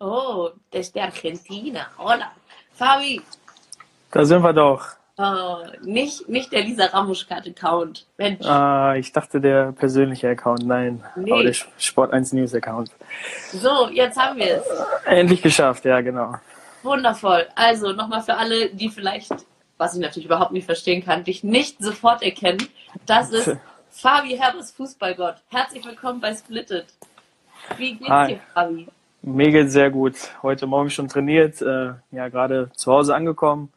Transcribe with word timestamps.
Oh, 0.00 0.50
desde 0.72 1.02
Argentina. 1.02 1.86
Hola. 1.98 2.30
Fabi. 2.74 3.22
Da 4.10 4.24
sind 4.24 4.42
wir 4.42 4.52
doch. 4.52 4.84
Oh, 5.18 5.62
nicht, 5.80 6.28
nicht 6.28 6.52
der 6.52 6.60
Lisa 6.62 6.84
Ramuschkat-Account. 6.86 8.06
Mensch. 8.18 8.44
Ah, 8.44 8.94
ich 8.96 9.10
dachte 9.12 9.40
der 9.40 9.72
persönliche 9.72 10.28
Account. 10.28 10.66
Nein, 10.66 11.02
Nee. 11.16 11.32
aber 11.32 11.42
der 11.44 11.54
Sport 11.78 12.12
1 12.12 12.34
News 12.34 12.54
Account. 12.54 12.90
So, 13.52 13.88
jetzt 13.88 14.18
haben 14.18 14.38
wir 14.38 14.58
es. 14.58 14.66
Endlich 15.06 15.40
geschafft, 15.40 15.86
ja, 15.86 16.02
genau. 16.02 16.34
Wundervoll. 16.82 17.46
Also 17.54 17.92
nochmal 17.92 18.20
für 18.22 18.36
alle, 18.36 18.68
die 18.68 18.90
vielleicht, 18.90 19.32
was 19.78 19.94
ich 19.94 20.00
natürlich 20.00 20.26
überhaupt 20.26 20.52
nicht 20.52 20.66
verstehen 20.66 21.02
kann, 21.02 21.24
dich 21.24 21.42
nicht 21.42 21.82
sofort 21.82 22.22
erkennen. 22.22 22.68
Das 23.06 23.30
ist 23.30 23.56
Fabi 23.90 24.36
Herbers 24.36 24.72
Fußballgott. 24.72 25.36
Herzlich 25.48 25.82
willkommen 25.86 26.20
bei 26.20 26.34
Splitted. 26.34 26.84
Wie 27.78 27.94
geht's 27.94 28.10
Hi. 28.10 28.34
dir, 28.34 28.40
Fabi? 28.52 28.88
Mir 29.26 29.50
geht's 29.50 29.72
sehr 29.72 29.90
gut. 29.90 30.14
Heute 30.44 30.68
Morgen 30.68 30.88
schon 30.88 31.08
trainiert, 31.08 31.60
äh, 31.60 31.94
ja, 32.12 32.28
gerade 32.28 32.70
zu 32.76 32.92
Hause 32.92 33.12
angekommen. 33.12 33.72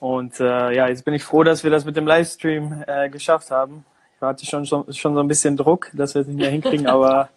Und 0.00 0.40
äh, 0.40 0.74
ja, 0.74 0.88
jetzt 0.88 1.04
bin 1.04 1.12
ich 1.12 1.22
froh, 1.22 1.44
dass 1.44 1.64
wir 1.64 1.70
das 1.70 1.84
mit 1.84 1.96
dem 1.96 2.06
Livestream 2.06 2.82
äh, 2.86 3.10
geschafft 3.10 3.50
haben. 3.50 3.84
Ich 4.16 4.22
hatte 4.22 4.46
schon, 4.46 4.64
schon, 4.64 4.90
schon 4.90 5.12
so 5.12 5.20
ein 5.20 5.28
bisschen 5.28 5.58
Druck, 5.58 5.90
dass 5.92 6.14
wir 6.14 6.22
es 6.22 6.28
nicht 6.28 6.38
mehr 6.38 6.48
hinkriegen, 6.48 6.86
aber, 6.88 7.28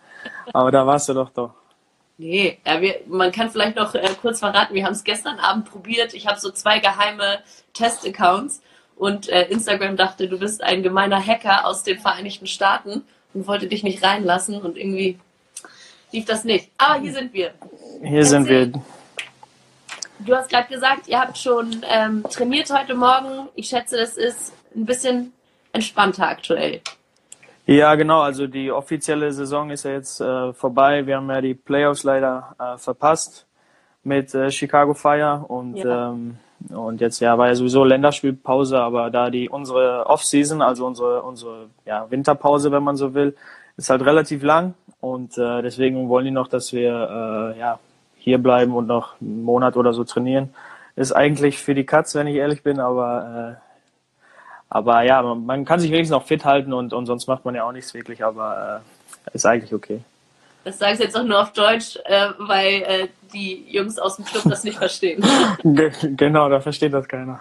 aber 0.53 0.71
da 0.71 0.87
warst 0.87 1.09
du 1.09 1.13
doch 1.15 1.29
doch. 1.31 1.51
Nee, 2.17 2.59
ja, 2.65 2.79
wir, 2.79 3.01
man 3.07 3.33
kann 3.33 3.49
vielleicht 3.49 3.75
noch 3.75 3.93
äh, 3.93 4.07
kurz 4.21 4.39
verraten, 4.39 4.73
wir 4.73 4.85
haben 4.85 4.93
es 4.93 5.03
gestern 5.03 5.37
Abend 5.37 5.69
probiert. 5.69 6.13
Ich 6.13 6.27
habe 6.27 6.39
so 6.39 6.49
zwei 6.51 6.79
geheime 6.79 7.39
Test-Accounts 7.73 8.61
und 8.95 9.27
äh, 9.27 9.49
Instagram 9.49 9.97
dachte, 9.97 10.29
du 10.29 10.39
bist 10.39 10.63
ein 10.63 10.81
gemeiner 10.81 11.21
Hacker 11.21 11.65
aus 11.65 11.83
den 11.83 11.99
Vereinigten 11.99 12.47
Staaten 12.47 13.03
und 13.33 13.47
wollte 13.47 13.67
dich 13.67 13.83
nicht 13.83 14.01
reinlassen 14.01 14.61
und 14.61 14.77
irgendwie 14.77 15.19
lief 16.11 16.25
das 16.25 16.43
nicht. 16.43 16.71
Aber 16.77 16.99
hier 16.99 17.13
sind 17.13 17.33
wir. 17.33 17.51
Hier 18.03 18.25
sind 18.25 18.47
wir. 18.47 18.71
Du 20.19 20.35
hast 20.35 20.49
gerade 20.49 20.67
gesagt, 20.67 21.07
ihr 21.07 21.19
habt 21.19 21.37
schon 21.37 21.85
ähm, 21.89 22.23
trainiert 22.23 22.71
heute 22.71 22.95
Morgen. 22.95 23.49
Ich 23.55 23.67
schätze, 23.69 23.97
das 23.97 24.17
ist 24.17 24.53
ein 24.75 24.85
bisschen 24.85 25.33
entspannter 25.73 26.27
aktuell. 26.27 26.81
Ja, 27.67 27.93
genau. 27.95 28.21
Also 28.21 28.47
die 28.47 28.71
offizielle 28.71 29.31
Saison 29.31 29.69
ist 29.69 29.83
ja 29.83 29.91
jetzt 29.91 30.21
äh, 30.21 30.53
vorbei. 30.53 31.05
Wir 31.05 31.17
haben 31.17 31.29
ja 31.29 31.41
die 31.41 31.53
Playoffs 31.53 32.03
leider 32.03 32.55
äh, 32.59 32.77
verpasst 32.77 33.45
mit 34.03 34.33
äh, 34.33 34.49
Chicago 34.51 34.93
Fire 34.93 35.43
und 35.47 35.75
Ja. 35.77 36.09
ähm, 36.11 36.37
und 36.69 37.01
jetzt 37.01 37.19
ja 37.19 37.37
war 37.37 37.49
ja 37.49 37.55
sowieso 37.55 37.83
Länderspielpause, 37.83 38.79
aber 38.79 39.11
da 39.11 39.29
die 39.29 39.47
unsere 39.47 40.07
Offseason, 40.07 40.63
also 40.63 40.87
unsere 40.87 41.21
unsere 41.21 41.67
ja, 41.85 42.09
Winterpause, 42.09 42.71
wenn 42.71 42.81
man 42.81 42.95
so 42.95 43.13
will, 43.13 43.35
ist 43.75 43.91
halt 43.91 44.03
relativ 44.03 44.41
lang 44.41 44.73
und 44.99 45.37
äh, 45.37 45.61
deswegen 45.61 46.09
wollen 46.09 46.25
die 46.25 46.31
noch, 46.31 46.47
dass 46.47 46.73
wir 46.73 47.53
äh, 47.55 47.59
ja 47.59 47.79
hier 48.17 48.37
bleiben 48.37 48.75
und 48.75 48.87
noch 48.87 49.19
einen 49.21 49.43
Monat 49.43 49.77
oder 49.77 49.93
so 49.93 50.03
trainieren. 50.03 50.53
Ist 50.95 51.11
eigentlich 51.11 51.59
für 51.59 51.75
die 51.75 51.85
Katz, 51.85 52.15
wenn 52.15 52.27
ich 52.27 52.35
ehrlich 52.35 52.63
bin, 52.63 52.79
aber 52.79 53.57
äh, 53.57 53.67
aber 54.69 55.03
ja, 55.03 55.21
man, 55.21 55.45
man 55.45 55.65
kann 55.65 55.79
sich 55.79 55.91
wenigstens 55.91 56.15
noch 56.15 56.25
fit 56.25 56.43
halten 56.43 56.73
und, 56.73 56.93
und 56.93 57.05
sonst 57.05 57.27
macht 57.27 57.45
man 57.45 57.55
ja 57.55 57.63
auch 57.63 57.71
nichts 57.71 57.93
wirklich, 57.93 58.23
aber 58.23 58.81
äh, 59.25 59.35
ist 59.35 59.45
eigentlich 59.45 59.73
okay. 59.73 60.01
Das 60.63 60.79
sage 60.79 60.95
ich 60.95 60.99
jetzt 60.99 61.15
auch 61.15 61.23
nur 61.23 61.39
auf 61.39 61.53
Deutsch, 61.53 61.97
äh, 62.03 62.29
weil 62.39 62.81
äh, 62.81 63.07
die 63.33 63.65
Jungs 63.69 63.97
aus 63.97 64.17
dem 64.17 64.25
Club 64.25 64.43
das 64.49 64.65
nicht 64.65 64.77
verstehen. 64.77 65.23
Ge 65.63 65.91
genau, 66.17 66.49
da 66.49 66.59
versteht 66.59 66.93
das 66.93 67.07
keiner. 67.07 67.39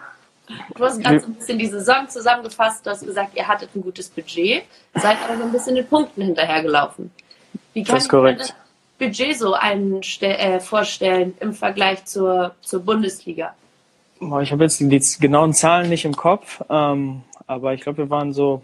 Du 0.77 0.85
hast 0.85 1.03
gerade 1.03 1.19
so 1.19 1.27
ein 1.27 1.35
bisschen 1.35 1.59
die 1.59 1.67
Saison 1.67 2.09
zusammengefasst. 2.09 2.87
Du 2.87 2.91
hast 2.91 3.05
gesagt, 3.05 3.31
ihr 3.35 3.49
hattet 3.49 3.75
ein 3.75 3.83
gutes 3.83 4.09
Budget, 4.09 4.63
seid 4.95 5.17
aber 5.25 5.39
so 5.39 5.43
ein 5.43 5.51
bisschen 5.51 5.75
den 5.75 5.89
Punkten 5.89 6.23
hinterhergelaufen. 6.23 7.11
Wie 7.77 7.85
kann 7.85 7.97
Das 7.97 8.09
korrekt. 8.09 8.41
das 8.41 8.55
Budget 8.99 9.37
so 9.37 9.55
äh, 9.55 10.61
vorstellen 10.61 11.35
im 11.41 11.53
Vergleich 11.53 12.07
zur, 12.07 12.55
zur 12.63 12.81
Bundesliga? 12.81 13.55
Boah, 14.19 14.41
Ich 14.41 14.51
habe 14.51 14.65
jetzt 14.65 14.81
die 14.81 14.99
genauen 15.21 15.53
Zahlen 15.53 15.91
nicht 15.91 16.07
im 16.07 16.17
Kopf, 16.17 16.63
ähm, 16.71 17.21
aber 17.47 17.75
ich 17.75 17.83
glaube, 17.83 17.99
wir 17.99 18.09
waren 18.09 18.33
so, 18.33 18.63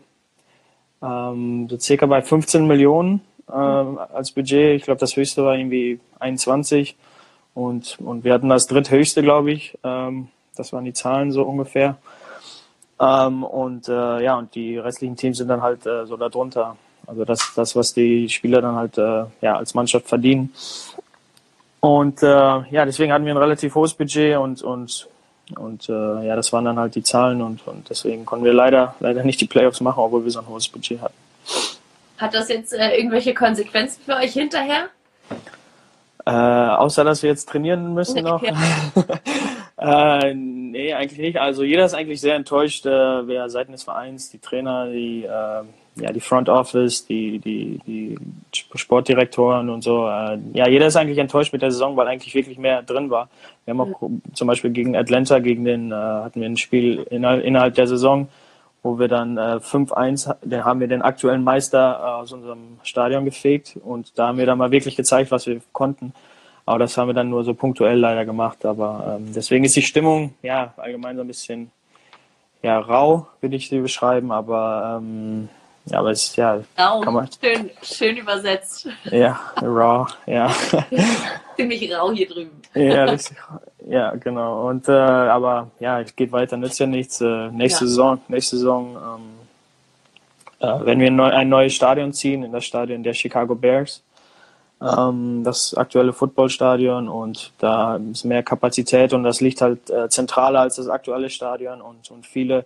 ähm, 1.03 1.69
so 1.69 1.79
circa 1.79 2.07
bei 2.07 2.23
15 2.23 2.67
Millionen 2.67 3.21
ähm, 3.53 3.99
als 4.15 4.31
Budget. 4.31 4.77
Ich 4.77 4.85
glaube, 4.85 4.99
das 5.01 5.15
höchste 5.15 5.45
war 5.45 5.59
irgendwie 5.59 6.01
21 6.19 6.97
und, 7.53 7.99
und 8.01 8.25
wir 8.25 8.33
hatten 8.33 8.49
das 8.49 8.67
dritthöchste, 8.67 9.21
glaube 9.21 9.53
ich. 9.53 9.77
Ähm, 9.85 10.29
das 10.57 10.73
waren 10.73 10.87
die 10.87 10.95
Zahlen 10.95 11.33
so 11.33 11.43
ungefähr. 11.43 11.99
Ähm, 12.99 13.45
und 13.45 13.91
äh, 13.91 14.23
ja, 14.23 14.39
und 14.39 14.55
die 14.55 14.79
restlichen 14.79 15.17
Teams 15.17 15.37
sind 15.37 15.49
dann 15.49 15.61
halt 15.61 15.85
äh, 15.85 16.07
so 16.07 16.17
darunter. 16.17 16.79
Also 17.07 17.25
das, 17.25 17.53
das, 17.55 17.77
was 17.77 17.95
die 17.95 18.29
Spieler 18.29 18.61
dann 18.61 18.77
halt 18.77 18.99
äh, 18.99 19.25
ja, 19.41 19.57
als 19.57 19.75
Mannschaft 19.75 20.09
verdienen. 20.09 20.53
Und 21.81 22.23
äh, 22.23 22.27
ja, 22.27 22.85
deswegen 22.85 23.13
hatten 23.13 23.25
wir 23.25 23.35
ein 23.35 23.39
relativ 23.39 23.75
hohes 23.75 23.95
Budget 23.95 24.37
und, 24.37 24.63
und 24.63 25.09
und 25.57 25.89
äh, 25.89 26.27
ja, 26.27 26.37
das 26.37 26.53
waren 26.53 26.65
dann 26.65 26.79
halt 26.79 26.95
die 26.95 27.03
Zahlen 27.03 27.43
und, 27.43 27.67
und 27.67 27.91
deswegen 27.91 28.25
konnten 28.25 28.45
wir 28.45 28.53
leider, 28.53 28.95
leider 29.01 29.25
nicht 29.25 29.41
die 29.41 29.47
Playoffs 29.47 29.81
machen, 29.81 30.01
obwohl 30.01 30.25
wir 30.25 30.31
so 30.31 30.41
ein 30.41 30.47
hohes 30.47 30.69
Budget 30.69 31.01
hatten. 31.01 31.15
Hat 32.19 32.35
das 32.35 32.49
jetzt 32.49 32.73
äh, 32.73 32.97
irgendwelche 32.97 33.35
Konsequenzen 33.35 34.01
für 34.05 34.15
euch 34.17 34.33
hinterher? 34.33 34.89
Äh, 36.25 36.31
außer 36.31 37.03
dass 37.05 37.23
wir 37.23 37.31
jetzt 37.31 37.49
trainieren 37.49 37.95
müssen 37.95 38.23
noch. 38.23 38.43
äh, 39.79 40.35
nee, 40.35 40.95
eigentlich 40.95 41.19
nicht. 41.19 41.39
Also 41.39 41.65
jeder 41.65 41.85
ist 41.85 41.95
eigentlich 41.95 42.21
sehr 42.21 42.37
enttäuscht, 42.37 42.87
äh, 42.87 43.27
wer 43.27 43.51
Seiten 43.51 43.73
des 43.73 43.83
Vereins, 43.83 44.31
die 44.31 44.39
Trainer, 44.39 44.87
die, 44.87 45.25
äh, 45.25 45.63
ja, 45.97 46.11
die 46.13 46.21
Front 46.21 46.49
Office, 46.49 47.07
die, 47.07 47.39
die, 47.39 47.81
die 47.87 48.19
Sportdirektoren 48.53 49.69
und 49.69 49.83
so. 49.83 50.07
Äh, 50.07 50.39
ja, 50.55 50.69
jeder 50.69 50.87
ist 50.87 50.97
eigentlich 50.97 51.19
enttäuscht 51.19 51.53
mit 51.53 51.63
der 51.63 51.71
Saison, 51.71 51.97
weil 51.97 52.09
eigentlich 52.09 52.35
wirklich 52.35 52.59
mehr 52.59 52.83
drin 52.83 53.11
war. 53.11 53.29
Wir 53.65 53.75
haben 53.75 53.81
auch 53.81 54.11
zum 54.33 54.49
Beispiel 54.49 54.71
gegen 54.71 54.97
Atlanta, 54.97 55.39
gegen 55.39 55.65
den 55.65 55.93
äh, 55.93 55.95
hatten 55.95 56.41
wir 56.41 56.49
ein 56.49 56.57
Spiel 56.57 57.07
innerhalb, 57.11 57.45
innerhalb 57.45 57.75
der 57.75 57.87
Saison, 57.87 58.29
wo 58.83 58.99
wir 58.99 59.09
dann 59.09 59.37
äh, 59.37 59.61
5-1, 59.63 60.35
da 60.43 60.65
haben 60.65 60.81
wir 60.81 60.89
den 60.89 61.03
aktuellen 61.03 61.45
Meister 61.45 62.01
äh, 62.01 62.05
aus 62.23 62.33
unserem 62.33 62.79
Stadion 62.83 63.25
gefegt 63.25 63.79
und 63.85 64.19
da 64.19 64.29
haben 64.29 64.39
wir 64.39 64.47
dann 64.47 64.59
mal 64.59 64.71
wirklich 64.71 64.97
gezeigt, 64.97 65.31
was 65.31 65.47
wir 65.47 65.61
konnten. 65.73 66.15
Aber 66.65 66.79
das 66.79 66.97
haben 66.97 67.09
wir 67.09 67.15
dann 67.15 67.29
nur 67.29 67.45
so 67.45 67.55
punktuell 67.55 67.99
leider 67.99 68.25
gemacht. 68.25 68.65
Aber 68.65 69.17
ähm, 69.19 69.33
deswegen 69.35 69.65
ist 69.65 69.77
die 69.77 69.83
Stimmung 69.83 70.35
ja 70.43 70.73
allgemein 70.77 71.17
so 71.17 71.23
ein 71.23 71.27
bisschen 71.27 71.71
ja 72.63 72.79
rau, 72.79 73.27
würde 73.41 73.57
ich 73.57 73.69
sie 73.69 73.81
beschreiben. 73.81 74.31
Aber 74.31 75.01
ähm, 75.03 75.49
ja, 75.87 75.99
aber 75.99 76.11
es 76.11 76.23
ist 76.25 76.37
ja 76.37 76.61
Rau, 76.79 77.01
Kann 77.01 77.15
man- 77.15 77.29
schön, 77.43 77.71
schön 77.83 78.17
übersetzt. 78.17 78.89
ja 79.05 79.39
raw, 79.61 80.07
ja. 80.27 80.51
Ziemlich 81.57 81.93
rau 81.95 82.13
hier 82.13 82.29
drüben. 82.29 82.63
Ja, 82.75 83.05
richtig. 83.05 83.37
Ja, 83.89 84.13
genau. 84.15 84.69
Und 84.69 84.89
äh, 84.89 84.93
aber 84.93 85.71
ja, 85.81 86.01
es 86.01 86.15
geht 86.17 86.33
weiter, 86.33 86.57
nützt 86.57 86.79
ja 86.79 86.87
nichts. 86.87 87.21
Äh, 87.21 87.49
nächste 87.49 87.85
Ja. 87.85 87.89
Saison, 87.89 88.21
nächste 88.29 88.57
Saison, 88.57 88.97
ähm, 88.97 90.69
äh, 90.69 90.87
wenn 90.87 91.01
wir 91.01 91.09
ein, 91.09 91.17
neu, 91.17 91.31
ein 91.31 91.49
neues 91.49 91.75
Stadion 91.75 92.13
ziehen, 92.13 92.43
in 92.45 92.53
das 92.53 92.65
Stadion 92.65 93.03
der 93.03 93.13
Chicago 93.13 93.55
Bears, 93.55 94.03
ähm, 94.81 95.43
das 95.45 95.75
aktuelle 95.75 96.13
Footballstadion 96.13 97.09
und 97.09 97.53
da 97.59 97.97
ist 97.97 98.25
mehr 98.25 98.43
Kapazität 98.43 99.13
und 99.13 99.25
das 99.25 99.41
liegt 99.41 99.61
halt 99.61 99.91
äh, 99.91 100.09
zentraler 100.09 100.61
als 100.61 100.77
das 100.77 100.89
aktuelle 100.89 101.29
Stadion 101.29 101.81
und, 101.83 102.11
und 102.11 102.27
viele 102.27 102.65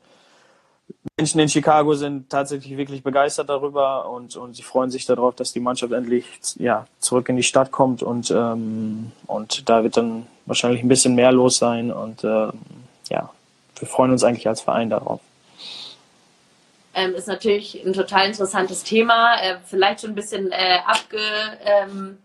Menschen 1.19 1.41
in 1.41 1.49
Chicago 1.49 1.95
sind 1.95 2.29
tatsächlich 2.29 2.77
wirklich 2.77 3.03
begeistert 3.03 3.49
darüber 3.49 4.09
und, 4.11 4.37
und 4.37 4.55
sie 4.55 4.63
freuen 4.63 4.91
sich 4.91 5.07
darauf, 5.07 5.35
dass 5.35 5.53
die 5.53 5.61
Mannschaft 5.61 5.93
endlich 5.93 6.27
ja, 6.59 6.87
zurück 6.99 7.29
in 7.29 7.37
die 7.37 7.43
Stadt 7.43 7.71
kommt 7.73 8.03
und, 8.03 8.31
ähm, 8.31 9.13
und 9.27 9.69
da 9.69 9.83
wird 9.83 9.97
dann 9.97 10.27
wahrscheinlich 10.45 10.83
ein 10.83 10.89
bisschen 10.89 11.15
mehr 11.15 11.33
los 11.33 11.57
sein 11.57 11.91
und 11.91 12.23
ähm, 12.23 12.53
ja, 13.09 13.31
wir 13.79 13.89
freuen 13.89 14.11
uns 14.11 14.25
eigentlich 14.25 14.47
als 14.47 14.61
Verein 14.61 14.91
darauf. 14.91 15.21
Ähm, 16.95 17.15
ist 17.15 17.29
natürlich 17.29 17.83
ein 17.85 17.93
total 17.93 18.27
interessantes 18.27 18.83
Thema. 18.83 19.37
Äh, 19.43 19.57
vielleicht 19.65 20.01
schon 20.01 20.11
ein 20.11 20.15
bisschen 20.15 20.51
äh, 20.51 20.79
abge, 20.87 21.19
ähm, 21.65 22.19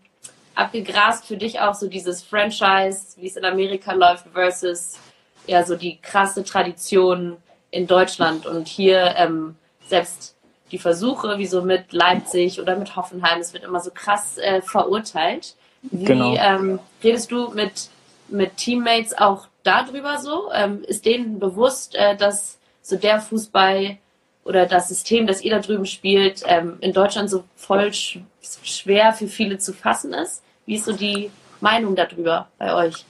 abgegrast 0.54 1.26
für 1.26 1.36
dich 1.36 1.60
auch 1.60 1.74
so 1.74 1.88
dieses 1.88 2.22
Franchise, 2.22 3.16
wie 3.16 3.26
es 3.26 3.36
in 3.36 3.44
Amerika 3.44 3.92
läuft, 3.92 4.26
versus 4.32 4.98
ja 5.46 5.64
so 5.64 5.76
die 5.76 5.98
krasse 6.00 6.42
Tradition 6.42 7.36
in 7.72 7.88
Deutschland 7.88 8.46
und 8.46 8.68
hier 8.68 9.14
ähm, 9.16 9.56
selbst 9.88 10.36
die 10.70 10.78
Versuche, 10.78 11.38
wie 11.38 11.46
so 11.46 11.62
mit 11.62 11.92
Leipzig 11.92 12.60
oder 12.60 12.76
mit 12.76 12.94
Hoffenheim, 12.96 13.40
es 13.40 13.52
wird 13.52 13.64
immer 13.64 13.80
so 13.80 13.90
krass 13.92 14.38
äh, 14.38 14.62
verurteilt. 14.62 15.56
Wie 15.82 16.04
Genau. 16.04 16.34
ähm, 16.36 16.78
redest 17.02 17.32
du 17.32 17.50
mit, 17.50 17.88
mit 18.28 18.56
Teammates 18.56 19.16
auch 19.18 19.48
darüber 19.64 20.18
so? 20.18 20.50
Ähm, 20.52 20.82
ist 20.86 21.04
denen 21.04 21.40
bewusst, 21.40 21.94
äh, 21.94 22.16
dass 22.16 22.58
so 22.82 22.96
der 22.96 23.20
Fußball 23.20 23.98
oder 24.44 24.66
das 24.66 24.88
System, 24.88 25.26
das 25.26 25.42
ihr 25.42 25.52
da 25.52 25.60
drüben 25.60 25.86
spielt, 25.86 26.42
ähm, 26.46 26.78
in 26.80 26.92
Deutschland 26.92 27.30
so 27.30 27.44
voll 27.56 27.92
sch 27.92 28.18
schwer 28.64 29.12
für 29.12 29.28
viele 29.28 29.58
zu 29.58 29.72
fassen 29.72 30.12
ist? 30.12 30.42
Wie 30.66 30.76
ist 30.76 30.84
so 30.84 30.92
die 30.92 31.30
Meinung 31.60 31.96
darüber 31.96 32.48
bei 32.58 32.74
euch? 32.74 33.04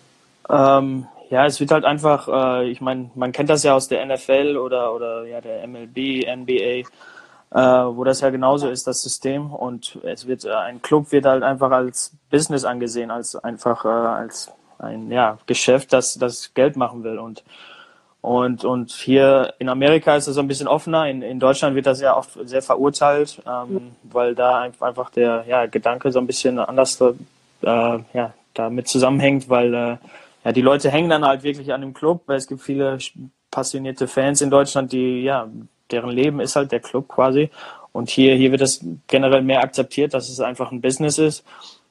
Ja, 1.32 1.46
es 1.46 1.58
wird 1.60 1.70
halt 1.70 1.86
einfach, 1.86 2.28
äh, 2.28 2.68
ich 2.68 2.82
meine, 2.82 3.10
man 3.14 3.32
kennt 3.32 3.48
das 3.48 3.62
ja 3.62 3.74
aus 3.74 3.88
der 3.88 4.04
NFL 4.04 4.58
oder, 4.58 4.94
oder 4.94 5.24
ja, 5.24 5.40
der 5.40 5.66
MLB, 5.66 6.26
NBA. 6.26 6.82
äh, 7.54 7.96
wo 7.96 8.04
das 8.04 8.20
ja 8.20 8.28
genauso 8.28 8.68
ist, 8.68 8.86
das 8.86 9.00
System. 9.00 9.50
Und 9.50 9.98
es 10.02 10.26
wird, 10.26 10.44
äh, 10.44 10.52
ein 10.52 10.82
Club 10.82 11.10
wird 11.10 11.24
halt 11.24 11.42
einfach 11.42 11.70
als 11.70 12.12
Business 12.30 12.66
angesehen, 12.66 13.10
als 13.10 13.34
einfach, 13.34 13.86
äh, 13.86 13.88
als 13.88 14.52
ein, 14.78 15.10
ja, 15.10 15.38
Geschäft, 15.46 15.94
das, 15.94 16.18
das 16.18 16.52
Geld 16.52 16.76
machen 16.76 17.02
will. 17.02 17.18
Und, 17.18 17.42
und, 18.20 18.66
und 18.66 18.90
hier 18.90 19.54
in 19.58 19.70
Amerika 19.70 20.14
ist 20.16 20.26
es 20.26 20.34
so 20.34 20.42
ein 20.42 20.48
bisschen 20.48 20.68
offener. 20.68 21.08
In, 21.08 21.22
in 21.22 21.40
Deutschland 21.40 21.74
wird 21.74 21.86
das 21.86 22.02
ja 22.02 22.14
oft 22.14 22.32
sehr 22.46 22.60
verurteilt, 22.60 23.40
ähm, 23.46 23.92
weil 24.02 24.34
da 24.34 24.60
einfach 24.60 25.08
der, 25.08 25.46
ja, 25.48 25.64
Gedanke 25.64 26.12
so 26.12 26.18
ein 26.18 26.26
bisschen 26.26 26.58
anders, 26.58 27.00
äh, 27.00 27.14
ja, 27.62 28.34
damit 28.52 28.86
zusammenhängt, 28.88 29.48
weil, 29.48 29.72
äh, 29.72 29.96
ja, 30.44 30.52
die 30.52 30.60
Leute 30.60 30.90
hängen 30.90 31.10
dann 31.10 31.24
halt 31.24 31.42
wirklich 31.42 31.72
an 31.72 31.80
dem 31.80 31.94
Club, 31.94 32.22
weil 32.26 32.36
es 32.36 32.46
gibt 32.46 32.62
viele 32.62 32.98
passionierte 33.50 34.08
Fans 34.08 34.40
in 34.40 34.50
Deutschland, 34.50 34.92
die, 34.92 35.22
ja, 35.22 35.48
deren 35.90 36.10
Leben 36.10 36.40
ist 36.40 36.56
halt 36.56 36.72
der 36.72 36.80
Club 36.80 37.08
quasi. 37.08 37.50
Und 37.92 38.10
hier, 38.10 38.34
hier 38.34 38.50
wird 38.50 38.62
das 38.62 38.84
generell 39.06 39.42
mehr 39.42 39.62
akzeptiert, 39.62 40.14
dass 40.14 40.28
es 40.28 40.40
einfach 40.40 40.72
ein 40.72 40.80
Business 40.80 41.18
ist. 41.18 41.44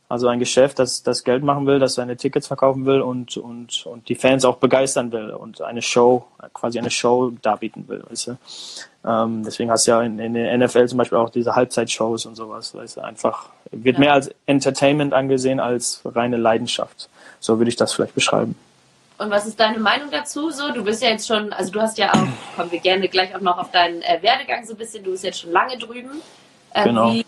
Also 0.09 0.27
ein 0.27 0.39
Geschäft, 0.39 0.77
das, 0.79 1.03
das 1.03 1.23
Geld 1.23 1.41
machen 1.41 1.65
will, 1.65 1.79
das 1.79 1.93
seine 1.93 2.17
Tickets 2.17 2.47
verkaufen 2.47 2.85
will 2.85 2.99
und, 2.99 3.37
und, 3.37 3.85
und 3.85 4.09
die 4.09 4.15
Fans 4.15 4.43
auch 4.43 4.57
begeistern 4.57 5.13
will 5.13 5.29
und 5.29 5.61
eine 5.61 5.81
Show, 5.81 6.25
quasi 6.53 6.79
eine 6.79 6.91
Show 6.91 7.31
darbieten 7.41 7.87
will, 7.87 8.03
weißt 8.09 8.27
du. 8.27 8.37
Ähm, 9.07 9.43
deswegen 9.45 9.71
hast 9.71 9.87
du 9.87 9.91
ja 9.91 10.01
in, 10.01 10.19
in 10.19 10.33
der 10.33 10.57
NFL 10.57 10.87
zum 10.87 10.97
Beispiel 10.97 11.17
auch 11.17 11.29
diese 11.29 11.55
Halbzeitshows 11.55 12.25
und 12.25 12.35
sowas, 12.35 12.75
weißt 12.75 12.97
du, 12.97 13.01
einfach, 13.01 13.49
wird 13.71 13.95
ja. 13.95 13.99
mehr 14.01 14.13
als 14.13 14.35
Entertainment 14.47 15.13
angesehen 15.13 15.61
als 15.61 16.01
reine 16.03 16.35
Leidenschaft. 16.35 17.09
So 17.41 17.57
würde 17.57 17.69
ich 17.69 17.75
das 17.75 17.91
vielleicht 17.91 18.15
beschreiben. 18.15 18.55
Und 19.17 19.29
was 19.29 19.45
ist 19.45 19.59
deine 19.59 19.77
Meinung 19.77 20.09
dazu? 20.09 20.49
So, 20.49 20.71
du 20.71 20.83
bist 20.83 21.03
ja 21.03 21.09
jetzt 21.09 21.27
schon, 21.27 21.51
also 21.51 21.71
du 21.71 21.81
hast 21.81 21.97
ja 21.97 22.13
auch, 22.13 22.55
kommen 22.55 22.71
wir 22.71 22.79
gerne 22.79 23.09
gleich 23.09 23.35
auch 23.35 23.41
noch 23.41 23.57
auf 23.57 23.71
deinen 23.71 24.01
äh, 24.03 24.19
Werdegang 24.21 24.65
so 24.65 24.73
ein 24.73 24.77
bisschen, 24.77 25.03
du 25.03 25.11
bist 25.11 25.23
jetzt 25.23 25.41
schon 25.41 25.51
lange 25.51 25.77
drüben. 25.77 26.21
Äh, 26.73 26.83
genau. 26.85 27.11
Wie, 27.11 27.25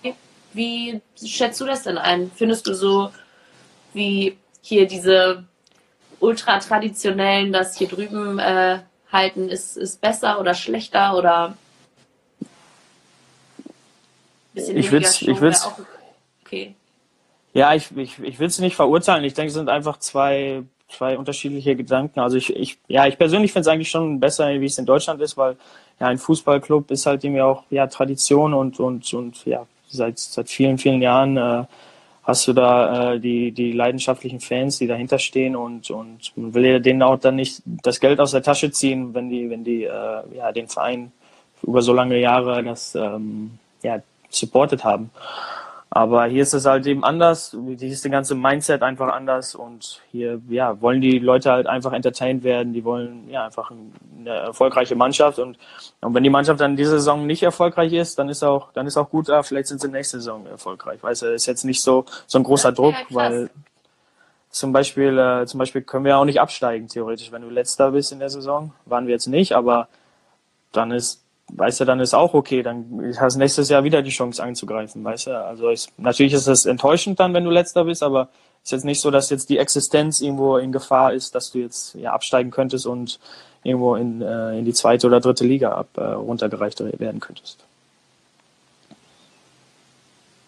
wie 0.54 1.02
schätzt 1.24 1.60
du 1.60 1.66
das 1.66 1.84
denn 1.84 1.98
ein? 1.98 2.32
Findest 2.34 2.66
du 2.68 2.74
so, 2.74 3.12
wie 3.94 4.38
hier 4.62 4.88
diese 4.88 5.44
ultra 6.20 6.60
traditionellen, 6.60 7.52
das 7.52 7.78
hier 7.78 7.90
drüben 7.90 8.40
äh, 8.40 8.80
halten, 9.12 9.50
ist, 9.50 9.78
ist 9.78 10.00
besser 10.00 10.40
oder 10.40 10.54
schlechter 10.54 11.18
oder 11.18 11.58
bisschen 14.54 14.78
ich 14.78 14.92
will's, 14.92 15.22
ich 15.22 15.42
will's, 15.42 15.68
okay. 16.46 16.76
Ja, 17.54 17.76
ich, 17.76 17.96
ich, 17.96 18.20
ich 18.20 18.40
will 18.40 18.48
es 18.48 18.60
nicht 18.60 18.76
verurteilen. 18.76 19.24
Ich 19.24 19.36
denke, 19.36 19.50
es 19.50 19.54
sind 19.54 19.70
einfach 19.70 19.98
zwei 20.00 20.64
zwei 20.94 21.18
unterschiedliche 21.18 21.76
Gedanken. 21.76 22.20
Also 22.20 22.38
ich, 22.38 22.56
ich 22.56 22.78
ja, 22.88 23.08
ich 23.08 23.18
persönlich 23.18 23.52
finde 23.52 23.62
es 23.62 23.68
eigentlich 23.68 23.90
schon 23.90 24.20
besser, 24.20 24.60
wie 24.60 24.66
es 24.66 24.78
in 24.78 24.86
Deutschland 24.86 25.22
ist, 25.22 25.38
weil 25.38 25.58
ja 26.00 26.08
ein 26.08 26.18
Fußballclub 26.18 26.92
ist 26.92 27.06
halt 27.06 27.24
irgendwie 27.24 27.42
auch 27.42 27.64
ja 27.70 27.88
Tradition 27.88 28.54
und 28.54 28.80
und 28.80 29.12
und 29.14 29.46
ja 29.46 29.66
seit 29.90 30.20
seit 30.20 30.50
vielen 30.50 30.78
vielen 30.78 31.02
Jahren 31.02 31.38
äh, 31.38 31.64
hast 32.24 32.48
du 32.48 32.54
da 32.54 33.14
äh, 33.14 33.20
die 33.20 33.52
die 33.52 33.72
leidenschaftlichen 33.72 34.40
Fans, 34.40 34.78
die 34.78 34.88
dahinter 34.88 35.20
stehen 35.20 35.56
und 35.56 35.92
und 35.92 36.32
man 36.36 36.54
will 36.54 36.66
ja 36.66 36.80
denen 36.80 37.02
auch 37.04 37.20
dann 37.20 37.36
nicht 37.36 37.62
das 37.66 38.00
Geld 38.00 38.20
aus 38.20 38.32
der 38.32 38.44
Tasche 38.44 38.72
ziehen, 38.72 39.14
wenn 39.14 39.30
die 39.30 39.50
wenn 39.50 39.64
die 39.64 39.84
äh, 39.84 40.22
ja 40.36 40.52
den 40.52 40.68
Verein 40.68 41.12
über 41.64 41.82
so 41.82 41.94
lange 41.94 42.20
Jahre 42.20 42.64
das 42.64 42.96
ähm, 42.96 43.58
ja 43.84 44.02
supported 44.30 44.84
haben. 44.84 45.12
Aber 45.96 46.26
hier 46.26 46.42
ist 46.42 46.56
es 46.56 46.66
halt 46.66 46.88
eben 46.88 47.04
anders. 47.04 47.56
Hier 47.78 47.88
ist 47.88 48.04
der 48.04 48.10
ganze 48.10 48.34
Mindset 48.34 48.82
einfach 48.82 49.14
anders 49.14 49.54
und 49.54 50.02
hier, 50.12 50.42
ja, 50.50 50.82
wollen 50.82 51.02
die 51.02 51.20
Leute 51.20 51.52
halt 51.52 51.68
einfach 51.68 51.94
entertained 51.94 52.44
werden. 52.44 52.74
Die 52.74 52.84
wollen, 52.84 53.30
ja, 53.30 53.46
einfach 53.46 53.72
eine 54.20 54.32
erfolgreiche 54.32 54.96
Mannschaft 54.96 55.38
und, 55.38 55.60
und 56.02 56.16
wenn 56.16 56.24
die 56.24 56.32
Mannschaft 56.32 56.60
dann 56.62 56.76
diese 56.76 56.94
Saison 56.94 57.28
nicht 57.28 57.44
erfolgreich 57.44 57.94
ist, 57.94 58.18
dann 58.18 58.28
ist 58.28 58.42
auch, 58.42 58.72
dann 58.74 58.88
ist 58.88 58.98
auch 58.98 59.12
gut, 59.12 59.30
ah, 59.30 59.44
vielleicht 59.44 59.68
sind 59.68 59.82
sie 59.82 59.88
nächste 59.88 60.18
Saison 60.18 60.48
erfolgreich. 60.48 61.04
Weißt 61.04 61.22
du, 61.22 61.26
ist 61.28 61.46
jetzt 61.46 61.64
nicht 61.64 61.84
so, 61.84 62.06
so 62.26 62.40
ein 62.40 62.44
großer 62.44 62.72
Druck, 62.72 62.96
ja, 62.96 63.16
weil 63.16 63.52
zum 64.50 64.74
Beispiel, 64.74 65.16
äh, 65.20 65.46
zum 65.46 65.60
Beispiel 65.60 65.84
können 65.84 66.06
wir 66.06 66.18
auch 66.18 66.26
nicht 66.26 66.42
absteigen, 66.42 66.88
theoretisch. 66.88 67.32
Wenn 67.32 67.44
du 67.44 67.52
letzter 67.52 67.92
bist 67.92 68.12
in 68.12 68.18
der 68.18 68.32
Saison, 68.32 68.74
waren 68.86 69.06
wir 69.06 69.14
jetzt 69.14 69.28
nicht, 69.28 69.54
aber 69.54 69.88
dann 70.72 70.90
ist 70.90 71.23
weißt 71.52 71.82
du, 71.82 71.86
dann 71.86 72.00
ist 72.00 72.14
auch 72.14 72.34
okay, 72.34 72.64
dann 72.64 73.14
hast 73.20 73.36
du 73.36 73.40
nächstes 73.40 73.70
Jahr 73.70 73.84
wieder 73.84 74.02
die 74.02 74.10
Chance 74.10 74.42
anzugreifen, 74.42 75.04
weißt 75.04 75.28
du. 75.28 75.46
Also 75.46 75.70
ich, 75.70 75.88
natürlich 75.98 76.34
ist 76.34 76.48
es 76.48 76.66
enttäuschend 76.66 77.20
dann, 77.20 77.34
wenn 77.34 77.44
du 77.44 77.52
letzter 77.52 77.86
bist, 77.86 78.04
aber 78.04 78.30
ist 78.64 78.72
jetzt 78.72 78.86
nicht 78.86 79.02
so, 79.02 79.12
dass 79.12 79.30
jetzt 79.30 79.50
die 79.50 79.58
Existenz 79.58 80.22
irgendwo 80.22 80.58
in 80.58 80.72
Gefahr 80.72 81.14
ist, 81.14 81.36
dass 81.36 81.52
du 81.52 81.60
jetzt 81.60 81.96
ja 81.96 82.14
absteigen 82.14 82.50
könntest 82.50 82.86
und 82.88 83.20
irgendwo 83.64 83.96
in, 83.96 84.22
äh, 84.22 84.58
in 84.58 84.66
die 84.66 84.74
zweite 84.74 85.08
oder 85.08 85.20
dritte 85.20 85.46
Liga 85.46 85.74
ab, 85.74 85.90
äh, 85.96 86.02
runtergereicht 86.02 86.80
werden 87.00 87.20
könntest. 87.20 87.66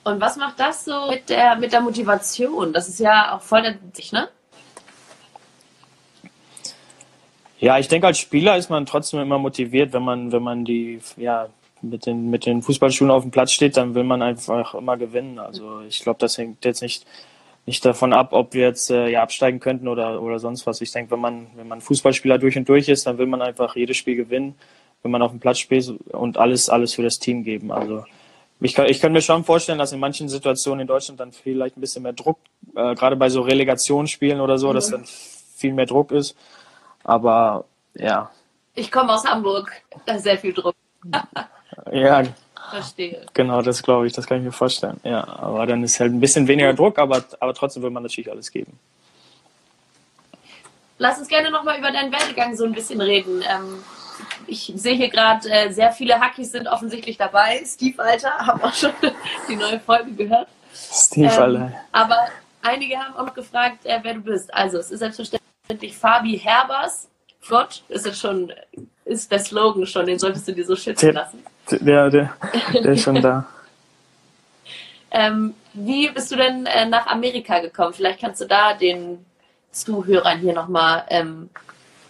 Und 0.05 0.21
was 0.21 0.37
macht 0.37 0.59
das 0.59 0.85
so 0.85 1.07
mit 1.09 1.29
der, 1.29 1.55
mit 1.55 1.73
der 1.73 1.81
Motivation? 1.81 2.71
Das 2.71 2.87
ist 2.87 2.99
ja 2.99 3.35
auch 3.35 3.41
voll 3.41 3.63
der, 3.63 3.75
ne? 4.11 4.29
Ja, 7.59 7.79
ich 7.79 7.87
denke, 7.87 8.07
als 8.07 8.19
Spieler 8.19 8.57
ist 8.57 8.69
man 8.69 8.85
trotzdem 8.85 9.19
immer 9.21 9.39
motiviert, 9.39 9.93
wenn 9.93 10.03
man, 10.03 10.31
wenn 10.31 10.43
man 10.43 10.65
die, 10.65 10.99
ja, 11.17 11.47
mit 11.81 12.05
den, 12.05 12.29
mit 12.29 12.45
den 12.45 12.61
Fußballschuhen 12.61 13.11
auf 13.11 13.23
dem 13.23 13.31
Platz 13.31 13.51
steht, 13.51 13.77
dann 13.77 13.95
will 13.95 14.03
man 14.03 14.21
einfach 14.21 14.73
immer 14.73 14.97
gewinnen. 14.97 15.39
Also 15.39 15.81
ich 15.87 15.99
glaube, 15.99 16.19
das 16.19 16.37
hängt 16.37 16.65
jetzt 16.65 16.81
nicht, 16.81 17.05
nicht 17.65 17.85
davon 17.85 18.13
ab, 18.13 18.29
ob 18.31 18.53
wir 18.53 18.63
jetzt 18.67 18.89
äh, 18.91 19.07
ja, 19.09 19.23
absteigen 19.23 19.59
könnten 19.59 19.87
oder, 19.87 20.21
oder 20.21 20.39
sonst 20.39 20.65
was. 20.67 20.81
Ich 20.81 20.91
denke, 20.91 21.11
wenn 21.11 21.19
man, 21.19 21.47
wenn 21.55 21.67
man 21.67 21.81
Fußballspieler 21.81 22.37
durch 22.37 22.57
und 22.57 22.67
durch 22.67 22.89
ist, 22.89 23.07
dann 23.07 23.17
will 23.17 23.27
man 23.27 23.41
einfach 23.41 23.75
jedes 23.75 23.97
Spiel 23.97 24.15
gewinnen, 24.15 24.55
wenn 25.03 25.11
man 25.11 25.21
auf 25.21 25.31
dem 25.31 25.39
Platz 25.39 25.59
spielt 25.59 25.93
und 26.11 26.37
alles, 26.37 26.69
alles 26.69 26.93
für 26.93 27.03
das 27.03 27.19
Team 27.19 27.43
geben. 27.43 27.71
Also 27.71 28.03
ich 28.61 28.73
kann, 28.73 28.87
ich 28.87 28.99
kann 28.99 29.11
mir 29.11 29.21
schon 29.21 29.43
vorstellen, 29.43 29.79
dass 29.79 29.91
in 29.91 29.99
manchen 29.99 30.29
Situationen 30.29 30.81
in 30.81 30.87
Deutschland 30.87 31.19
dann 31.19 31.31
vielleicht 31.31 31.77
ein 31.77 31.81
bisschen 31.81 32.03
mehr 32.03 32.13
Druck, 32.13 32.39
äh, 32.75 32.95
gerade 32.95 33.15
bei 33.15 33.29
so 33.29 33.41
Relegationsspielen 33.41 34.39
oder 34.39 34.57
so, 34.57 34.69
mhm. 34.69 34.73
dass 34.73 34.89
dann 34.89 35.05
viel 35.55 35.73
mehr 35.73 35.85
Druck 35.85 36.11
ist. 36.11 36.35
Aber 37.05 37.65
ja. 37.93 38.29
Ich 38.73 38.91
komme 38.91 39.13
aus 39.13 39.25
Hamburg, 39.25 39.71
da 40.05 40.15
ist 40.15 40.23
sehr 40.23 40.37
viel 40.37 40.53
Druck. 40.53 40.75
ja. 41.91 42.23
Verstehe. 42.71 43.25
Genau, 43.33 43.61
das 43.61 43.83
glaube 43.83 44.07
ich, 44.07 44.13
das 44.13 44.25
kann 44.25 44.39
ich 44.39 44.43
mir 44.43 44.51
vorstellen. 44.51 44.99
Ja, 45.03 45.25
aber 45.25 45.65
dann 45.67 45.83
ist 45.83 45.99
halt 45.99 46.11
ein 46.11 46.19
bisschen 46.19 46.47
weniger 46.47 46.73
Druck, 46.73 46.97
aber, 46.97 47.23
aber 47.39 47.53
trotzdem 47.53 47.83
will 47.83 47.91
man 47.91 48.03
natürlich 48.03 48.29
alles 48.29 48.51
geben. 48.51 48.77
Lass 50.97 51.19
uns 51.19 51.27
gerne 51.27 51.51
nochmal 51.51 51.77
über 51.77 51.91
deinen 51.91 52.11
Werdegang 52.11 52.55
so 52.55 52.65
ein 52.65 52.71
bisschen 52.71 53.01
reden. 53.01 53.43
Ähm, 53.47 53.83
ich 54.47 54.73
sehe 54.75 54.95
hier 54.95 55.09
gerade, 55.09 55.47
äh, 55.49 55.71
sehr 55.71 55.91
viele 55.91 56.19
Hackies 56.19 56.51
sind 56.53 56.67
offensichtlich 56.67 57.17
dabei. 57.17 57.61
Steve 57.65 58.01
Alter, 58.01 58.31
haben 58.39 58.63
auch 58.63 58.73
schon 58.73 58.93
die 59.47 59.55
neue 59.55 59.79
Folge 59.79 60.11
gehört. 60.13 60.47
Steve 60.73 61.27
ähm, 61.27 61.39
Alter. 61.39 61.73
Aber 61.91 62.17
einige 62.63 62.97
haben 62.97 63.15
auch 63.15 63.27
noch 63.27 63.33
gefragt, 63.33 63.85
äh, 63.85 63.99
wer 64.01 64.15
du 64.15 64.21
bist. 64.21 64.51
Also, 64.53 64.79
es 64.79 64.89
ist 64.89 64.99
selbstverständlich 64.99 65.44
endlich 65.67 65.97
Fabi 65.97 66.37
Herbers. 66.37 67.09
Gott, 67.47 67.83
ist 67.89 68.05
jetzt 68.05 68.19
schon, 68.19 68.51
ist 69.05 69.31
der 69.31 69.39
Slogan 69.39 69.85
schon, 69.85 70.05
den 70.05 70.17
solltest 70.17 70.47
du 70.47 70.53
dir 70.53 70.65
so 70.65 70.75
schützen 70.75 71.13
lassen. 71.13 71.43
Der, 71.69 72.09
der, 72.09 72.33
der 72.73 72.85
ist 72.85 73.03
schon 73.03 73.21
da. 73.21 73.45
ähm, 75.11 75.53
wie 75.73 76.09
bist 76.09 76.31
du 76.31 76.35
denn 76.35 76.65
äh, 76.65 76.87
nach 76.87 77.07
Amerika 77.07 77.59
gekommen? 77.59 77.93
Vielleicht 77.93 78.19
kannst 78.19 78.41
du 78.41 78.45
da 78.45 78.73
den 78.73 79.23
Zuhörern 79.71 80.39
hier 80.39 80.53
nochmal 80.53 81.03
ähm, 81.09 81.49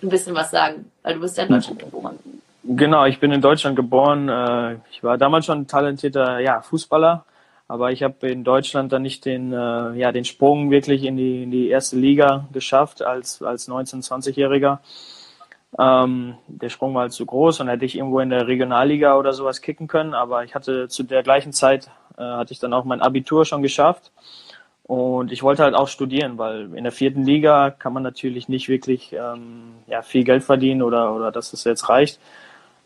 ein 0.02 0.10
bisschen 0.10 0.36
was 0.36 0.52
sagen, 0.52 0.92
weil 1.04 1.16
du 1.16 1.22
bist 1.22 1.38
ja 1.38 1.44
in 1.44 1.50
Deutschland 1.50 1.80
geboren. 1.80 2.20
Genau, 2.64 3.06
ich 3.06 3.20
bin 3.20 3.32
in 3.32 3.42
Deutschland 3.42 3.76
geboren. 3.76 4.30
Äh, 4.30 4.78
ich 4.92 5.04
war 5.04 5.18
damals 5.18 5.46
schon 5.46 5.62
ein 5.62 5.68
talentierter 5.68 6.40
ja, 6.40 6.62
Fußballer 6.62 7.26
aber 7.68 7.92
ich 7.92 8.04
habe 8.04 8.28
in 8.30 8.44
Deutschland 8.44 8.92
dann 8.92 9.02
nicht 9.02 9.26
den, 9.26 9.52
äh, 9.52 9.94
ja, 9.94 10.12
den 10.12 10.26
Sprung 10.26 10.70
wirklich 10.70 11.04
in 11.04 11.18
die, 11.18 11.44
in 11.44 11.52
die 11.52 11.70
erste 11.70 11.96
Liga 11.96 12.48
geschafft 12.52 13.02
als, 13.02 13.42
als 13.42 13.68
19-, 13.68 14.08
20-Jähriger. 14.08 14.80
Ähm, 15.78 16.36
der 16.48 16.70
Sprung 16.70 16.94
war 16.94 17.02
halt 17.02 17.12
zu 17.12 17.26
groß 17.26 17.60
und 17.60 17.68
hätte 17.68 17.86
ich 17.86 17.98
irgendwo 17.98 18.20
in 18.20 18.30
der 18.30 18.48
Regionalliga 18.48 19.18
oder 19.18 19.34
sowas 19.34 19.62
kicken 19.62 19.88
können. 19.88 20.14
Aber 20.14 20.44
ich 20.44 20.54
hatte 20.54 20.88
zu 20.88 21.04
der 21.04 21.24
gleichen 21.24 21.54
Zeit, 21.54 21.90
äh, 22.18 22.24
hatte 22.24 22.54
ich 22.54 22.60
dann 22.60 22.74
auch 22.74 22.86
mein 22.86 23.02
Abitur 23.02 23.46
schon 23.46 23.62
geschafft. 23.62 24.12
Und 24.84 25.32
ich 25.32 25.42
wollte 25.42 25.64
halt 25.64 25.74
auch 25.74 25.88
studieren, 25.88 26.38
weil 26.38 26.72
in 26.76 26.84
der 26.84 26.92
vierten 26.92 27.24
Liga 27.24 27.72
kann 27.72 27.92
man 27.92 28.04
natürlich 28.04 28.48
nicht 28.48 28.70
wirklich 28.70 29.14
ähm, 29.14 29.74
ja, 29.88 30.04
viel 30.04 30.24
Geld 30.24 30.44
verdienen 30.44 30.84
oder, 30.84 31.16
oder 31.16 31.32
dass 31.32 31.54
es 31.54 31.64
jetzt 31.64 31.90
reicht. 31.90 32.20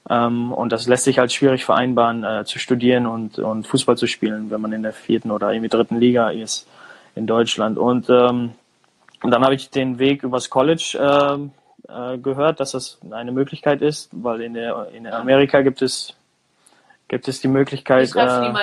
Ähm, 0.10 0.51
und 0.51 0.72
das 0.72 0.88
lässt 0.88 1.04
sich 1.04 1.20
halt 1.20 1.32
schwierig 1.32 1.66
vereinbaren, 1.66 2.24
äh, 2.24 2.46
zu 2.46 2.60
studieren 2.60 3.06
und, 3.06 3.39
und 3.39 3.68
Fußball 3.68 3.98
zu 3.98 4.08
spielen, 4.08 4.50
wenn 4.50 4.62
man 4.62 4.74
in 4.74 4.84
der 4.84 4.94
vierten 4.94 5.32
oder 5.32 5.51
irgendwie 5.51 5.70
dritten 5.70 6.00
Liga 6.00 6.30
ist 6.30 6.68
in 7.16 7.28
Deutschland. 7.28 7.78
Und, 7.78 8.10
ähm, 8.10 8.54
dann 9.22 9.44
habe 9.44 9.56
ich 9.56 9.70
den 9.70 10.00
Weg 10.00 10.24
übers 10.24 10.50
College 10.50 10.98
äh, 10.98 12.13
äh, 12.13 12.18
gehört, 12.18 12.60
dass 12.60 12.72
das 12.72 13.00
eine 13.12 13.32
Möglichkeit 13.32 13.82
ist, 13.82 14.10
weil 14.12 14.42
in 14.42 14.54
der 14.54 14.89
in 14.94 15.08
Amerika 15.08 15.62
gibt 15.62 15.82
es 15.82 16.16
gibt 17.08 17.28
es 17.28 17.42
die 17.42 17.48
Möglichkeit. 17.48 18.16
Äh, 18.16 18.54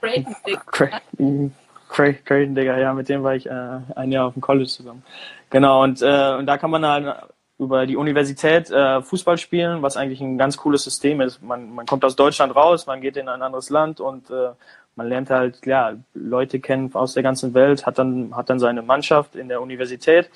Creighton, 0.66 1.54
Creighton, 1.88 2.54
Digga, 2.54 2.76
ja, 2.78 2.92
mit 2.92 3.08
dem 3.08 3.22
war 3.22 3.34
ich 3.34 3.46
äh, 3.46 3.78
ein 3.94 4.10
Jahr 4.10 4.26
auf 4.26 4.32
dem 4.32 4.42
College 4.42 4.66
zusammen. 4.66 5.04
Genau, 5.48 5.82
und, 5.84 6.02
äh, 6.02 6.34
und 6.34 6.46
da 6.46 6.58
kann 6.58 6.70
man 6.70 6.84
halt 6.84 7.16
über 7.62 7.86
die 7.86 7.96
Universität 7.96 8.70
äh, 8.70 9.02
Fußball 9.02 9.38
spielen, 9.38 9.82
was 9.82 9.96
eigentlich 9.96 10.20
ein 10.20 10.38
ganz 10.38 10.56
cooles 10.56 10.84
System 10.84 11.20
ist. 11.20 11.42
Man, 11.42 11.74
man 11.74 11.86
kommt 11.86 12.04
aus 12.04 12.16
Deutschland 12.16 12.54
raus, 12.54 12.86
man 12.86 13.00
geht 13.00 13.16
in 13.16 13.28
ein 13.28 13.42
anderes 13.42 13.70
Land 13.70 14.00
und 14.00 14.30
äh, 14.30 14.50
man 14.96 15.08
lernt 15.08 15.30
halt 15.30 15.64
ja, 15.64 15.94
Leute 16.14 16.60
kennen 16.60 16.90
aus 16.94 17.14
der 17.14 17.22
ganzen 17.22 17.54
Welt, 17.54 17.86
hat 17.86 17.98
dann, 17.98 18.36
hat 18.36 18.50
dann 18.50 18.58
seine 18.58 18.82
Mannschaft 18.82 19.36
in 19.36 19.48
der 19.48 19.62
Universität 19.62 20.28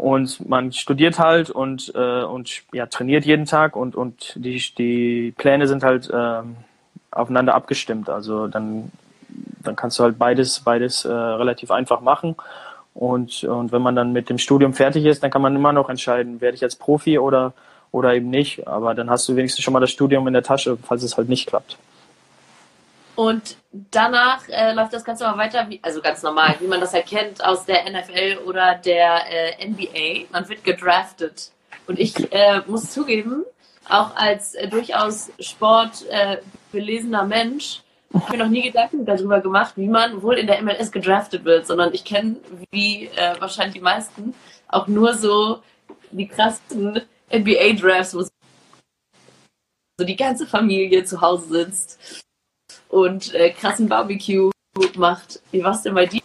und 0.00 0.48
man 0.48 0.72
studiert 0.72 1.18
halt 1.18 1.50
und, 1.50 1.92
äh, 1.94 2.22
und 2.22 2.62
ja, 2.72 2.86
trainiert 2.86 3.26
jeden 3.26 3.44
Tag 3.44 3.76
und, 3.76 3.94
und 3.94 4.32
die, 4.36 4.62
die 4.78 5.34
Pläne 5.36 5.68
sind 5.68 5.82
halt 5.82 6.08
äh, 6.08 6.42
aufeinander 7.10 7.54
abgestimmt. 7.54 8.08
Also 8.08 8.46
dann, 8.46 8.90
dann 9.62 9.76
kannst 9.76 9.98
du 9.98 10.04
halt 10.04 10.18
beides, 10.18 10.60
beides 10.60 11.04
äh, 11.04 11.12
relativ 11.12 11.70
einfach 11.70 12.00
machen. 12.00 12.34
Und, 13.00 13.44
und 13.44 13.72
wenn 13.72 13.80
man 13.80 13.96
dann 13.96 14.12
mit 14.12 14.28
dem 14.28 14.36
Studium 14.36 14.74
fertig 14.74 15.06
ist, 15.06 15.22
dann 15.22 15.30
kann 15.30 15.40
man 15.40 15.56
immer 15.56 15.72
noch 15.72 15.88
entscheiden, 15.88 16.42
werde 16.42 16.54
ich 16.54 16.60
jetzt 16.60 16.78
Profi 16.78 17.18
oder, 17.18 17.54
oder 17.92 18.12
eben 18.14 18.28
nicht. 18.28 18.68
Aber 18.68 18.94
dann 18.94 19.08
hast 19.08 19.26
du 19.26 19.36
wenigstens 19.36 19.64
schon 19.64 19.72
mal 19.72 19.80
das 19.80 19.90
Studium 19.90 20.26
in 20.26 20.34
der 20.34 20.42
Tasche, 20.42 20.76
falls 20.76 21.02
es 21.02 21.16
halt 21.16 21.30
nicht 21.30 21.48
klappt. 21.48 21.78
Und 23.14 23.56
danach 23.72 24.46
äh, 24.50 24.74
läuft 24.74 24.92
das 24.92 25.02
Ganze 25.02 25.24
mal 25.24 25.38
weiter, 25.38 25.64
wie, 25.70 25.80
also 25.82 26.02
ganz 26.02 26.22
normal, 26.22 26.56
wie 26.60 26.66
man 26.66 26.78
das 26.78 26.92
erkennt 26.92 27.42
aus 27.42 27.64
der 27.64 27.84
NFL 27.90 28.40
oder 28.44 28.74
der 28.74 29.22
äh, 29.58 29.66
NBA. 29.66 30.26
Man 30.30 30.46
wird 30.50 30.62
gedraftet. 30.62 31.52
Und 31.86 31.98
ich 31.98 32.30
äh, 32.34 32.60
muss 32.66 32.90
zugeben, 32.90 33.44
auch 33.88 34.14
als 34.14 34.54
äh, 34.54 34.68
durchaus 34.68 35.30
sportbelesener 35.40 37.24
Mensch, 37.24 37.80
ich 38.12 38.20
habe 38.20 38.36
mir 38.36 38.44
noch 38.44 38.50
nie 38.50 38.62
Gedanken 38.62 39.04
darüber 39.04 39.40
gemacht, 39.40 39.74
wie 39.76 39.86
man 39.86 40.20
wohl 40.22 40.36
in 40.36 40.46
der 40.46 40.60
MLS 40.62 40.90
gedraftet 40.90 41.44
wird, 41.44 41.66
sondern 41.66 41.94
ich 41.94 42.04
kenne, 42.04 42.36
wie 42.72 43.06
äh, 43.06 43.40
wahrscheinlich 43.40 43.74
die 43.74 43.80
meisten, 43.80 44.34
auch 44.68 44.88
nur 44.88 45.14
so 45.14 45.60
die 46.10 46.26
krassen 46.26 47.02
NBA-Drafts, 47.32 48.14
wo 48.14 48.22
so 48.22 50.04
die 50.04 50.16
ganze 50.16 50.46
Familie 50.46 51.04
zu 51.04 51.20
Hause 51.20 51.48
sitzt 51.48 52.24
und 52.88 53.32
äh, 53.34 53.50
krassen 53.50 53.88
Barbecue 53.88 54.50
macht. 54.96 55.40
Wie 55.52 55.62
war 55.62 55.72
es 55.72 55.82
denn 55.82 55.94
bei 55.94 56.06
dir? 56.06 56.22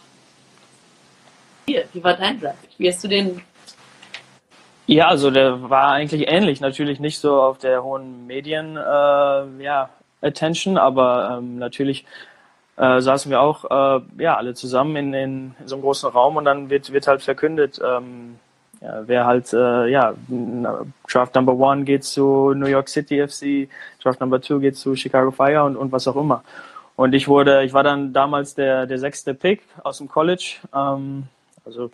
Wie 1.66 2.02
war 2.02 2.14
dein 2.14 2.40
Draft? 2.40 2.68
Wie 2.78 2.88
hast 2.88 3.04
du 3.04 3.08
den 3.08 3.42
ja, 4.88 5.08
also 5.08 5.32
der 5.32 5.68
war 5.68 5.88
eigentlich 5.88 6.28
ähnlich. 6.28 6.60
Natürlich 6.60 7.00
nicht 7.00 7.18
so 7.18 7.42
auf 7.42 7.58
der 7.58 7.82
hohen 7.82 8.24
Medien, 8.26 8.76
äh, 8.76 9.62
ja, 9.62 9.90
Attention, 10.26 10.78
aber 10.78 11.38
ähm, 11.38 11.58
natürlich 11.58 12.04
äh, 12.76 13.00
saßen 13.00 13.30
wir 13.30 13.40
auch 13.40 13.64
äh, 13.64 14.22
ja 14.22 14.36
alle 14.36 14.54
zusammen 14.54 14.96
in, 14.96 15.14
in, 15.14 15.54
in, 15.58 15.68
so 15.68 15.76
einem 15.76 15.82
großen 15.82 16.10
Raum 16.10 16.36
und 16.36 16.44
dann 16.44 16.70
wird 16.70 16.92
wird 16.92 17.06
halt 17.06 17.22
verkündet, 17.22 17.80
ähm, 17.84 18.36
ja, 18.80 19.02
wer 19.06 19.26
halt 19.26 19.52
äh, 19.52 19.86
ja 19.88 20.14
Draft 21.10 21.34
Number 21.34 21.54
One 21.54 21.84
geht 21.84 22.04
zu 22.04 22.52
New 22.54 22.66
York 22.66 22.88
City 22.88 23.26
FC, 23.26 23.68
Draft 24.02 24.20
Number 24.20 24.40
Two 24.40 24.60
geht 24.60 24.76
zu 24.76 24.94
Chicago 24.94 25.30
Fire 25.30 25.64
und 25.64 25.76
und 25.76 25.92
was 25.92 26.06
auch 26.06 26.16
immer. 26.16 26.42
Und 26.96 27.14
ich 27.14 27.28
wurde, 27.28 27.62
ich 27.64 27.72
war 27.72 27.82
dann 27.82 28.12
damals 28.12 28.54
der 28.54 28.86
der 28.86 28.98
sechste 28.98 29.34
Pick 29.34 29.62
aus 29.82 29.98
dem 29.98 30.08
College, 30.08 30.56
ähm, 30.74 31.24
also 31.64 31.90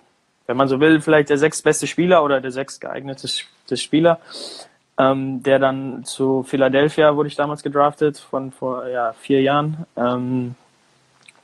wenn 0.46 0.56
man 0.56 0.68
so 0.68 0.80
will, 0.80 1.00
vielleicht 1.00 1.30
der 1.30 1.38
sechstbeste 1.38 1.86
Spieler 1.86 2.24
oder 2.24 2.40
der 2.40 2.50
sechst 2.50 2.80
geeignete 2.80 3.28
Spieler 3.76 4.18
ähm, 4.99 5.42
der 5.42 5.58
dann 5.58 6.04
zu 6.04 6.42
Philadelphia 6.42 7.16
wurde 7.16 7.28
ich 7.28 7.37
damals 7.37 7.62
gedraftet 7.62 8.18
von 8.18 8.52
vor 8.52 8.87
ja, 8.88 9.12
vier 9.14 9.40
Jahren. 9.42 9.87
Ähm, 9.96 10.54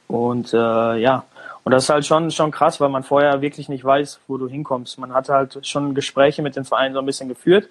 und 0.07 0.53
äh, 0.55 0.97
ja, 0.97 1.25
und 1.65 1.73
das 1.73 1.85
ist 1.85 1.91
halt 1.91 2.07
schon, 2.07 2.31
schon 2.31 2.51
krass, 2.51 2.81
weil 2.81 2.89
man 2.89 3.03
vorher 3.03 3.43
wirklich 3.43 3.69
nicht 3.69 3.85
weiß, 3.85 4.21
wo 4.27 4.39
du 4.39 4.49
hinkommst. 4.49 4.99
Man 4.99 5.13
hat 5.13 5.29
halt 5.29 5.67
schon 5.67 5.95
Gespräche 5.95 6.43
mit 6.43 6.57
den 6.57 6.65
Vereinen 6.65 6.95
so 6.95 7.01
ein 7.01 7.07
bisschen 7.07 7.29
geführt, 7.29 7.69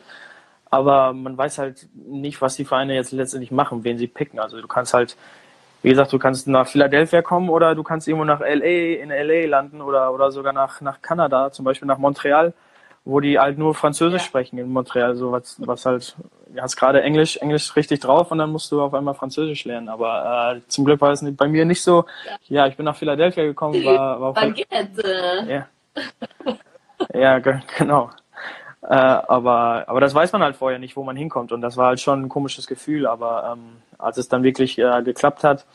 aber 0.70 1.14
man 1.14 1.38
weiß 1.38 1.58
halt 1.58 1.88
nicht, 1.96 2.42
was 2.42 2.56
die 2.56 2.66
Vereine 2.66 2.94
jetzt 2.94 3.12
letztendlich 3.12 3.52
machen, 3.52 3.84
wen 3.84 3.98
sie 3.98 4.08
picken. 4.08 4.40
Also 4.40 4.62
du 4.62 4.68
kannst 4.68 4.94
halt, 4.94 5.18
wie 5.82 5.90
gesagt, 5.90 6.14
du 6.14 6.20
kannst 6.20 6.48
nach 6.48 6.68
Philadelphia 6.68 7.22
kommen 7.22 7.50
oder 7.50 7.74
du 7.74 7.84
kannst 7.84 8.08
irgendwo 8.08 8.26
nach 8.26 8.40
LA, 8.42 9.02
in 9.02 9.10
LA 9.10 9.48
landen 9.48 9.82
oder, 9.82 10.14
oder 10.14 10.32
sogar 10.32 10.54
nach, 10.54 10.82
nach 10.82 11.02
Kanada, 11.02 11.52
zum 11.52 11.66
Beispiel 11.66 11.88
nach 11.88 11.98
Montreal 11.98 12.54
wo 13.08 13.22
die 13.22 13.40
halt 13.40 13.58
nur 13.58 13.74
Französisch 13.74 14.24
ja. 14.24 14.28
sprechen 14.28 14.58
in 14.58 14.70
Montreal, 14.70 15.16
so 15.16 15.32
was, 15.32 15.56
was 15.66 15.86
halt, 15.86 16.16
du 16.48 16.62
hast 16.62 16.76
gerade 16.76 17.02
Englisch, 17.02 17.38
Englisch 17.38 17.74
richtig 17.78 18.02
drauf 18.02 18.32
und 18.32 18.38
dann 18.38 18.52
musst 18.52 18.70
du 18.70 18.82
auf 18.82 18.94
einmal 18.94 19.14
Französisch 19.14 19.64
lernen. 19.64 19.88
Aber 19.88 20.58
äh, 20.58 20.62
zum 20.68 20.84
Glück 20.84 21.00
war 21.00 21.12
es 21.12 21.24
bei 21.38 21.48
mir 21.48 21.64
nicht 21.64 21.82
so. 21.82 22.04
Ja, 22.26 22.38
ja 22.48 22.68
ich 22.68 22.76
bin 22.76 22.84
nach 22.84 22.98
Philadelphia 22.98 23.46
gekommen, 23.46 23.84
war, 23.86 24.20
war 24.20 24.36
Wann 24.36 24.54
geht's? 24.54 25.02
Ja. 25.48 25.68
ja, 27.14 27.40
genau. 27.40 28.10
Äh, 28.82 28.94
aber, 28.94 29.86
aber 29.88 30.02
das 30.02 30.14
weiß 30.14 30.34
man 30.34 30.44
halt 30.44 30.58
vorher 30.58 30.80
nicht, 30.80 30.98
wo 30.98 31.04
man 31.04 31.16
hinkommt. 31.16 31.54
Und 31.54 31.62
das 31.62 31.78
war 31.78 31.88
halt 31.88 32.02
schon 32.02 32.24
ein 32.24 32.30
komisches 32.30 32.68
Gefühl. 32.68 33.08
Aber 33.08 33.54
ähm, 33.54 33.78
als 33.98 34.18
es 34.18 34.28
dann 34.28 34.44
wirklich 34.44 34.78
äh, 34.80 35.02
geklappt 35.02 35.46
hat, 35.46 35.66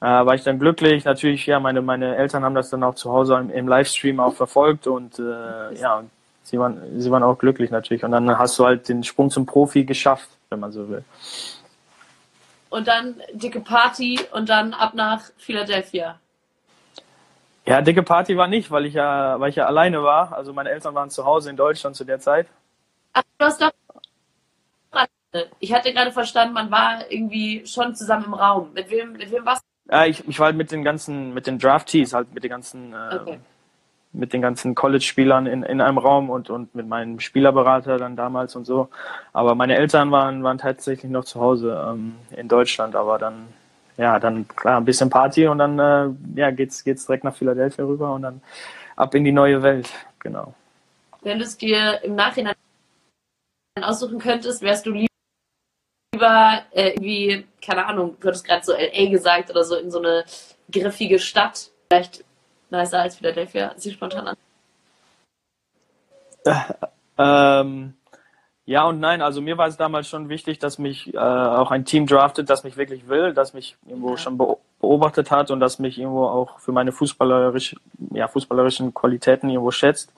äh, 0.00 0.06
war 0.06 0.34
ich 0.34 0.42
dann 0.42 0.58
glücklich. 0.58 1.04
Natürlich, 1.04 1.46
ja, 1.46 1.60
meine, 1.60 1.80
meine 1.80 2.16
Eltern 2.16 2.42
haben 2.42 2.56
das 2.56 2.70
dann 2.70 2.82
auch 2.82 2.96
zu 2.96 3.12
Hause 3.12 3.36
im, 3.36 3.50
im 3.50 3.68
Livestream 3.68 4.18
auch 4.18 4.34
verfolgt 4.34 4.88
und 4.88 5.20
äh, 5.20 5.80
ja, 5.80 6.02
sie 6.46 6.58
waren, 6.58 7.00
sie 7.00 7.10
waren 7.10 7.22
auch 7.22 7.38
glücklich 7.38 7.70
natürlich. 7.70 8.04
Und 8.04 8.12
dann 8.12 8.38
hast 8.38 8.58
du 8.58 8.64
halt 8.64 8.88
den 8.88 9.02
Sprung 9.02 9.30
zum 9.30 9.46
Profi 9.46 9.84
geschafft, 9.84 10.28
wenn 10.48 10.60
man 10.60 10.72
so 10.72 10.88
will. 10.88 11.04
Und 12.70 12.88
dann 12.88 13.20
dicke 13.32 13.60
Party 13.60 14.20
und 14.32 14.48
dann 14.48 14.72
ab 14.72 14.94
nach 14.94 15.22
Philadelphia. 15.38 16.18
Ja, 17.64 17.80
dicke 17.82 18.02
Party 18.02 18.36
war 18.36 18.46
nicht, 18.46 18.70
weil 18.70 18.86
ich 18.86 18.94
ja, 18.94 19.40
weil 19.40 19.50
ich 19.50 19.56
ja 19.56 19.66
alleine 19.66 20.02
war. 20.02 20.32
Also 20.32 20.52
meine 20.52 20.70
Eltern 20.70 20.94
waren 20.94 21.10
zu 21.10 21.24
Hause 21.24 21.50
in 21.50 21.56
Deutschland 21.56 21.96
zu 21.96 22.04
der 22.04 22.20
Zeit. 22.20 22.46
Ach, 23.12 23.22
du 23.38 23.44
hast 23.44 23.60
doch. 23.60 23.72
Ich 25.58 25.74
hatte 25.74 25.92
gerade 25.92 26.12
verstanden, 26.12 26.54
man 26.54 26.70
war 26.70 27.10
irgendwie 27.10 27.66
schon 27.66 27.94
zusammen 27.94 28.26
im 28.26 28.34
Raum. 28.34 28.70
Mit 28.72 28.88
wem, 28.88 29.12
mit 29.12 29.30
wem 29.30 29.44
warst 29.44 29.62
du? 29.62 29.92
Ja, 29.92 30.06
ich, 30.06 30.26
ich 30.26 30.38
war 30.38 30.46
halt 30.46 30.56
mit 30.56 30.70
den 30.70 30.82
ganzen, 30.82 31.34
mit 31.34 31.46
den 31.46 31.58
Draftees, 31.58 32.14
halt 32.14 32.32
mit 32.32 32.42
den 32.42 32.50
ganzen 32.50 32.94
äh, 32.94 33.18
okay 33.20 33.40
mit 34.12 34.32
den 34.32 34.40
ganzen 34.40 34.74
College-Spielern 34.74 35.46
in, 35.46 35.62
in 35.62 35.80
einem 35.80 35.98
Raum 35.98 36.30
und, 36.30 36.50
und 36.50 36.74
mit 36.74 36.88
meinem 36.88 37.20
Spielerberater 37.20 37.98
dann 37.98 38.16
damals 38.16 38.56
und 38.56 38.64
so. 38.64 38.88
Aber 39.32 39.54
meine 39.54 39.76
Eltern 39.76 40.10
waren, 40.10 40.42
waren 40.42 40.58
tatsächlich 40.58 41.10
noch 41.10 41.24
zu 41.24 41.40
Hause 41.40 41.86
ähm, 41.88 42.16
in 42.30 42.48
Deutschland, 42.48 42.96
aber 42.96 43.18
dann, 43.18 43.48
ja, 43.96 44.18
dann 44.18 44.48
klar, 44.48 44.78
ein 44.78 44.84
bisschen 44.84 45.10
Party 45.10 45.46
und 45.46 45.58
dann 45.58 45.78
äh, 45.78 46.40
ja, 46.40 46.50
geht's, 46.50 46.82
geht's 46.82 47.06
direkt 47.06 47.24
nach 47.24 47.36
Philadelphia 47.36 47.84
rüber 47.84 48.14
und 48.14 48.22
dann 48.22 48.40
ab 48.96 49.14
in 49.14 49.24
die 49.24 49.32
neue 49.32 49.62
Welt, 49.62 49.90
genau. 50.18 50.54
Wenn 51.22 51.38
du 51.38 51.44
es 51.44 51.56
dir 51.56 52.02
im 52.02 52.14
Nachhinein 52.14 52.54
aussuchen 53.80 54.18
könntest, 54.18 54.62
wärst 54.62 54.86
du 54.86 54.92
lieber 54.92 56.62
äh, 56.70 56.90
irgendwie, 56.90 57.44
keine 57.60 57.86
Ahnung, 57.86 58.16
du 58.20 58.28
hattest 58.28 58.46
gerade 58.46 58.64
so 58.64 58.72
LA 58.72 59.10
gesagt 59.10 59.50
oder 59.50 59.64
so 59.64 59.76
in 59.76 59.90
so 59.90 59.98
eine 59.98 60.24
griffige 60.70 61.18
Stadt, 61.18 61.70
vielleicht 61.88 62.24
nicer 62.70 63.00
als 63.00 63.16
Philadelphia? 63.16 63.72
Sieht 63.76 63.94
spontan 63.94 64.28
an. 64.28 64.36
Äh, 66.44 66.54
ähm, 67.18 67.94
ja 68.64 68.84
und 68.84 69.00
nein. 69.00 69.22
Also 69.22 69.40
mir 69.40 69.58
war 69.58 69.68
es 69.68 69.76
damals 69.76 70.08
schon 70.08 70.28
wichtig, 70.28 70.58
dass 70.58 70.78
mich 70.78 71.14
äh, 71.14 71.18
auch 71.18 71.70
ein 71.70 71.84
Team 71.84 72.06
draftet, 72.06 72.50
das 72.50 72.64
mich 72.64 72.76
wirklich 72.76 73.08
will, 73.08 73.32
das 73.32 73.54
mich 73.54 73.76
irgendwo 73.86 74.10
ja. 74.10 74.16
schon 74.16 74.38
beobachtet 74.80 75.30
hat 75.30 75.50
und 75.50 75.60
das 75.60 75.78
mich 75.78 75.98
irgendwo 75.98 76.26
auch 76.26 76.58
für 76.58 76.72
meine 76.72 76.92
fußballerisch, 76.92 77.76
ja, 78.12 78.28
fußballerischen 78.28 78.92
Qualitäten 78.92 79.48
irgendwo 79.48 79.70
schätzt. 79.70 80.12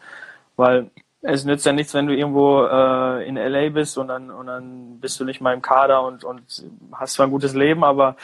Weil 0.57 0.91
es 1.21 1.45
nützt 1.45 1.67
ja 1.67 1.73
nichts, 1.73 1.95
wenn 1.95 2.07
du 2.07 2.15
irgendwo 2.15 2.65
äh, 2.65 3.29
in 3.29 3.37
LA 3.37 3.71
bist 3.71 3.99
und 3.99 4.09
dann, 4.09 4.31
und 4.31 4.47
dann 4.47 5.01
bist 5.01 5.19
du 5.19 5.25
nicht 5.25 5.41
mal 5.41 5.55
im 5.55 5.63
Kader 5.63 6.03
und, 6.03 6.25
und 6.25 6.43
hast 6.93 7.15
zwar 7.15 7.27
ein 7.27 7.33
gutes 7.33 7.55
Leben, 7.55 7.85
aber 7.85 8.17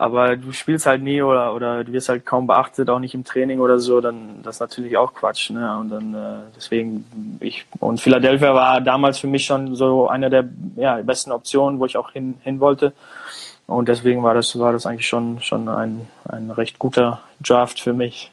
aber 0.00 0.34
du 0.38 0.50
spielst 0.52 0.86
halt 0.86 1.02
nie 1.02 1.20
oder, 1.20 1.54
oder 1.54 1.84
du 1.84 1.92
wirst 1.92 2.08
halt 2.08 2.24
kaum 2.24 2.46
beachtet, 2.46 2.88
auch 2.88 3.00
nicht 3.00 3.12
im 3.12 3.22
Training 3.22 3.60
oder 3.60 3.78
so, 3.78 4.00
dann 4.00 4.42
das 4.42 4.56
ist 4.56 4.60
natürlich 4.60 4.96
auch 4.96 5.12
Quatsch. 5.12 5.50
Ne? 5.50 5.78
Und 5.78 5.90
dann 5.90 6.14
äh, 6.14 6.38
deswegen 6.56 7.38
ich 7.38 7.66
und 7.80 8.00
Philadelphia 8.00 8.54
war 8.54 8.80
damals 8.80 9.18
für 9.18 9.26
mich 9.26 9.44
schon 9.44 9.76
so 9.76 10.08
eine 10.08 10.30
der 10.30 10.48
ja, 10.76 11.02
besten 11.02 11.32
Optionen, 11.32 11.80
wo 11.80 11.84
ich 11.84 11.98
auch 11.98 12.12
hin, 12.12 12.38
hin 12.42 12.60
wollte. 12.60 12.94
Und 13.66 13.90
deswegen 13.90 14.22
war 14.22 14.32
das, 14.32 14.58
war 14.58 14.72
das 14.72 14.86
eigentlich 14.86 15.06
schon, 15.06 15.42
schon 15.42 15.68
ein, 15.68 16.08
ein 16.26 16.50
recht 16.50 16.78
guter 16.78 17.20
Draft 17.42 17.78
für 17.78 17.92
mich. 17.92 18.32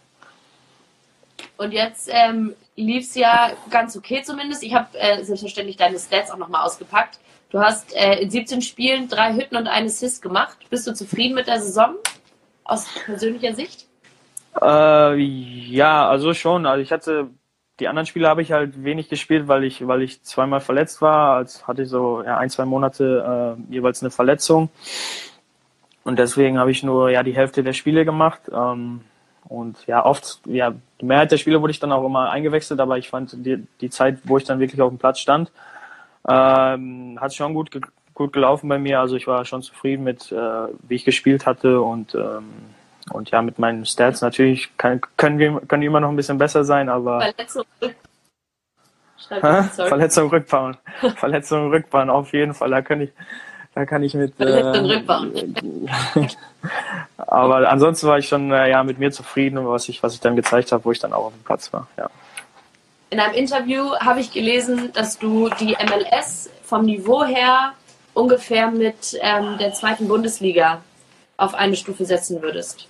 Und 1.58 1.74
jetzt 1.74 2.10
ähm, 2.10 2.56
lief 2.78 3.04
es 3.04 3.16
ja 3.16 3.52
ganz 3.70 3.98
okay 3.98 4.24
zumindest. 4.24 4.64
Ich 4.64 4.74
habe 4.74 4.98
äh, 4.98 5.22
selbstverständlich 5.22 5.76
deine 5.76 6.00
Stats 6.00 6.32
auch 6.32 6.38
nochmal 6.38 6.66
ausgepackt. 6.66 7.20
Du 7.50 7.60
hast 7.60 7.96
äh, 7.96 8.20
in 8.22 8.30
17 8.30 8.62
Spielen 8.62 9.08
drei 9.08 9.34
Hütten 9.34 9.56
und 9.56 9.68
einen 9.68 9.88
Assist 9.88 10.22
gemacht. 10.22 10.58
Bist 10.70 10.86
du 10.88 10.94
zufrieden 10.94 11.36
mit 11.36 11.48
der 11.48 11.62
Saison 11.62 11.96
aus 12.64 12.88
persönlicher 13.06 13.54
Sicht? 13.54 13.88
Äh, 14.62 15.16
ja, 15.16 16.10
also 16.10 16.34
schon. 16.34 16.66
Also 16.66 16.82
ich 16.82 16.92
hatte 16.92 17.30
die 17.80 17.88
anderen 17.88 18.08
Spiele 18.08 18.28
habe 18.28 18.42
ich 18.42 18.52
halt 18.52 18.84
wenig 18.84 19.08
gespielt, 19.08 19.48
weil 19.48 19.64
ich 19.64 19.88
weil 19.88 20.02
ich 20.02 20.24
zweimal 20.24 20.60
verletzt 20.60 21.02
war. 21.02 21.36
Als 21.36 21.68
hatte 21.68 21.84
ich 21.84 21.90
so 21.90 22.24
ja, 22.24 22.38
ein 22.38 22.50
zwei 22.50 22.66
Monate 22.66 23.58
äh, 23.70 23.74
jeweils 23.74 24.02
eine 24.02 24.10
Verletzung 24.10 24.70
und 26.08 26.18
deswegen 26.20 26.58
habe 26.58 26.72
ich 26.72 26.84
nur 26.84 27.10
ja 27.10 27.22
die 27.22 27.36
Hälfte 27.36 27.64
der 27.64 27.74
Spiele 27.74 28.06
gemacht. 28.06 28.42
Ähm, 28.50 29.02
und 29.50 29.86
ja, 29.88 30.06
oft, 30.06 30.40
ja, 30.46 30.74
die 31.02 31.06
Mehrheit 31.06 31.32
der 31.32 31.38
Spiele 31.38 31.62
wurde 31.62 31.72
ich 31.72 31.80
dann 31.80 31.92
auch 31.92 32.06
immer 32.06 32.32
eingewechselt, 32.32 32.80
aber 32.80 32.98
ich 32.98 33.10
fand 33.10 33.34
die, 33.46 33.66
die 33.82 33.90
Zeit, 33.90 34.20
wo 34.24 34.38
ich 34.38 34.46
dann 34.46 34.60
wirklich 34.60 34.82
auf 34.82 34.90
dem 34.90 34.98
Platz 34.98 35.20
stand, 35.20 35.52
ähm, 36.28 37.18
hat 37.20 37.34
schon 37.34 37.54
gut, 37.54 37.70
gut 38.14 38.34
gelaufen 38.34 38.68
bei 38.68 38.78
mir. 38.78 39.00
Also 39.00 39.16
ich 39.16 39.28
war 39.28 39.46
schon 39.46 39.62
zufrieden 39.62 40.04
mit, 40.04 40.32
äh, 40.32 40.36
wie 40.88 40.96
ich 40.96 41.06
gespielt 41.06 41.46
hatte 41.46 41.82
und, 41.82 42.16
ähm, 42.16 42.52
und 43.12 43.32
ja, 43.32 43.42
mit 43.42 43.60
meinen 43.60 43.86
Stats 43.86 44.22
natürlich 44.22 44.76
kann, 44.78 45.00
können, 45.16 45.40
wir, 45.40 45.62
können 45.62 45.82
die 45.82 45.88
immer 45.88 46.02
noch 46.02 46.10
ein 46.10 46.16
bisschen 46.16 46.38
besser 46.38 46.64
sein, 46.66 46.90
aber. 46.90 47.22
Verletzung, 47.22 47.64
Verletzung 49.88 50.30
Rückbahn. 50.30 50.78
Verletzung 51.16 51.70
Rückbahn, 51.70 52.10
auf 52.10 52.34
jeden 52.34 52.54
Fall. 52.54 52.70
Da 52.70 52.82
kann 52.82 53.02
ich, 53.02 53.12
da 53.74 53.86
kann 53.86 54.04
ich 54.04 54.14
mit. 54.14 54.40
Äh, 54.40 55.04
aber 57.18 57.70
ansonsten 57.70 58.08
war 58.08 58.20
ich 58.20 58.28
schon 58.28 58.52
äh, 58.52 58.70
ja 58.70 58.84
mit 58.84 59.00
mir 59.00 59.12
zufrieden, 59.12 59.66
was 59.68 59.88
ich 59.90 60.04
was 60.04 60.14
ich 60.14 60.20
dann 60.20 60.36
gezeigt 60.36 60.72
habe, 60.72 60.84
wo 60.86 60.92
ich 60.92 61.00
dann 61.00 61.14
auch 61.14 61.26
auf 61.26 61.34
dem 61.34 61.44
Platz 61.44 61.72
war. 61.72 61.88
Ja. 61.98 62.10
In 63.10 63.20
einem 63.20 63.36
Interview 63.36 63.96
habe 64.00 64.20
ich 64.20 64.32
gelesen, 64.32 64.92
dass 64.94 65.18
du 65.18 65.50
die 65.60 65.78
MLS 65.86 66.50
vom 66.64 66.86
Niveau 66.86 67.24
her 67.24 67.74
ungefähr 68.14 68.70
mit 68.70 69.18
ähm, 69.22 69.58
der 69.58 69.74
zweiten 69.74 70.08
Bundesliga 70.08 70.82
auf 71.38 71.54
eine 71.54 71.76
Stufe 71.76 72.06
setzen 72.06 72.42
würdest. 72.42 72.88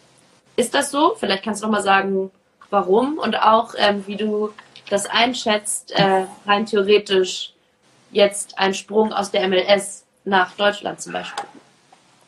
Ist 0.55 0.73
das 0.73 0.89
so? 0.89 1.15
Vielleicht 1.19 1.43
kannst 1.43 1.61
du 1.61 1.67
noch 1.67 1.73
mal 1.73 1.83
sagen, 1.83 2.31
warum 2.71 3.19
und 3.19 3.35
auch 3.35 3.75
ähm, 3.77 4.03
wie 4.07 4.15
du 4.15 4.51
das 4.89 5.05
einschätzt, 5.05 5.91
äh, 5.91 6.25
rein 6.45 6.65
theoretisch 6.65 7.53
jetzt 8.11 8.57
ein 8.57 8.73
Sprung 8.73 9.13
aus 9.13 9.29
der 9.31 9.47
MLS 9.47 10.03
nach 10.23 10.53
Deutschland 10.53 10.99
zum 11.01 11.13
Beispiel? 11.13 11.45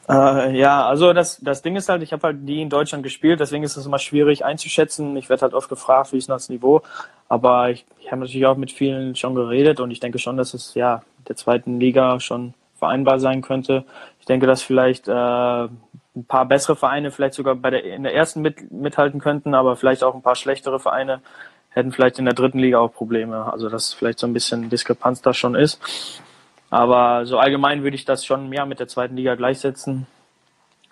Äh, 0.09 0.57
ja, 0.57 0.87
also 0.87 1.13
das, 1.13 1.37
das 1.39 1.61
Ding 1.61 1.75
ist 1.75 1.87
halt, 1.87 2.01
ich 2.01 2.11
habe 2.13 2.23
halt 2.23 2.41
nie 2.41 2.63
in 2.63 2.69
Deutschland 2.69 3.03
gespielt, 3.03 3.39
deswegen 3.39 3.63
ist 3.63 3.77
es 3.77 3.85
immer 3.85 3.99
schwierig 3.99 4.43
einzuschätzen. 4.43 5.15
Ich 5.17 5.29
werde 5.29 5.43
halt 5.43 5.53
oft 5.53 5.69
gefragt, 5.69 6.11
wie 6.13 6.17
ist 6.17 6.29
das 6.29 6.49
Niveau, 6.49 6.81
aber 7.27 7.69
ich, 7.69 7.85
ich 7.99 8.11
habe 8.11 8.21
natürlich 8.21 8.47
auch 8.47 8.57
mit 8.57 8.71
vielen 8.71 9.15
schon 9.15 9.35
geredet 9.35 9.79
und 9.79 9.91
ich 9.91 9.99
denke 9.99 10.17
schon, 10.17 10.35
dass 10.35 10.55
es 10.55 10.73
ja 10.73 11.03
der 11.27 11.35
zweiten 11.35 11.79
Liga 11.79 12.19
schon 12.19 12.55
vereinbar 12.75 13.19
sein 13.19 13.43
könnte. 13.43 13.85
Ich 14.19 14.25
denke, 14.25 14.47
dass 14.47 14.63
vielleicht 14.63 15.07
äh, 15.07 15.11
ein 15.11 16.25
paar 16.27 16.45
bessere 16.45 16.75
Vereine 16.75 17.11
vielleicht 17.11 17.35
sogar 17.35 17.53
bei 17.53 17.69
der 17.69 17.83
in 17.83 18.01
der 18.01 18.15
ersten 18.15 18.41
mit, 18.41 18.71
mithalten 18.71 19.19
könnten, 19.19 19.53
aber 19.53 19.75
vielleicht 19.75 20.03
auch 20.03 20.15
ein 20.15 20.23
paar 20.23 20.35
schlechtere 20.35 20.79
Vereine 20.79 21.21
hätten 21.69 21.91
vielleicht 21.91 22.17
in 22.17 22.25
der 22.25 22.33
dritten 22.33 22.57
Liga 22.57 22.79
auch 22.79 22.91
Probleme. 22.91 23.51
Also 23.51 23.69
dass 23.69 23.93
vielleicht 23.93 24.17
so 24.17 24.25
ein 24.25 24.33
bisschen 24.33 24.71
Diskrepanz 24.71 25.21
da 25.21 25.35
schon 25.35 25.53
ist. 25.53 25.79
Aber 26.69 27.25
so 27.25 27.37
allgemein 27.39 27.83
würde 27.83 27.95
ich 27.95 28.05
das 28.05 28.25
schon 28.25 28.49
mehr 28.49 28.65
mit 28.65 28.79
der 28.79 28.87
zweiten 28.87 29.15
Liga 29.15 29.35
gleichsetzen. 29.35 30.05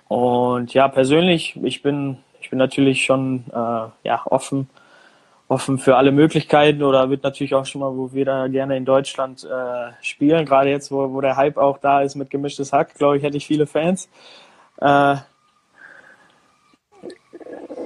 Und 0.08 0.74
ja, 0.74 0.88
persönlich, 0.88 1.56
ich 1.62 1.82
bin, 1.82 2.18
ich 2.42 2.50
bin 2.50 2.60
natürlich 2.60 3.04
schon 3.04 3.44
äh, 3.52 4.08
ja, 4.08 4.22
offen, 4.26 4.70
offen 5.48 5.78
für 5.78 5.98
alle 5.98 6.12
Möglichkeiten 6.12 6.82
oder 6.82 7.10
wird 7.10 7.24
natürlich 7.24 7.54
auch 7.54 7.66
schon 7.66 7.82
mal, 7.82 7.96
wo 7.96 8.12
wir 8.14 8.26
da 8.26 8.48
gerne 8.48 8.78
in 8.78 8.86
Deutschland 8.86 9.44
äh, 9.44 9.92
spielen. 10.02 10.46
Gerade 10.46 10.70
jetzt, 10.70 10.92
wo, 10.92 11.14
wo 11.14 11.22
der 11.22 11.36
Hype 11.36 11.58
auch 11.58 11.78
da 11.78 12.02
ist 12.02 12.16
mit 12.16 12.30
gemischtes 12.30 12.74
Hack, 12.74 12.96
glaube 12.96 13.18
ich, 13.18 13.24
hätte 13.24 13.38
ich 13.38 13.46
viele 13.46 13.68
Fans. 13.68 14.10
Äh, 14.80 15.18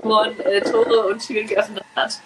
und 0.01 0.39
äh, 0.39 0.61
Tore 0.61 1.07
und 1.07 1.25
Türen 1.25 1.47
geöffnet 1.47 1.83
hat. 1.95 2.19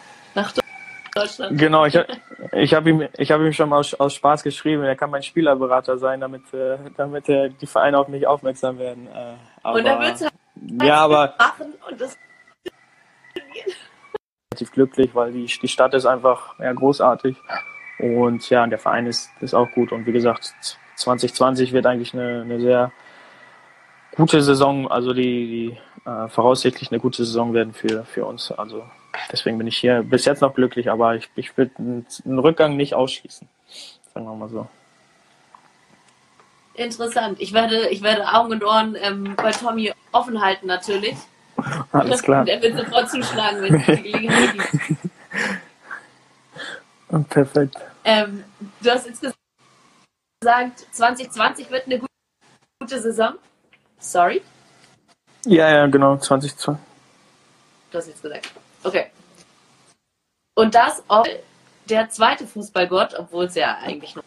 Deutschland. 1.15 1.57
Genau, 1.57 1.85
ich, 1.85 1.97
ich 2.51 2.73
habe 2.73 2.89
ihm, 2.89 3.07
ich 3.17 3.31
hab 3.31 3.39
ihm 3.39 3.53
schon 3.53 3.71
aus, 3.71 3.93
aus 3.93 4.13
Spaß 4.15 4.43
geschrieben, 4.43 4.83
er 4.83 4.95
kann 4.95 5.09
mein 5.09 5.23
Spielerberater 5.23 5.97
sein, 5.97 6.19
damit, 6.19 6.53
äh, 6.53 6.77
damit 6.97 7.29
äh, 7.29 7.49
die 7.49 7.67
Vereine 7.67 7.97
auf 7.97 8.09
mich 8.09 8.27
aufmerksam 8.27 8.77
werden. 8.77 9.07
Äh, 9.07 9.35
aber, 9.63 9.79
und 9.79 9.85
er 9.85 9.99
wird 9.99 10.15
es 10.15 10.27
ja, 10.83 10.97
aber 10.97 11.33
machen 11.37 11.73
und 11.89 12.01
das 12.01 12.17
relativ 14.51 14.71
glücklich, 14.71 15.15
weil 15.15 15.31
die, 15.31 15.45
die 15.45 15.67
Stadt 15.67 15.93
ist 15.93 16.05
einfach 16.05 16.59
ja, 16.59 16.73
großartig 16.73 17.37
und 17.99 18.49
ja, 18.49 18.67
der 18.67 18.79
Verein 18.79 19.07
ist, 19.07 19.29
ist 19.39 19.53
auch 19.53 19.71
gut 19.71 19.93
und 19.93 20.05
wie 20.05 20.11
gesagt, 20.11 20.53
2020 20.97 21.71
wird 21.71 21.85
eigentlich 21.85 22.13
eine, 22.13 22.41
eine 22.41 22.59
sehr 22.59 22.91
gute 24.15 24.41
Saison, 24.41 24.89
also 24.89 25.13
die, 25.13 25.77
die 26.03 26.09
äh, 26.09 26.27
voraussichtlich 26.27 26.91
eine 26.91 26.99
gute 26.99 27.23
Saison 27.23 27.53
werden 27.53 27.73
für, 27.73 28.03
für 28.05 28.25
uns. 28.25 28.51
Also 28.51 28.83
deswegen 29.31 29.57
bin 29.57 29.67
ich 29.67 29.77
hier 29.77 30.03
bis 30.03 30.25
jetzt 30.25 30.41
noch 30.41 30.53
glücklich, 30.53 30.89
aber 30.89 31.15
ich, 31.15 31.29
ich 31.35 31.57
würde 31.57 31.71
einen 31.77 32.39
Rückgang 32.39 32.75
nicht 32.75 32.93
ausschließen. 32.93 33.47
Sagen 34.13 34.25
wir 34.25 34.35
mal 34.35 34.49
so. 34.49 34.67
Interessant. 36.75 37.39
Ich 37.39 37.53
werde, 37.53 37.89
ich 37.89 38.01
werde 38.01 38.27
Augen 38.33 38.51
und 38.51 38.63
Ohren 38.63 38.95
ähm, 38.99 39.35
bei 39.35 39.51
Tommy 39.51 39.93
offen 40.11 40.41
halten, 40.41 40.67
natürlich. 40.67 41.15
Alles 41.91 42.21
klar. 42.21 42.41
Und 42.41 42.49
er 42.49 42.61
wird 42.61 42.77
sofort 42.77 43.09
zuschlagen, 43.09 43.61
wenn 43.61 43.75
es 43.75 43.85
die 43.85 44.11
Gelegenheit 44.11 44.53
gibt. 44.53 44.69
Perfekt. 47.29 47.77
Ähm, 48.03 48.43
du 48.81 48.89
hast 48.89 49.07
jetzt 49.07 49.21
gesagt, 50.41 50.85
2020 50.91 51.71
wird 51.71 51.85
eine 51.85 52.01
gute 52.79 52.99
Saison. 52.99 53.35
Sorry? 53.99 54.41
Ja, 55.45 55.69
ja, 55.69 55.87
genau, 55.87 56.17
2020. 56.17 56.83
Du 57.91 57.97
hast 57.97 58.07
jetzt 58.07 58.21
gesagt. 58.21 58.51
Okay. 58.85 59.11
Und 60.55 60.75
das, 60.75 61.03
obwohl 61.07 61.39
der 61.89 62.09
zweite 62.09 62.47
Fußballgott, 62.47 63.15
obwohl 63.17 63.45
es 63.45 63.55
ja 63.55 63.77
eigentlich 63.79 64.15
noch. 64.15 64.23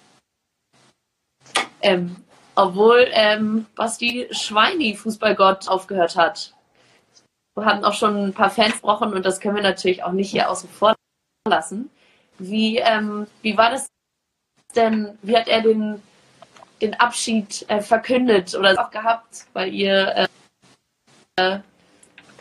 Ähm, 1.80 2.16
obwohl 2.54 3.06
ähm, 3.12 3.66
Basti 3.76 4.26
Schweini 4.32 4.96
Fußballgott 4.96 5.68
aufgehört 5.68 6.16
hat. 6.16 6.54
Wir 7.54 7.64
hatten 7.64 7.84
auch 7.84 7.94
schon 7.94 8.28
ein 8.28 8.34
paar 8.34 8.50
Fans 8.50 8.74
gebrochen 8.74 9.14
und 9.14 9.24
das 9.24 9.40
können 9.40 9.56
wir 9.56 9.62
natürlich 9.62 10.02
auch 10.02 10.12
nicht 10.12 10.30
hier 10.30 10.50
außen 10.50 10.68
vor 10.68 10.94
lassen. 11.48 11.90
Wie, 12.38 12.78
ähm, 12.78 13.26
wie 13.42 13.56
war 13.56 13.70
das 13.70 13.86
denn? 14.74 15.16
Wie 15.22 15.36
hat 15.36 15.48
er 15.48 15.62
den, 15.62 16.02
den 16.82 16.94
Abschied 16.94 17.64
äh, 17.68 17.80
verkündet 17.80 18.54
oder 18.54 18.78
auch 18.84 18.90
gehabt, 18.90 19.46
weil 19.52 19.72
ihr 19.72 20.28
äh, 21.36 21.58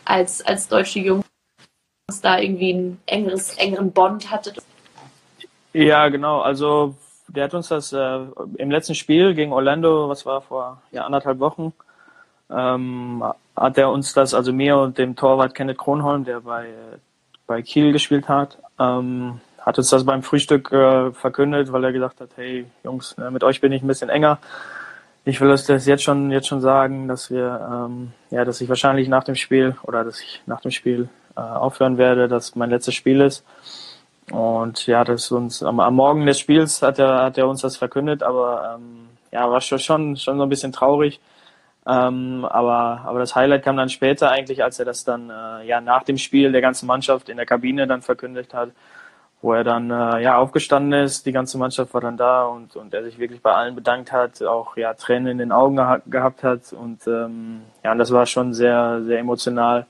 als, 0.04 0.42
als 0.42 0.68
deutsche 0.68 1.00
Jungs 2.08 2.22
da 2.22 2.38
irgendwie 2.38 2.72
ein 2.72 2.98
engeres, 3.04 3.54
engeren 3.58 3.92
Bond 3.92 4.30
hattet? 4.30 4.62
Ja, 5.74 6.08
genau. 6.08 6.40
Also 6.40 6.94
der 7.28 7.44
hat 7.44 7.54
uns 7.54 7.68
das 7.68 7.92
äh, 7.92 8.20
im 8.56 8.70
letzten 8.70 8.94
Spiel 8.94 9.34
gegen 9.34 9.52
Orlando, 9.52 10.08
was 10.08 10.24
war 10.24 10.40
vor 10.40 10.80
ja, 10.90 11.04
anderthalb 11.04 11.38
Wochen, 11.38 11.74
ähm, 12.50 13.22
hat 13.54 13.76
er 13.76 13.90
uns 13.90 14.14
das, 14.14 14.32
also 14.32 14.54
mir 14.54 14.78
und 14.78 14.96
dem 14.96 15.16
Torwart 15.16 15.54
Kenneth 15.54 15.76
Kronholm, 15.76 16.24
der 16.24 16.40
bei, 16.40 16.68
bei 17.46 17.60
Kiel 17.60 17.92
gespielt 17.92 18.26
hat, 18.26 18.56
ähm, 18.78 19.42
hat 19.60 19.76
uns 19.76 19.90
das 19.90 20.06
beim 20.06 20.22
Frühstück 20.22 20.72
äh, 20.72 21.12
verkündet, 21.12 21.72
weil 21.72 21.84
er 21.84 21.92
gesagt 21.92 22.22
hat, 22.22 22.30
hey 22.36 22.64
Jungs, 22.84 23.18
ne, 23.18 23.30
mit 23.30 23.44
euch 23.44 23.60
bin 23.60 23.72
ich 23.72 23.82
ein 23.82 23.86
bisschen 23.86 24.08
enger. 24.08 24.38
Ich 25.26 25.42
will 25.42 25.48
das 25.48 25.66
jetzt 25.66 26.02
schon 26.02 26.30
jetzt 26.30 26.46
schon 26.48 26.62
sagen, 26.62 27.06
dass 27.06 27.30
wir 27.30 27.68
ähm, 27.70 28.12
ja, 28.30 28.46
dass 28.46 28.62
ich 28.62 28.68
wahrscheinlich 28.70 29.08
nach 29.08 29.24
dem 29.24 29.34
Spiel 29.34 29.76
oder 29.82 30.04
dass 30.04 30.22
ich 30.22 30.40
nach 30.46 30.62
dem 30.62 30.70
Spiel 30.70 31.10
aufhören 31.40 31.98
werde, 31.98 32.28
dass 32.28 32.54
mein 32.54 32.70
letztes 32.70 32.94
Spiel 32.94 33.20
ist. 33.20 33.44
Und 34.30 34.86
ja, 34.86 35.04
das 35.04 35.30
uns 35.32 35.62
am, 35.62 35.80
am 35.80 35.94
Morgen 35.94 36.26
des 36.26 36.38
Spiels 36.38 36.82
hat 36.82 36.98
er, 36.98 37.22
hat 37.22 37.38
er 37.38 37.48
uns 37.48 37.62
das 37.62 37.76
verkündet, 37.76 38.22
aber 38.22 38.76
ähm, 38.76 39.08
ja, 39.32 39.50
war 39.50 39.60
schon, 39.60 39.78
schon, 39.78 40.16
schon 40.16 40.36
so 40.36 40.42
ein 40.42 40.48
bisschen 40.48 40.72
traurig. 40.72 41.20
Ähm, 41.86 42.44
aber, 42.44 43.02
aber 43.06 43.18
das 43.18 43.34
Highlight 43.34 43.64
kam 43.64 43.76
dann 43.78 43.88
später 43.88 44.30
eigentlich, 44.30 44.62
als 44.62 44.78
er 44.78 44.84
das 44.84 45.04
dann 45.04 45.30
äh, 45.30 45.66
ja 45.66 45.80
nach 45.80 46.02
dem 46.02 46.18
Spiel 46.18 46.52
der 46.52 46.60
ganzen 46.60 46.86
Mannschaft 46.86 47.30
in 47.30 47.38
der 47.38 47.46
Kabine 47.46 47.86
dann 47.86 48.02
verkündet 48.02 48.52
hat, 48.52 48.70
wo 49.40 49.54
er 49.54 49.64
dann 49.64 49.90
äh, 49.90 50.22
ja 50.22 50.36
aufgestanden 50.36 50.92
ist, 51.04 51.24
die 51.24 51.32
ganze 51.32 51.56
Mannschaft 51.56 51.94
war 51.94 52.02
dann 52.02 52.18
da 52.18 52.44
und, 52.44 52.76
und 52.76 52.92
er 52.92 53.04
sich 53.04 53.18
wirklich 53.18 53.40
bei 53.40 53.54
allen 53.54 53.74
bedankt 53.74 54.12
hat, 54.12 54.42
auch 54.42 54.76
ja 54.76 54.92
Tränen 54.94 55.28
in 55.28 55.38
den 55.38 55.52
Augen 55.52 55.76
geha 55.76 56.02
gehabt 56.06 56.42
hat 56.42 56.72
und 56.72 57.06
ähm, 57.06 57.62
ja, 57.82 57.92
und 57.92 57.98
das 57.98 58.12
war 58.12 58.26
schon 58.26 58.52
sehr, 58.52 59.00
sehr 59.04 59.20
emotional 59.20 59.86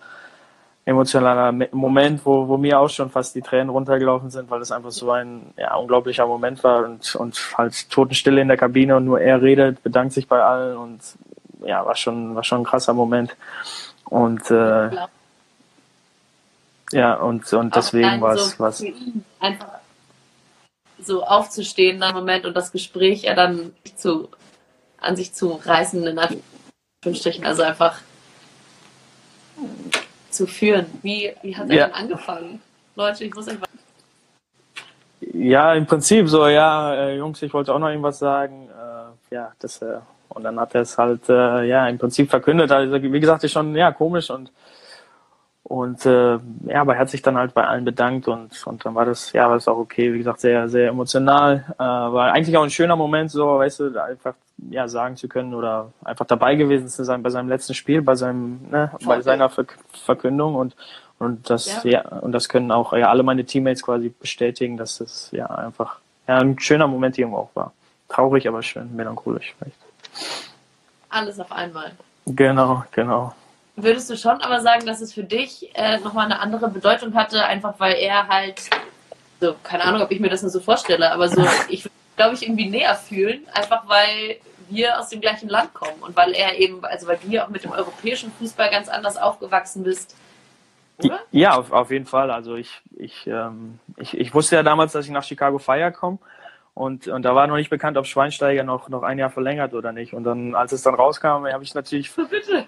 emotionaler 0.88 1.52
Moment, 1.72 2.24
wo, 2.24 2.48
wo 2.48 2.56
mir 2.56 2.80
auch 2.80 2.88
schon 2.88 3.10
fast 3.10 3.34
die 3.34 3.42
Tränen 3.42 3.68
runtergelaufen 3.68 4.30
sind, 4.30 4.50
weil 4.50 4.62
es 4.62 4.72
einfach 4.72 4.90
so 4.90 5.10
ein 5.10 5.52
ja, 5.58 5.74
unglaublicher 5.74 6.26
Moment 6.26 6.64
war 6.64 6.84
und, 6.84 7.14
und 7.14 7.38
halt 7.58 7.90
Totenstille 7.90 8.40
in 8.40 8.48
der 8.48 8.56
Kabine 8.56 8.96
und 8.96 9.04
nur 9.04 9.20
er 9.20 9.42
redet, 9.42 9.82
bedankt 9.82 10.14
sich 10.14 10.26
bei 10.26 10.42
allen 10.42 10.78
und 10.78 11.00
ja, 11.60 11.84
war 11.84 11.94
schon, 11.94 12.34
war 12.34 12.42
schon 12.42 12.62
ein 12.62 12.64
krasser 12.64 12.94
Moment. 12.94 13.36
Und 14.06 14.50
äh, 14.50 14.90
ja, 16.92 17.14
und, 17.16 17.52
und 17.52 17.76
deswegen 17.76 18.20
war 18.22 18.34
es 18.34 18.52
so 18.52 18.58
was. 18.58 18.82
Einfach 19.40 19.68
so 21.00 21.22
aufzustehen 21.22 22.02
im 22.02 22.14
Moment 22.14 22.46
und 22.46 22.56
das 22.56 22.72
Gespräch 22.72 23.24
ja 23.24 23.34
dann 23.34 23.74
zu 23.94 24.28
an 24.96 25.16
sich 25.16 25.34
zu 25.34 25.60
reißen, 25.64 26.04
in 26.06 26.18
Anführungsstrichen. 26.18 27.44
Also 27.44 27.62
einfach 27.62 28.00
zu 30.30 30.46
führen. 30.46 30.86
Wie, 31.02 31.32
wie 31.42 31.56
hat 31.56 31.68
er 31.70 31.76
ja. 31.76 31.86
denn 31.86 31.94
angefangen? 31.94 32.60
Leute, 32.96 33.24
ich 33.24 33.34
muss 33.34 33.48
einfach. 33.48 33.66
Ja, 35.20 35.74
im 35.74 35.86
Prinzip 35.86 36.28
so, 36.28 36.46
ja, 36.48 36.94
äh, 36.94 37.16
Jungs, 37.16 37.42
ich 37.42 37.52
wollte 37.52 37.74
auch 37.74 37.78
noch 37.78 37.88
irgendwas 37.88 38.18
sagen. 38.18 38.68
Äh, 38.68 39.34
ja, 39.34 39.52
das, 39.58 39.82
äh, 39.82 39.98
und 40.28 40.44
dann 40.44 40.58
hat 40.58 40.74
er 40.74 40.82
es 40.82 40.96
halt, 40.98 41.26
ja, 41.28 41.88
im 41.88 41.98
Prinzip 41.98 42.28
verkündet. 42.30 42.70
Also, 42.70 43.02
wie 43.02 43.20
gesagt, 43.20 43.44
ist 43.44 43.52
schon, 43.52 43.74
ja, 43.74 43.90
komisch 43.92 44.30
und, 44.30 44.52
Und 45.68 46.06
äh, 46.06 46.38
ja, 46.66 46.80
aber 46.80 46.94
er 46.94 47.00
hat 47.00 47.10
sich 47.10 47.20
dann 47.20 47.36
halt 47.36 47.52
bei 47.52 47.66
allen 47.66 47.84
bedankt 47.84 48.26
und, 48.26 48.66
und 48.66 48.86
dann 48.86 48.94
war 48.94 49.04
das, 49.04 49.32
ja, 49.32 49.48
war 49.48 49.56
das 49.56 49.68
auch 49.68 49.76
okay, 49.76 50.14
wie 50.14 50.18
gesagt, 50.18 50.40
sehr, 50.40 50.66
sehr 50.70 50.88
emotional. 50.88 51.66
Äh, 51.74 51.82
war 51.82 52.32
eigentlich 52.32 52.56
auch 52.56 52.62
ein 52.62 52.70
schöner 52.70 52.96
Moment, 52.96 53.30
so, 53.30 53.58
weißt 53.58 53.80
du, 53.80 54.02
einfach 54.02 54.34
ja 54.70 54.88
sagen 54.88 55.16
zu 55.16 55.28
können 55.28 55.52
oder 55.52 55.92
einfach 56.02 56.24
dabei 56.24 56.54
gewesen 56.54 56.88
zu 56.88 57.04
sein 57.04 57.22
bei 57.22 57.28
seinem 57.28 57.50
letzten 57.50 57.74
Spiel, 57.74 58.00
bei 58.00 58.14
seinem, 58.14 58.60
ne, 58.70 58.90
bei 59.04 59.20
seiner 59.20 59.50
Ver 59.50 59.66
Verkündung 59.92 60.54
und 60.54 60.74
und 61.18 61.50
das 61.50 61.82
ja. 61.84 61.90
ja. 61.90 62.08
und 62.20 62.32
das 62.32 62.48
können 62.48 62.72
auch 62.72 62.94
ja 62.94 63.10
alle 63.10 63.22
meine 63.22 63.44
Teammates 63.44 63.82
quasi 63.82 64.08
bestätigen, 64.08 64.78
dass 64.78 65.00
es 65.00 65.28
ja 65.32 65.46
einfach 65.46 65.98
ja 66.26 66.38
ein 66.38 66.58
schöner 66.58 66.86
Moment 66.86 67.18
irgendwo 67.18 67.38
auch 67.38 67.50
war. 67.54 67.72
Traurig, 68.08 68.48
aber 68.48 68.62
schön, 68.62 68.96
melancholisch 68.96 69.54
vielleicht. 69.58 69.76
Alles 71.10 71.38
auf 71.38 71.52
einmal. 71.52 71.92
Genau, 72.24 72.84
genau. 72.92 73.34
Würdest 73.80 74.10
du 74.10 74.16
schon 74.16 74.42
aber 74.42 74.60
sagen, 74.60 74.86
dass 74.86 75.00
es 75.00 75.12
für 75.12 75.22
dich 75.22 75.70
äh, 75.74 75.98
nochmal 75.98 76.24
eine 76.24 76.40
andere 76.40 76.68
Bedeutung 76.68 77.14
hatte, 77.14 77.44
einfach 77.44 77.74
weil 77.78 77.94
er 77.94 78.26
halt, 78.26 78.62
so, 79.40 79.54
keine 79.62 79.84
Ahnung, 79.84 80.02
ob 80.02 80.10
ich 80.10 80.18
mir 80.18 80.28
das 80.28 80.42
nur 80.42 80.50
so 80.50 80.58
vorstelle, 80.58 81.12
aber 81.12 81.28
so, 81.28 81.46
ich 81.68 81.88
glaube 82.16 82.34
ich, 82.34 82.42
irgendwie 82.42 82.68
näher 82.68 82.96
fühlen, 82.96 83.46
einfach 83.52 83.88
weil 83.88 84.38
wir 84.68 84.98
aus 84.98 85.08
dem 85.08 85.20
gleichen 85.20 85.48
Land 85.48 85.72
kommen 85.74 86.02
und 86.02 86.16
weil 86.16 86.32
er 86.32 86.58
eben, 86.58 86.84
also 86.84 87.06
weil 87.06 87.18
du 87.18 87.28
ja 87.28 87.44
auch 87.44 87.48
mit 87.48 87.62
dem 87.62 87.70
europäischen 87.70 88.32
Fußball 88.32 88.68
ganz 88.70 88.88
anders 88.88 89.16
aufgewachsen 89.16 89.84
bist. 89.84 90.16
Oder? 90.98 91.20
Ja, 91.30 91.56
auf, 91.56 91.70
auf 91.70 91.90
jeden 91.92 92.06
Fall. 92.06 92.32
Also 92.32 92.56
ich, 92.56 92.82
ich, 92.96 93.28
ähm, 93.28 93.78
ich, 93.96 94.18
ich 94.18 94.34
wusste 94.34 94.56
ja 94.56 94.64
damals, 94.64 94.92
dass 94.92 95.06
ich 95.06 95.12
nach 95.12 95.22
Chicago 95.22 95.58
Fire 95.58 95.92
komme 95.92 96.18
und, 96.78 97.08
und 97.08 97.22
da 97.22 97.34
war 97.34 97.48
noch 97.48 97.56
nicht 97.56 97.70
bekannt, 97.70 97.98
ob 97.98 98.06
Schweinsteiger 98.06 98.62
noch, 98.62 98.88
noch 98.88 99.02
ein 99.02 99.18
Jahr 99.18 99.30
verlängert 99.30 99.74
oder 99.74 99.90
nicht. 99.90 100.14
Und 100.14 100.22
dann, 100.22 100.54
als 100.54 100.70
es 100.70 100.82
dann 100.82 100.94
rauskam, 100.94 101.44
habe 101.44 101.64
ich 101.64 101.74
natürlich 101.74 102.12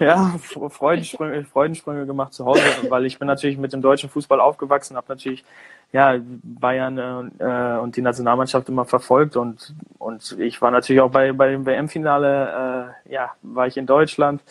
ja, 0.00 0.34
Freudensprünge, 0.40 1.44
Freudensprünge 1.44 2.06
gemacht 2.06 2.32
zu 2.32 2.44
Hause, 2.44 2.60
weil 2.88 3.06
ich 3.06 3.20
bin 3.20 3.28
natürlich 3.28 3.56
mit 3.56 3.72
dem 3.72 3.82
deutschen 3.82 4.10
Fußball 4.10 4.40
aufgewachsen, 4.40 4.96
habe 4.96 5.06
natürlich 5.10 5.44
ja, 5.92 6.16
Bayern 6.42 7.30
äh, 7.38 7.78
und 7.78 7.94
die 7.94 8.02
Nationalmannschaft 8.02 8.68
immer 8.68 8.84
verfolgt 8.84 9.36
und, 9.36 9.76
und 10.00 10.36
ich 10.40 10.60
war 10.60 10.72
natürlich 10.72 11.02
auch 11.02 11.12
bei, 11.12 11.32
bei 11.32 11.52
dem 11.52 11.64
WM-Finale, 11.64 12.94
äh, 13.06 13.12
ja, 13.14 13.30
war 13.42 13.68
ich 13.68 13.76
in 13.76 13.86
Deutschland 13.86 14.42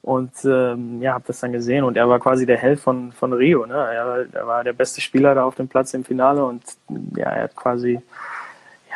und 0.00 0.32
ähm, 0.46 1.02
ja, 1.02 1.12
habe 1.12 1.24
das 1.26 1.40
dann 1.40 1.52
gesehen 1.52 1.84
und 1.84 1.98
er 1.98 2.08
war 2.08 2.20
quasi 2.20 2.46
der 2.46 2.56
Held 2.56 2.80
von, 2.80 3.12
von 3.12 3.34
Rio. 3.34 3.66
Ne? 3.66 3.74
Er, 3.74 4.26
er 4.32 4.46
war 4.46 4.64
der 4.64 4.72
beste 4.72 5.02
Spieler 5.02 5.34
da 5.34 5.44
auf 5.44 5.56
dem 5.56 5.68
Platz 5.68 5.92
im 5.92 6.04
Finale 6.04 6.42
und 6.42 6.62
ja, 7.16 7.26
er 7.26 7.42
hat 7.44 7.54
quasi 7.54 8.00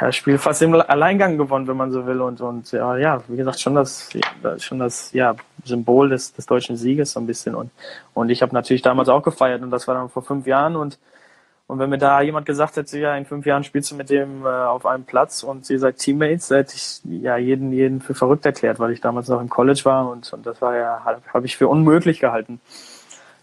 ja, 0.00 0.12
Spiel 0.12 0.38
fast 0.38 0.62
im 0.62 0.74
Alleingang 0.74 1.38
gewonnen, 1.38 1.66
wenn 1.66 1.76
man 1.76 1.90
so 1.90 2.06
will. 2.06 2.20
Und, 2.20 2.40
und 2.40 2.70
ja, 2.72 2.96
ja, 2.96 3.22
wie 3.28 3.36
gesagt, 3.36 3.60
schon 3.60 3.74
das, 3.74 4.10
schon 4.58 4.78
das 4.78 5.12
ja, 5.12 5.34
Symbol 5.64 6.08
des, 6.10 6.32
des 6.32 6.46
deutschen 6.46 6.76
Sieges 6.76 7.12
so 7.12 7.20
ein 7.20 7.26
bisschen. 7.26 7.54
Und, 7.54 7.70
und 8.14 8.30
ich 8.30 8.42
habe 8.42 8.54
natürlich 8.54 8.82
damals 8.82 9.08
auch 9.08 9.22
gefeiert 9.22 9.62
und 9.62 9.70
das 9.70 9.88
war 9.88 9.94
dann 9.94 10.08
vor 10.08 10.22
fünf 10.22 10.46
Jahren. 10.46 10.76
Und, 10.76 10.98
und 11.66 11.78
wenn 11.78 11.90
mir 11.90 11.98
da 11.98 12.20
jemand 12.20 12.46
gesagt 12.46 12.76
hätte, 12.76 12.98
ja, 12.98 13.16
in 13.16 13.26
fünf 13.26 13.44
Jahren 13.44 13.64
spielst 13.64 13.90
du 13.90 13.96
mit 13.96 14.08
dem 14.10 14.46
äh, 14.46 14.48
auf 14.48 14.86
einem 14.86 15.04
Platz 15.04 15.42
und 15.42 15.68
ihr 15.68 15.78
seid 15.78 15.98
Teammates, 15.98 16.50
hätte 16.50 16.74
ich 16.76 17.00
ja 17.04 17.36
jeden, 17.36 17.72
jeden 17.72 18.00
für 18.00 18.14
verrückt 18.14 18.46
erklärt, 18.46 18.78
weil 18.78 18.92
ich 18.92 19.00
damals 19.00 19.28
noch 19.28 19.40
im 19.40 19.48
College 19.48 19.80
war 19.84 20.08
und, 20.10 20.32
und 20.32 20.46
das 20.46 20.62
war 20.62 20.76
ja, 20.76 21.04
habe 21.32 21.46
ich 21.46 21.56
für 21.56 21.68
unmöglich 21.68 22.20
gehalten. 22.20 22.60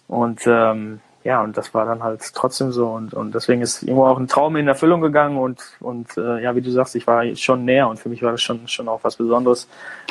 Und 0.08 0.42
ähm, 0.46 1.02
ja, 1.26 1.42
und 1.42 1.58
das 1.58 1.74
war 1.74 1.88
dann 1.88 2.04
halt 2.04 2.22
trotzdem 2.36 2.72
so 2.72 2.90
und, 2.90 3.16
und 3.16 3.34
deswegen 3.34 3.64
ist 3.64 3.82
irgendwo 3.82 4.06
auch 4.06 4.20
ein 4.20 4.28
Traum 4.28 4.56
in 4.58 4.68
Erfüllung 4.68 5.02
gegangen 5.02 5.38
und, 5.40 5.60
und 5.80 6.16
äh, 6.18 6.44
ja, 6.44 6.56
wie 6.56 6.62
du 6.62 6.70
sagst, 6.70 6.96
ich 6.96 7.08
war 7.08 7.36
schon 7.36 7.66
näher 7.66 7.90
und 7.90 8.00
für 8.00 8.10
mich 8.10 8.22
war 8.22 8.32
das 8.32 8.44
schon, 8.44 8.68
schon 8.68 8.88
auch 8.88 9.04
was 9.04 9.16
Besonderes, 9.16 9.68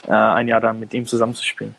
äh, 0.09 0.11
ein 0.11 0.49
Jahr 0.49 0.61
dann 0.61 0.81
mit 0.81 0.93
ihm 0.93 1.07
zusammenzuspielen. 1.07 1.77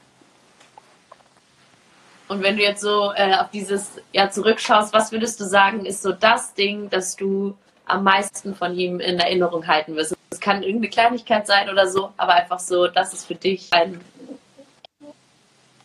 Und 2.30 2.41
wenn 2.43 2.56
du 2.56 2.63
jetzt 2.63 2.80
so 2.80 3.12
äh, 3.13 3.36
auf 3.36 3.50
dieses 3.52 4.02
Jahr 4.13 4.32
zurückschaust, 4.32 4.93
was 4.93 5.12
würdest 5.12 5.38
du 5.41 5.43
sagen, 5.43 5.86
ist 5.86 6.02
so 6.02 6.13
das 6.13 6.54
Ding, 6.54 6.89
das 6.89 7.17
du 7.17 7.58
am 7.88 8.06
meisten 8.06 8.56
von 8.56 8.74
ihm 8.74 9.02
in 9.02 9.19
Erinnerung 9.19 9.67
halten 9.67 9.98
wirst? 9.98 10.15
Es 10.30 10.39
kann 10.39 10.63
irgendeine 10.63 10.91
Kleinigkeit 10.91 11.45
sein 11.45 11.69
oder 11.69 11.89
so, 11.89 12.13
aber 12.15 12.36
einfach 12.36 12.60
so, 12.60 12.88
das 12.88 13.12
ist 13.12 13.26
für 13.26 13.36
dich 13.36 13.67
ein, 13.74 14.00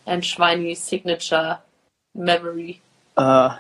ein 0.07 0.23
Schweini 0.23 0.77
Signature 0.77 1.59
Memory. 2.15 2.81
Äh, 3.21 3.51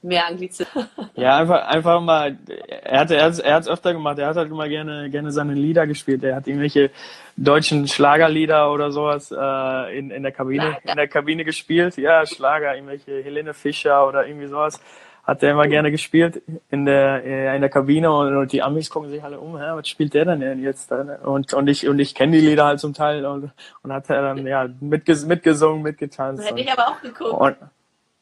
Mehr 0.00 0.26
Anglizismus. 0.26 0.84
ja, 1.16 1.38
einfach, 1.38 1.66
einfach 1.66 2.00
mal, 2.00 2.38
er 2.84 3.00
hat 3.00 3.10
es 3.10 3.40
er 3.40 3.54
hat's 3.56 3.68
öfter 3.68 3.92
gemacht, 3.92 4.18
er 4.20 4.28
hat 4.28 4.36
halt 4.36 4.48
immer 4.48 4.68
gerne, 4.68 5.10
gerne 5.10 5.32
seine 5.32 5.54
Lieder 5.54 5.88
gespielt. 5.88 6.22
Er 6.22 6.36
hat 6.36 6.46
irgendwelche 6.46 6.90
deutschen 7.36 7.88
Schlagerlieder 7.88 8.72
oder 8.72 8.92
sowas 8.92 9.32
äh, 9.36 9.98
in, 9.98 10.12
in, 10.12 10.22
der 10.22 10.30
Kabine, 10.30 10.78
in 10.84 10.96
der 10.96 11.08
Kabine 11.08 11.44
gespielt. 11.44 11.96
Ja, 11.96 12.24
Schlager, 12.26 12.76
irgendwelche 12.76 13.24
Helene 13.24 13.54
Fischer 13.54 14.06
oder 14.06 14.24
irgendwie 14.24 14.46
sowas 14.46 14.80
hat 15.24 15.42
er 15.42 15.50
immer 15.50 15.66
gerne 15.66 15.90
gespielt 15.90 16.40
in 16.70 16.86
der 16.86 17.24
äh, 17.24 17.54
in 17.54 17.60
der 17.60 17.68
Kabine 17.68 18.10
und, 18.10 18.34
und, 18.34 18.52
die 18.52 18.62
Amis 18.62 18.88
gucken 18.88 19.10
sich 19.10 19.22
alle 19.22 19.38
um, 19.38 19.58
hä, 19.58 19.72
was 19.74 19.86
spielt 19.88 20.14
der 20.14 20.24
denn 20.24 20.62
jetzt? 20.62 20.90
Und 20.90 21.52
und 21.52 21.68
ich 21.68 21.86
und 21.86 21.98
ich 21.98 22.14
kenne 22.14 22.38
die 22.38 22.46
Lieder 22.46 22.64
halt 22.64 22.80
zum 22.80 22.94
Teil 22.94 23.26
und, 23.26 23.50
und 23.82 23.92
hat 23.92 24.08
er 24.08 24.22
dann 24.22 24.46
ja 24.46 24.68
mitges 24.80 25.26
mitgesungen, 25.26 25.82
mitgetanzt. 25.82 26.48
Hätte 26.48 26.60
ich 26.60 26.72
aber 26.72 26.88
auch 26.88 27.00
geguckt. 27.02 27.32
Und, 27.32 27.56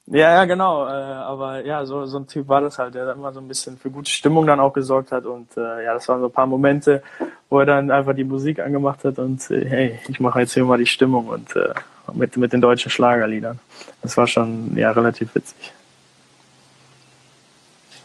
ja, 0.07 0.35
ja, 0.35 0.45
genau. 0.45 0.87
Äh, 0.87 0.91
aber 0.91 1.65
ja, 1.65 1.85
so, 1.85 2.07
so 2.07 2.19
ein 2.19 2.27
Typ 2.27 2.49
war 2.49 2.61
das 2.61 2.79
halt, 2.79 2.95
der 2.95 3.13
immer 3.13 3.33
so 3.33 3.41
ein 3.41 3.49
bisschen 3.49 3.77
für 3.77 3.91
gute 3.91 4.11
Stimmung 4.11 4.47
dann 4.47 4.61
auch 4.61 4.73
gesorgt 4.73 5.13
hat. 5.13 5.25
Und 5.25 5.57
äh, 5.57 5.85
ja, 5.85 5.95
das 5.95 6.09
waren 6.09 6.21
so 6.21 6.27
ein 6.27 6.33
paar 6.33 6.47
Momente, 6.47 7.03
wo 7.51 7.61
er 7.61 7.67
dann 7.67 7.91
einfach 7.91 8.15
die 8.15 8.25
Musik 8.25 8.61
angemacht 8.61 9.05
hat 9.05 9.19
und 9.19 9.51
äh, 9.51 9.65
hey, 9.69 10.01
ich 10.09 10.21
mache 10.21 10.41
jetzt 10.41 10.55
hier 10.55 10.65
mal 10.65 10.79
die 10.79 10.87
Stimmung 10.87 11.29
und 11.29 11.57
äh, 11.57 11.75
mit, 12.13 12.37
mit 12.37 12.53
den 12.53 12.61
deutschen 12.61 12.91
Schlagerliedern. 12.91 13.59
Das 14.03 14.17
war 14.17 14.27
schon 14.27 14.77
ja 14.77 14.91
relativ 14.93 15.35
witzig. 15.35 15.73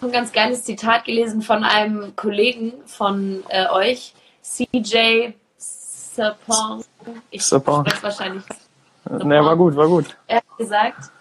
Ein 0.01 0.11
ganz 0.11 0.31
geiles 0.31 0.63
Zitat 0.63 1.05
gelesen 1.05 1.43
von 1.43 1.63
einem 1.63 2.15
Kollegen 2.15 2.73
von 2.87 3.43
äh, 3.49 3.67
euch, 3.69 4.15
CJ 4.41 5.33
Sapong. 5.57 6.83
Ich 7.29 7.45
Sapong. 7.45 7.85
weiß 7.85 8.01
wahrscheinlich. 8.01 8.43
Ne, 9.09 9.45
war 9.45 9.55
gut, 9.55 9.75
war 9.75 9.87
gut. 9.87 10.17
Er 10.27 10.37
hat 10.37 10.57
gesagt, 10.57 11.11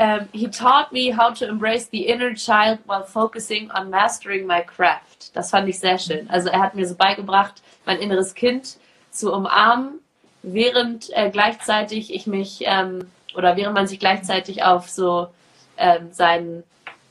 um, 0.00 0.28
he 0.32 0.48
taught 0.48 0.92
me 0.92 1.10
how 1.10 1.30
to 1.30 1.46
embrace 1.46 1.86
the 1.88 2.08
inner 2.08 2.34
child 2.34 2.78
while 2.86 3.04
focusing 3.04 3.70
on 3.70 3.90
mastering 3.90 4.46
my 4.46 4.62
craft. 4.62 5.30
Das 5.34 5.50
fand 5.50 5.68
ich 5.68 5.78
sehr 5.78 5.98
schön. 5.98 6.28
Also 6.30 6.48
er 6.48 6.60
hat 6.60 6.74
mir 6.74 6.86
so 6.86 6.94
beigebracht, 6.94 7.62
mein 7.84 7.98
inneres 7.98 8.34
Kind 8.34 8.78
zu 9.10 9.32
umarmen, 9.32 10.00
während 10.42 11.10
äh, 11.14 11.30
gleichzeitig 11.30 12.14
ich 12.14 12.26
mich 12.26 12.62
ähm, 12.64 13.10
oder 13.36 13.56
während 13.56 13.74
man 13.74 13.86
sich 13.86 14.00
gleichzeitig 14.00 14.64
auf 14.64 14.88
so 14.88 15.28
ähm, 15.76 16.08
sein, 16.12 16.62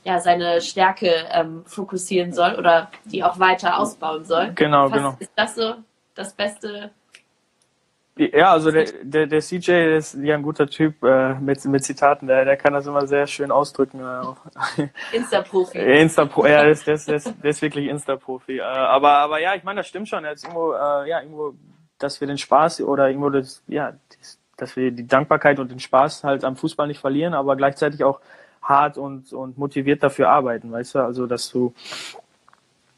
ja, 0.02 0.18
seine 0.18 0.60
Stärke 0.60 1.28
ähm, 1.30 1.62
fokussieren 1.66 2.32
soll 2.32 2.56
oder 2.56 2.90
die 3.04 3.22
auch 3.22 3.38
weiter 3.38 3.78
ausbauen 3.78 4.24
soll. 4.24 4.50
Genau, 4.56 4.88
Fast, 4.88 4.94
genau. 4.94 5.16
Ist 5.20 5.32
das 5.36 5.54
so 5.54 5.74
das 6.16 6.34
beste 6.34 6.90
ja, 8.20 8.52
also 8.52 8.70
der, 8.70 8.84
der, 9.02 9.26
der 9.26 9.40
CJ 9.40 9.96
ist 9.96 10.14
ja 10.14 10.34
ein 10.34 10.42
guter 10.42 10.66
Typ 10.66 11.02
äh, 11.02 11.34
mit, 11.34 11.64
mit 11.64 11.84
Zitaten, 11.84 12.26
der, 12.26 12.44
der 12.44 12.56
kann 12.56 12.74
das 12.74 12.86
immer 12.86 13.06
sehr 13.06 13.26
schön 13.26 13.50
ausdrücken. 13.50 14.00
Äh, 14.00 14.88
Insta-Profi. 15.16 15.78
Insta-Pro, 15.78 16.44
ja, 16.44 16.62
der 16.62 16.72
ist, 16.72 16.86
der, 16.86 16.94
ist, 16.94 17.08
der, 17.08 17.16
ist, 17.16 17.34
der 17.42 17.50
ist 17.50 17.62
wirklich 17.62 17.86
Insta-Profi. 17.86 18.58
Äh, 18.58 18.62
aber, 18.62 19.12
aber 19.12 19.40
ja, 19.40 19.54
ich 19.54 19.64
meine, 19.64 19.80
das 19.80 19.88
stimmt 19.88 20.08
schon. 20.08 20.24
Ist 20.26 20.44
irgendwo, 20.44 20.72
äh, 20.72 21.08
ja, 21.08 21.20
irgendwo, 21.20 21.54
dass 21.98 22.20
wir 22.20 22.28
den 22.28 22.38
Spaß 22.38 22.82
oder 22.82 23.08
irgendwo 23.08 23.30
das, 23.30 23.62
ja, 23.66 23.94
dass 24.58 24.76
wir 24.76 24.90
die 24.90 25.06
Dankbarkeit 25.06 25.58
und 25.58 25.70
den 25.70 25.80
Spaß 25.80 26.24
halt 26.24 26.44
am 26.44 26.56
Fußball 26.56 26.86
nicht 26.86 27.00
verlieren, 27.00 27.32
aber 27.32 27.56
gleichzeitig 27.56 28.04
auch 28.04 28.20
hart 28.60 28.98
und, 28.98 29.32
und 29.32 29.56
motiviert 29.56 30.02
dafür 30.02 30.28
arbeiten, 30.28 30.70
weißt 30.70 30.94
du? 30.94 30.98
Also, 30.98 31.26
dass 31.26 31.48
du 31.50 31.72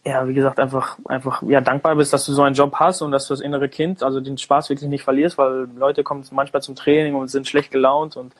ja, 0.05 0.27
wie 0.27 0.35
gesagt, 0.35 0.59
einfach, 0.59 0.99
einfach, 1.05 1.43
ja, 1.43 1.61
dankbar 1.61 1.95
bist, 1.95 2.13
dass 2.13 2.27
du 2.27 2.33
so 2.33 2.43
einen 2.43 2.57
Job 2.57 2.75
hast 2.75 3.03
und 3.03 3.13
dass 3.13 3.29
du 3.29 3.35
das 3.35 3.41
innere 3.41 3.69
Kind, 3.69 4.03
also 4.03 4.21
den 4.21 4.37
Spaß 4.37 4.69
wirklich 4.69 4.91
nicht 4.91 5.05
verlierst, 5.05 5.39
weil 5.39 5.69
Leute 5.77 6.03
kommen 6.03 6.25
manchmal 6.33 6.63
zum 6.63 6.75
Training 6.75 7.15
und 7.15 7.29
sind 7.29 7.47
schlecht 7.47 7.71
gelaunt 7.71 8.17
und 8.17 8.35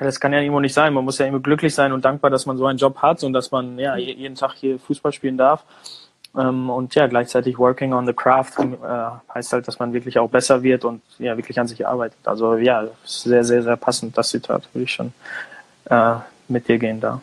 ja, 0.00 0.06
das 0.06 0.18
kann 0.18 0.32
ja 0.32 0.40
irgendwo 0.40 0.60
nicht 0.60 0.74
sein. 0.74 0.92
Man 0.92 1.04
muss 1.04 1.18
ja 1.18 1.26
immer 1.26 1.40
glücklich 1.40 1.74
sein 1.74 1.92
und 1.92 2.04
dankbar, 2.04 2.30
dass 2.30 2.46
man 2.46 2.56
so 2.56 2.66
einen 2.66 2.78
Job 2.78 2.98
hat 2.98 3.22
und 3.22 3.32
dass 3.32 3.50
man 3.50 3.78
ja 3.78 3.96
jeden 3.96 4.34
Tag 4.34 4.54
hier 4.54 4.78
Fußball 4.78 5.12
spielen 5.12 5.36
darf. 5.36 5.64
Ähm, 6.36 6.68
und 6.68 6.94
ja, 6.94 7.06
gleichzeitig 7.06 7.58
working 7.58 7.92
on 7.92 8.06
the 8.06 8.12
craft 8.12 8.58
äh, 8.58 9.34
heißt 9.34 9.52
halt, 9.52 9.68
dass 9.68 9.78
man 9.78 9.92
wirklich 9.92 10.18
auch 10.18 10.28
besser 10.28 10.62
wird 10.62 10.84
und 10.84 11.02
ja, 11.18 11.36
wirklich 11.36 11.60
an 11.60 11.68
sich 11.68 11.86
arbeitet. 11.86 12.18
Also 12.24 12.56
ja, 12.56 12.88
sehr, 13.04 13.44
sehr, 13.44 13.62
sehr 13.62 13.76
passend, 13.76 14.18
das 14.18 14.30
Zitat, 14.30 14.68
würde 14.72 14.84
ich 14.84 14.92
schon 14.92 15.12
äh, 15.84 16.16
mit 16.48 16.66
dir 16.66 16.78
gehen 16.78 17.00
da. 17.00 17.20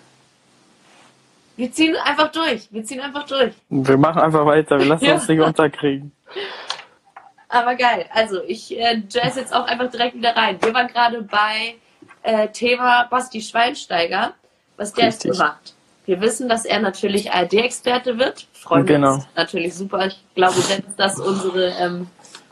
Wir 1.61 1.71
ziehen 1.71 1.95
einfach 1.95 2.31
durch. 2.31 2.69
Wir 2.71 2.83
ziehen 2.83 3.01
einfach 3.01 3.27
durch. 3.27 3.53
Wir 3.69 3.95
machen 3.95 4.19
einfach 4.19 4.47
weiter. 4.47 4.79
Wir 4.79 4.87
lassen 4.87 5.05
ja. 5.05 5.13
uns 5.13 5.27
nicht 5.27 5.41
unterkriegen. 5.41 6.11
Aber 7.49 7.75
geil. 7.75 8.07
Also 8.11 8.41
ich 8.47 8.75
äh, 8.75 9.03
jazz 9.07 9.35
jetzt 9.35 9.53
auch 9.53 9.67
einfach 9.67 9.91
direkt 9.91 10.15
wieder 10.15 10.35
rein. 10.35 10.57
Wir 10.59 10.73
waren 10.73 10.87
gerade 10.87 11.21
bei 11.21 11.75
äh, 12.23 12.47
Thema 12.47 13.03
Basti 13.11 13.43
Schweinsteiger, 13.43 14.33
was 14.75 14.93
der 14.93 15.05
jetzt 15.05 15.23
macht. 15.37 15.75
Wir 16.07 16.19
wissen, 16.19 16.49
dass 16.49 16.65
er 16.65 16.79
natürlich 16.79 17.31
ARD-Experte 17.31 18.17
wird. 18.17 18.47
Freuen 18.53 18.87
genau. 18.87 19.13
uns 19.13 19.27
natürlich 19.35 19.75
super. 19.75 20.07
Ich 20.07 20.19
glaube, 20.33 20.55
dass 20.55 20.95
das 20.97 21.19
unsere, 21.19 21.75
ähm, 21.79 22.07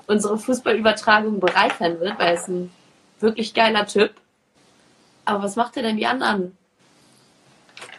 unsere 0.05 0.37
Fußballübertragung 0.37 1.39
bereichern 1.39 1.99
wird, 1.99 2.19
weil 2.19 2.27
er 2.27 2.33
ist 2.35 2.47
ein 2.47 2.71
wirklich 3.19 3.55
geiler 3.55 3.87
Typ. 3.87 4.11
Aber 5.25 5.45
was 5.45 5.55
macht 5.55 5.77
er 5.77 5.81
denn 5.81 5.97
die 5.97 6.05
anderen 6.05 6.58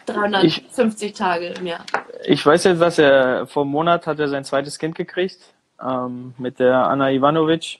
350 0.05 1.09
ich, 1.09 1.13
Tage 1.13 1.47
im 1.47 1.67
Jahr. 1.67 1.85
Ich 2.25 2.45
weiß 2.45 2.63
jetzt, 2.65 2.81
dass 2.81 2.97
er 2.97 3.47
vor 3.47 3.63
einem 3.63 3.71
Monat 3.71 4.07
hat 4.07 4.19
er 4.19 4.27
sein 4.27 4.43
zweites 4.43 4.77
Kind 4.77 4.95
gekriegt 4.95 5.39
ähm, 5.83 6.33
mit 6.37 6.59
der 6.59 6.87
Anna 6.87 7.11
Ivanovic. 7.11 7.79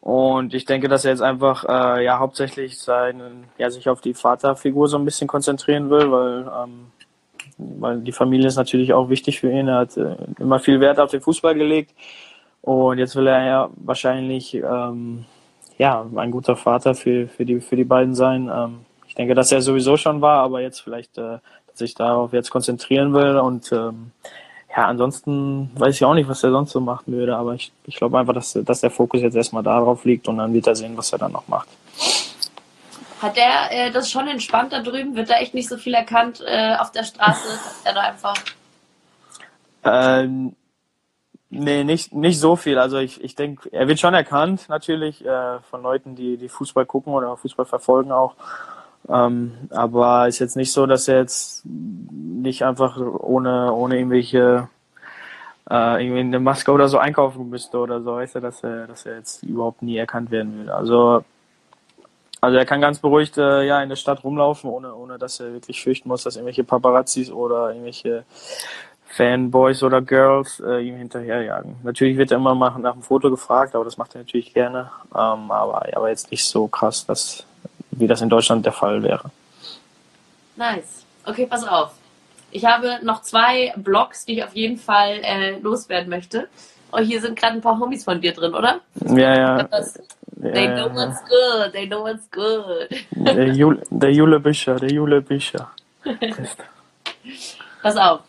Und 0.00 0.52
ich 0.52 0.64
denke, 0.64 0.88
dass 0.88 1.04
er 1.04 1.12
jetzt 1.12 1.22
einfach 1.22 1.64
äh, 1.64 2.04
ja 2.04 2.18
hauptsächlich 2.18 2.80
seinen, 2.80 3.44
ja, 3.56 3.70
sich 3.70 3.88
auf 3.88 4.00
die 4.00 4.14
Vaterfigur 4.14 4.88
so 4.88 4.98
ein 4.98 5.04
bisschen 5.04 5.28
konzentrieren 5.28 5.90
will, 5.90 6.10
weil, 6.10 6.50
ähm, 6.64 6.86
weil 7.58 8.00
die 8.00 8.12
Familie 8.12 8.48
ist 8.48 8.56
natürlich 8.56 8.92
auch 8.92 9.08
wichtig 9.10 9.38
für 9.38 9.50
ihn. 9.50 9.68
Er 9.68 9.78
hat 9.78 9.96
äh, 9.96 10.16
immer 10.40 10.58
viel 10.58 10.80
Wert 10.80 10.98
auf 10.98 11.10
den 11.10 11.20
Fußball 11.20 11.54
gelegt. 11.54 11.94
Und 12.62 12.98
jetzt 12.98 13.14
will 13.14 13.26
er 13.26 13.44
ja 13.44 13.70
wahrscheinlich 13.76 14.54
ähm, 14.54 15.24
ja, 15.78 16.06
ein 16.16 16.30
guter 16.30 16.56
Vater 16.56 16.94
für, 16.94 17.28
für, 17.28 17.44
die, 17.44 17.60
für 17.60 17.76
die 17.76 17.84
beiden 17.84 18.14
sein. 18.14 18.50
Ähm, 18.52 18.80
ich 19.12 19.16
denke, 19.16 19.34
dass 19.34 19.52
er 19.52 19.60
sowieso 19.60 19.98
schon 19.98 20.22
war, 20.22 20.42
aber 20.42 20.62
jetzt 20.62 20.80
vielleicht 20.80 21.18
äh, 21.18 21.36
sich 21.74 21.94
darauf 21.94 22.32
jetzt 22.32 22.48
konzentrieren 22.48 23.12
will 23.12 23.36
und 23.36 23.70
ähm, 23.70 24.10
ja, 24.74 24.86
ansonsten 24.86 25.70
weiß 25.74 25.96
ich 25.96 26.04
auch 26.06 26.14
nicht, 26.14 26.30
was 26.30 26.42
er 26.42 26.50
sonst 26.50 26.72
so 26.72 26.80
machen 26.80 27.12
würde, 27.12 27.36
aber 27.36 27.52
ich, 27.52 27.72
ich 27.84 27.96
glaube 27.96 28.18
einfach, 28.18 28.32
dass, 28.32 28.58
dass 28.64 28.80
der 28.80 28.90
Fokus 28.90 29.20
jetzt 29.20 29.34
erstmal 29.34 29.62
darauf 29.62 30.06
liegt 30.06 30.28
und 30.28 30.38
dann 30.38 30.54
wird 30.54 30.66
er 30.66 30.74
sehen, 30.74 30.96
was 30.96 31.12
er 31.12 31.18
dann 31.18 31.32
noch 31.32 31.46
macht. 31.46 31.68
Hat 33.20 33.36
der 33.36 33.70
äh, 33.70 33.90
das 33.90 34.10
schon 34.10 34.26
entspannt 34.28 34.72
da 34.72 34.80
drüben? 34.80 35.14
Wird 35.14 35.28
da 35.28 35.34
echt 35.34 35.52
nicht 35.52 35.68
so 35.68 35.76
viel 35.76 35.92
erkannt 35.92 36.42
äh, 36.46 36.76
auf 36.76 36.90
der 36.90 37.04
Straße? 37.04 37.48
er 37.84 37.92
da 37.92 38.00
einfach. 38.00 38.36
Ähm, 39.84 40.56
nee, 41.50 41.84
nicht, 41.84 42.14
nicht 42.14 42.40
so 42.40 42.56
viel. 42.56 42.78
Also 42.78 42.96
ich, 42.96 43.22
ich 43.22 43.34
denke, 43.34 43.70
er 43.70 43.88
wird 43.88 44.00
schon 44.00 44.14
erkannt 44.14 44.70
natürlich 44.70 45.22
äh, 45.22 45.60
von 45.68 45.82
Leuten, 45.82 46.16
die, 46.16 46.38
die 46.38 46.48
Fußball 46.48 46.86
gucken 46.86 47.12
oder 47.12 47.36
Fußball 47.36 47.66
verfolgen 47.66 48.10
auch. 48.10 48.36
Ähm, 49.08 49.52
aber 49.70 50.28
ist 50.28 50.38
jetzt 50.38 50.56
nicht 50.56 50.72
so, 50.72 50.86
dass 50.86 51.08
er 51.08 51.18
jetzt 51.18 51.64
nicht 51.64 52.64
einfach 52.64 52.98
ohne, 52.98 53.72
ohne 53.72 53.96
irgendwelche 53.96 54.68
äh, 55.70 56.04
irgendwie 56.04 56.20
eine 56.20 56.40
Maske 56.40 56.72
oder 56.72 56.88
so 56.88 56.98
einkaufen 56.98 57.48
müsste 57.48 57.78
oder 57.78 58.00
so, 58.02 58.16
weißt 58.16 58.36
du, 58.36 58.40
dass 58.40 58.62
er, 58.62 58.86
dass 58.86 59.06
er 59.06 59.16
jetzt 59.16 59.42
überhaupt 59.42 59.82
nie 59.82 59.96
erkannt 59.96 60.30
werden 60.30 60.58
will. 60.58 60.70
Also, 60.70 61.24
also 62.40 62.56
er 62.56 62.66
kann 62.66 62.80
ganz 62.80 62.98
beruhigt 62.98 63.38
äh, 63.38 63.62
ja 63.62 63.82
in 63.82 63.88
der 63.88 63.96
Stadt 63.96 64.24
rumlaufen, 64.24 64.68
ohne, 64.70 64.94
ohne 64.94 65.18
dass 65.18 65.40
er 65.40 65.52
wirklich 65.52 65.82
fürchten 65.82 66.08
muss, 66.08 66.24
dass 66.24 66.36
irgendwelche 66.36 66.64
Paparazzis 66.64 67.30
oder 67.30 67.70
irgendwelche 67.70 68.24
Fanboys 69.06 69.82
oder 69.82 70.00
Girls 70.00 70.60
äh, 70.60 70.80
ihm 70.80 70.96
hinterherjagen. 70.96 71.76
Natürlich 71.82 72.16
wird 72.16 72.30
er 72.30 72.38
immer 72.38 72.54
mal 72.54 72.76
nach 72.78 72.94
einem 72.94 73.02
Foto 73.02 73.30
gefragt, 73.30 73.74
aber 73.74 73.84
das 73.84 73.98
macht 73.98 74.14
er 74.14 74.22
natürlich 74.22 74.54
gerne. 74.54 74.90
Ähm, 75.14 75.50
aber, 75.50 75.86
aber 75.94 76.08
jetzt 76.08 76.30
nicht 76.30 76.44
so 76.44 76.66
krass, 76.66 77.06
dass 77.06 77.44
wie 77.92 78.06
das 78.06 78.20
in 78.20 78.28
Deutschland 78.28 78.64
der 78.66 78.72
Fall 78.72 79.02
wäre. 79.02 79.30
Nice. 80.56 81.04
Okay, 81.24 81.46
pass 81.46 81.66
auf. 81.66 81.92
Ich 82.50 82.64
habe 82.64 82.98
noch 83.02 83.22
zwei 83.22 83.72
Blogs, 83.76 84.26
die 84.26 84.34
ich 84.34 84.44
auf 84.44 84.54
jeden 84.54 84.76
Fall 84.76 85.20
äh, 85.22 85.58
loswerden 85.58 86.10
möchte. 86.10 86.48
Oh, 86.92 86.98
hier 86.98 87.20
sind 87.20 87.38
gerade 87.38 87.54
ein 87.54 87.62
paar 87.62 87.78
Homies 87.78 88.04
von 88.04 88.20
dir 88.20 88.32
drin, 88.32 88.54
oder? 88.54 88.80
Ja, 89.06 89.34
ja. 89.34 89.68
they 90.42 90.68
know 90.68 90.94
what's 90.94 91.20
good, 91.24 91.72
they 91.72 91.86
know 91.86 92.04
what's 92.04 92.30
good. 92.30 92.88
Der 93.12 93.48
Jule, 93.48 93.82
der 93.88 94.12
Jule 94.12 94.40
Bischer, 94.40 94.74
der 94.76 94.90
Jule 94.90 95.22
Bischer. 95.22 95.70
Pass 97.82 97.96
auf. 97.96 98.20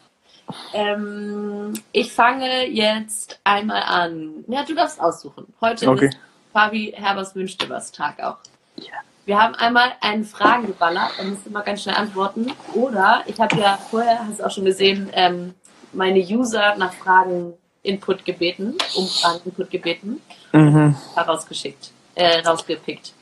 Ähm, 0.74 1.74
ich 1.92 2.14
fange 2.14 2.68
jetzt 2.68 3.40
einmal 3.44 3.84
an. 3.84 4.46
Ja, 4.48 4.64
du 4.64 4.74
darfst 4.76 5.02
aussuchen. 5.02 5.46
Heute 5.60 5.90
okay. 5.90 6.08
ist 6.08 6.18
Fabi 6.54 6.94
Herbers 6.96 7.36
wünschte 7.36 7.70
was 7.70 7.92
Tag 7.92 8.22
auch. 8.22 8.38
Ja. 8.78 8.94
Wir 9.26 9.42
haben 9.42 9.56
einmal 9.56 9.94
einen 10.02 10.26
Fragen 10.26 10.68
geballert, 10.68 11.12
da 11.18 11.24
musst 11.24 11.46
du 11.46 11.50
mal 11.50 11.62
ganz 11.62 11.84
schnell 11.84 11.96
antworten. 11.96 12.52
Oder 12.74 13.24
ich 13.26 13.40
habe 13.40 13.56
ja 13.58 13.78
vorher, 13.78 14.20
hast 14.28 14.40
du 14.40 14.46
auch 14.46 14.52
schon 14.52 14.66
gesehen, 14.66 15.10
ähm, 15.14 15.54
meine 15.94 16.20
User 16.20 16.76
nach 16.78 16.94
Fragen 16.94 17.54
Input 17.84 18.26
gebeten, 18.26 18.76
Umfragen 18.96 19.42
Input 19.46 19.70
gebeten, 19.70 20.22
mhm. 20.52 20.96
herausgeschickt, 21.16 21.92
äh, 22.16 22.40
rausgepickt. 22.40 23.14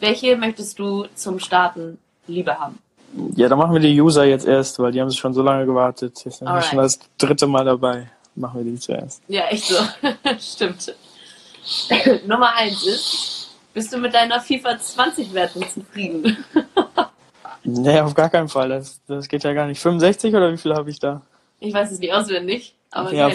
Welche 0.00 0.36
möchtest 0.36 0.78
du 0.78 1.06
zum 1.14 1.38
Starten 1.40 1.98
lieber 2.26 2.58
haben? 2.58 2.78
Ja, 3.34 3.48
dann 3.48 3.58
machen 3.58 3.72
wir 3.72 3.80
die 3.80 4.00
User 4.00 4.24
jetzt 4.24 4.46
erst, 4.46 4.78
weil 4.78 4.92
die 4.92 5.00
haben 5.00 5.08
sich 5.08 5.18
schon 5.18 5.32
so 5.32 5.42
lange 5.42 5.64
gewartet. 5.64 6.22
Jetzt 6.24 6.38
sind 6.38 6.48
wir 6.48 6.60
schon 6.62 6.78
das 6.78 6.98
dritte 7.18 7.46
Mal 7.46 7.64
dabei. 7.64 8.10
Machen 8.34 8.64
wir 8.64 8.72
die 8.72 8.78
zuerst. 8.78 9.22
Ja, 9.28 9.46
echt 9.46 9.64
so. 9.64 9.76
Stimmt. 10.38 10.94
Nummer 12.26 12.54
eins 12.54 12.84
ist, 12.84 13.35
bist 13.76 13.92
du 13.92 13.98
mit 13.98 14.14
deiner 14.14 14.40
FIFA 14.40 14.78
20 14.78 15.34
Wertung 15.34 15.62
zufrieden? 15.68 16.42
nee, 17.62 18.00
auf 18.00 18.14
gar 18.14 18.30
keinen 18.30 18.48
Fall. 18.48 18.70
Das, 18.70 19.02
das 19.06 19.28
geht 19.28 19.44
ja 19.44 19.52
gar 19.52 19.66
nicht. 19.66 19.78
65 19.82 20.34
oder 20.34 20.50
wie 20.50 20.56
viel 20.56 20.74
habe 20.74 20.88
ich 20.88 20.98
da? 20.98 21.20
Ich 21.60 21.74
weiß 21.74 21.92
es 21.92 21.98
nicht 21.98 22.14
auswendig. 22.14 22.74
Aber 22.90 23.12
ja, 23.12 23.30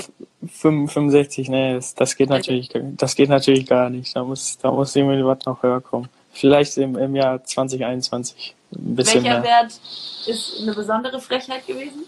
65, 0.47 1.47
nee, 1.47 1.75
das, 1.75 1.93
das 1.93 2.15
geht 2.15 2.29
natürlich, 2.29 2.69
das 2.73 3.15
geht 3.15 3.29
natürlich 3.29 3.67
gar 3.67 3.91
nicht. 3.91 4.15
Da 4.15 4.23
muss, 4.23 4.57
da 4.57 4.71
muss 4.71 4.95
irgendwie 4.95 5.23
was 5.23 5.45
noch 5.45 5.61
höher 5.61 5.79
kommen. 5.79 6.09
Vielleicht 6.31 6.75
im, 6.79 6.97
im 6.97 7.15
Jahr 7.15 7.43
2021 7.43 8.55
ein 8.73 8.95
bisschen 8.95 9.23
Welcher 9.23 9.41
mehr. 9.41 9.43
Wert 9.43 9.79
ist 10.25 10.59
eine 10.59 10.73
besondere 10.73 11.21
Frechheit 11.21 11.67
gewesen? 11.67 12.03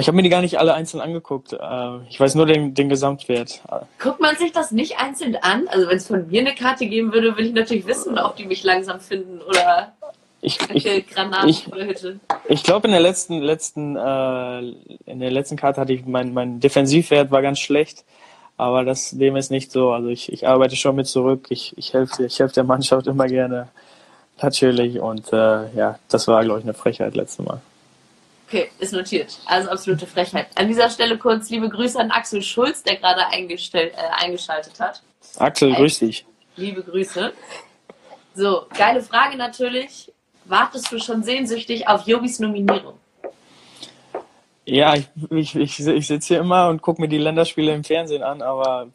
Ich 0.00 0.08
habe 0.08 0.16
mir 0.16 0.22
die 0.22 0.28
gar 0.28 0.40
nicht 0.40 0.58
alle 0.58 0.74
einzeln 0.74 1.00
angeguckt. 1.00 1.52
Äh, 1.52 1.98
ich 2.08 2.18
weiß 2.18 2.34
nur 2.34 2.46
den, 2.46 2.74
den 2.74 2.88
Gesamtwert. 2.88 3.62
Guckt 4.00 4.20
man 4.20 4.36
sich 4.36 4.52
das 4.52 4.72
nicht 4.72 4.98
einzeln 4.98 5.36
an? 5.36 5.68
Also 5.68 5.88
wenn 5.88 5.96
es 5.96 6.08
von 6.08 6.28
mir 6.28 6.40
eine 6.40 6.54
Karte 6.54 6.86
geben 6.86 7.12
würde, 7.12 7.32
würde 7.32 7.44
ich 7.44 7.52
natürlich 7.52 7.86
wissen, 7.86 8.18
ob 8.18 8.36
die 8.36 8.44
mich 8.44 8.64
langsam 8.64 9.00
finden 9.00 9.40
oder 9.42 9.92
ich, 10.44 10.58
ich, 10.74 11.06
Granaten 11.08 11.48
ich. 11.48 11.66
Ich 12.48 12.62
glaube 12.62 12.88
in 12.88 12.92
der 12.92 13.00
letzten 13.00 13.40
letzten 13.40 13.96
äh, 13.96 14.58
in 15.06 15.20
der 15.20 15.30
letzten 15.30 15.56
Karte 15.56 15.80
hatte 15.80 15.94
ich 15.94 16.04
mein 16.04 16.34
mein 16.34 16.60
Defensivwert 16.60 17.30
war 17.30 17.40
ganz 17.40 17.60
schlecht, 17.60 18.04
aber 18.58 18.84
das 18.84 19.12
dem 19.12 19.36
ist 19.36 19.50
nicht 19.50 19.72
so. 19.72 19.92
Also 19.92 20.08
ich, 20.08 20.30
ich 20.30 20.46
arbeite 20.46 20.76
schon 20.76 20.96
mit 20.96 21.06
zurück. 21.06 21.46
Ich 21.48 21.72
ich 21.78 21.94
helfe 21.94 22.26
ich 22.26 22.38
helfe 22.40 22.54
der 22.54 22.64
Mannschaft 22.64 23.06
immer 23.06 23.26
gerne 23.26 23.68
natürlich 24.42 25.00
und 25.00 25.32
äh, 25.32 25.72
ja 25.74 25.98
das 26.08 26.28
war 26.28 26.44
glaube 26.44 26.60
ich 26.60 26.66
eine 26.66 26.74
Frechheit 26.74 27.14
letztes 27.14 27.44
Mal. 27.46 27.62
Okay, 28.46 28.70
ist 28.78 28.92
notiert. 28.92 29.38
Also 29.46 29.70
absolute 29.70 30.06
Frechheit. 30.06 30.48
An 30.54 30.68
dieser 30.68 30.90
Stelle 30.90 31.18
kurz 31.18 31.50
liebe 31.50 31.68
Grüße 31.68 31.98
an 31.98 32.10
Axel 32.10 32.42
Schulz, 32.42 32.82
der 32.82 32.96
gerade 32.96 33.22
äh, 33.22 33.92
eingeschaltet 34.22 34.78
hat. 34.78 35.02
Axel, 35.38 35.70
Echt. 35.70 35.78
grüß 35.78 35.98
dich. 36.00 36.26
Liebe 36.56 36.82
Grüße. 36.82 37.32
So, 38.34 38.66
geile 38.76 39.02
Frage 39.02 39.36
natürlich. 39.36 40.12
Wartest 40.44 40.92
du 40.92 40.98
schon 40.98 41.22
sehnsüchtig 41.22 41.88
auf 41.88 42.06
Yogis 42.06 42.38
Nominierung? 42.38 42.98
Ja, 44.66 44.94
ich, 44.94 45.08
ich, 45.30 45.56
ich, 45.56 45.86
ich 45.86 46.06
sitze 46.06 46.28
hier 46.28 46.40
immer 46.40 46.68
und 46.68 46.80
gucke 46.80 47.00
mir 47.00 47.08
die 47.08 47.18
Länderspiele 47.18 47.74
im 47.74 47.84
Fernsehen 47.84 48.22
an, 48.22 48.40
aber 48.40 48.88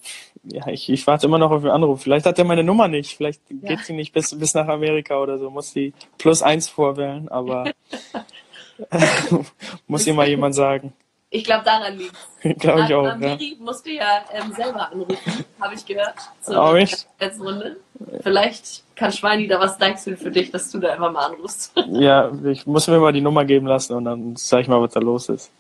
ja, 0.44 0.68
ich, 0.68 0.90
ich 0.90 1.06
warte 1.06 1.28
immer 1.28 1.38
noch 1.38 1.52
auf 1.52 1.62
den 1.62 1.72
Anruf. 1.72 2.02
Vielleicht 2.02 2.26
hat 2.26 2.40
er 2.40 2.46
meine 2.46 2.64
Nummer 2.64 2.88
nicht. 2.88 3.16
Vielleicht 3.16 3.42
ja. 3.50 3.70
geht 3.70 3.86
sie 3.86 3.94
nicht 3.94 4.14
bis, 4.14 4.38
bis 4.38 4.54
nach 4.54 4.68
Amerika 4.68 5.20
oder 5.20 5.38
so. 5.38 5.50
Muss 5.50 5.72
sie 5.72 5.94
plus 6.18 6.42
eins 6.42 6.70
vorwählen, 6.70 7.30
aber 7.30 7.72
Muss 9.88 10.06
mal 10.08 10.28
jemand 10.28 10.56
sagen. 10.56 10.94
Ich 11.32 11.44
glaube, 11.44 11.63
daran 11.63 11.98
liegt 11.98 12.15
es. 12.44 12.58
glaube 12.58 12.86
ich 12.86 12.94
auch. 12.94 13.06
Amiri 13.06 13.56
ja. 13.58 13.63
musste 13.63 13.92
ja 13.92 14.24
ähm, 14.34 14.52
selber 14.54 14.92
anrufen, 14.92 15.46
habe 15.60 15.76
ich 15.76 15.86
gehört. 15.86 16.15
Zur 16.42 16.72
oh, 16.72 16.74
letzten 16.74 17.42
Runde. 17.42 17.78
Vielleicht 18.22 18.84
kann 18.96 19.12
Schweini 19.12 19.48
da 19.48 19.60
was 19.60 19.78
deichseln 19.78 20.18
für 20.18 20.32
dich, 20.32 20.50
dass 20.52 20.72
du 20.72 20.80
da 20.80 20.94
einfach 20.94 21.12
mal 21.12 21.26
anrufst. 21.28 21.74
ja, 21.92 22.32
ich 22.46 22.65
muss 22.65 22.88
mir 22.88 23.00
mal 23.00 23.13
die 23.13 23.22
Nummer 23.22 23.46
geben 23.46 23.68
lassen 23.68 23.94
und 23.94 24.06
dann 24.06 24.36
sag 24.38 24.62
ich 24.62 24.68
mal, 24.68 24.82
was 24.82 24.94
da 24.94 25.00
los 25.00 25.30
ist. 25.30 25.52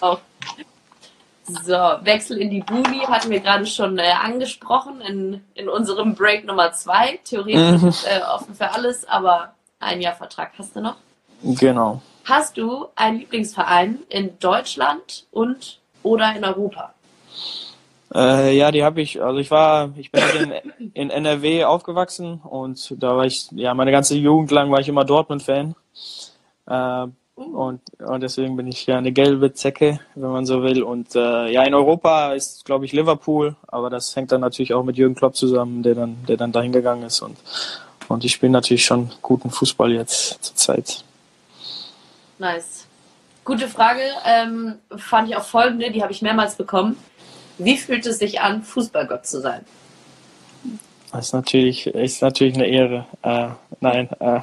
auch. 0.00 0.20
So, 1.46 1.72
Wechsel 1.72 2.38
in 2.38 2.50
die 2.50 2.60
Buni 2.62 3.00
hatten 3.00 3.30
wir 3.30 3.40
gerade 3.40 3.66
schon 3.66 3.98
äh, 3.98 4.12
angesprochen 4.22 5.02
in, 5.02 5.44
in 5.54 5.68
unserem 5.68 6.14
Break 6.14 6.46
Nummer 6.46 6.72
zwei. 6.72 7.18
Theoretisch 7.24 7.82
mhm. 7.82 8.08
äh, 8.08 8.22
offen 8.32 8.54
für 8.54 8.70
alles, 8.70 9.06
aber 9.06 9.54
ein 9.80 10.00
Jahr 10.00 10.14
Vertrag 10.14 10.52
hast 10.56 10.74
du 10.76 10.80
noch. 10.80 10.96
Genau. 11.42 12.00
Hast 12.24 12.56
du 12.56 12.86
einen 12.96 13.18
Lieblingsverein 13.18 13.98
in 14.08 14.38
Deutschland 14.38 15.26
und 15.30 15.78
oder 16.02 16.34
in 16.34 16.44
Europa? 16.44 16.94
Äh, 18.14 18.56
ja, 18.56 18.70
die 18.70 18.82
habe 18.82 19.02
ich. 19.02 19.20
Also 19.20 19.38
ich 19.40 19.50
war, 19.50 19.92
ich 19.96 20.10
bin 20.10 20.22
in, 20.78 20.92
in 20.94 21.10
NRW 21.10 21.64
aufgewachsen 21.64 22.40
und 22.42 22.94
da 23.02 23.16
war 23.16 23.26
ich, 23.26 23.48
ja, 23.52 23.74
meine 23.74 23.92
ganze 23.92 24.16
Jugend 24.16 24.50
lang 24.52 24.70
war 24.70 24.80
ich 24.80 24.88
immer 24.88 25.04
Dortmund-Fan. 25.04 25.74
Äh, 26.66 27.06
und, 27.34 27.80
und 27.98 28.20
deswegen 28.22 28.56
bin 28.56 28.68
ich 28.68 28.86
ja 28.86 28.96
eine 28.96 29.10
gelbe 29.10 29.52
Zecke, 29.52 29.98
wenn 30.14 30.30
man 30.30 30.46
so 30.46 30.62
will. 30.62 30.82
Und 30.82 31.16
äh, 31.16 31.50
ja, 31.50 31.64
in 31.64 31.74
Europa 31.74 32.32
ist, 32.32 32.64
glaube 32.64 32.84
ich, 32.84 32.92
Liverpool, 32.92 33.56
aber 33.66 33.90
das 33.90 34.14
hängt 34.14 34.30
dann 34.30 34.40
natürlich 34.40 34.72
auch 34.72 34.84
mit 34.84 34.96
Jürgen 34.96 35.16
Klopp 35.16 35.34
zusammen, 35.34 35.82
der 35.82 35.96
dann, 35.96 36.16
der 36.28 36.36
dann 36.36 36.52
dahin 36.52 36.72
gegangen 36.72 37.02
ist. 37.02 37.20
Und, 37.20 37.36
und 38.08 38.22
die 38.22 38.28
spielen 38.28 38.52
natürlich 38.52 38.84
schon 38.84 39.10
guten 39.20 39.50
Fußball 39.50 39.92
jetzt 39.92 40.44
zur 40.44 40.54
Zeit. 40.54 41.04
Nice. 42.38 42.86
Gute 43.44 43.68
Frage. 43.68 44.02
Ähm, 44.24 44.76
fand 44.96 45.28
ich 45.28 45.36
auch 45.36 45.44
folgende, 45.44 45.90
die 45.90 46.02
habe 46.02 46.12
ich 46.12 46.22
mehrmals 46.22 46.56
bekommen. 46.56 46.96
Wie 47.58 47.76
fühlt 47.76 48.06
es 48.06 48.18
sich 48.18 48.40
an, 48.40 48.62
Fußballgott 48.62 49.26
zu 49.26 49.40
sein? 49.40 49.64
Das 51.12 51.26
ist 51.26 51.32
natürlich, 51.32 51.86
ist 51.86 52.22
natürlich 52.22 52.54
eine 52.54 52.66
Ehre. 52.66 53.06
Äh, 53.22 53.48
nein, 53.80 54.08
äh, 54.18 54.40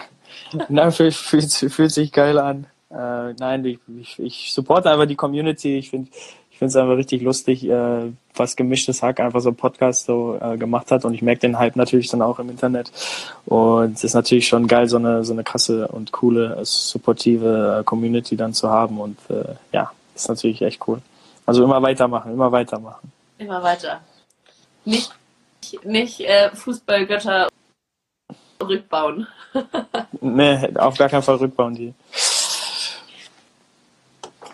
Na, 0.70 0.92
fühlt, 0.92 1.14
fühlt, 1.14 1.52
fühlt 1.52 1.92
sich 1.92 2.12
geil 2.12 2.38
an. 2.40 2.68
Äh, 2.90 3.34
nein, 3.40 3.66
ich, 3.66 3.80
ich, 4.00 4.20
ich 4.20 4.54
supporte 4.54 4.90
einfach 4.90 5.06
die 5.06 5.16
Community. 5.16 5.78
Ich 5.78 5.90
finde 5.90 6.12
finde 6.62 6.70
es 6.70 6.76
einfach 6.76 6.98
richtig 6.98 7.24
lustig, 7.24 7.68
äh, 7.68 8.12
was 8.36 8.56
gemischtes 8.56 9.02
Hack 9.02 9.20
einfach 9.20 9.40
so 9.40 9.50
ein 9.50 9.56
Podcast 9.56 10.06
so 10.06 10.38
äh, 10.40 10.58
gemacht 10.58 10.92
hat 10.92 11.06
und 11.06 11.16
ich 11.16 11.24
merke 11.24 11.42
den 11.42 11.58
Hype 11.58 11.76
natürlich 11.76 12.08
dann 12.10 12.22
auch 12.22 12.38
im 12.38 12.52
Internet 12.52 12.92
und 13.48 13.96
es 13.96 14.04
ist 14.04 14.14
natürlich 14.14 14.48
schon 14.48 14.68
geil, 14.68 14.88
so 14.88 14.98
eine 14.98 15.24
so 15.24 15.34
eine 15.34 15.44
krasse 15.44 15.88
und 15.88 16.12
coole, 16.12 16.58
äh, 16.58 16.64
supportive 16.64 17.80
äh, 17.80 17.84
Community 17.84 18.38
dann 18.38 18.54
zu 18.54 18.70
haben 18.70 19.00
und 19.00 19.18
äh, 19.32 19.56
ja, 19.72 19.92
ist 20.14 20.30
natürlich 20.30 20.62
echt 20.62 20.88
cool. 20.88 21.02
Also 21.48 21.64
immer 21.64 21.82
weitermachen, 21.82 22.32
immer 22.32 22.52
weitermachen. 22.52 23.12
Immer 23.40 23.64
weiter. 23.64 24.02
Nicht, 24.86 25.12
nicht 25.84 26.20
äh, 26.20 26.52
Fußballgötter 26.54 27.48
rückbauen. 28.62 29.26
nee, 30.22 30.70
auf 30.76 30.96
gar 30.96 31.10
keinen 31.10 31.24
Fall 31.24 31.38
rückbauen 31.38 31.74
die. 31.74 31.92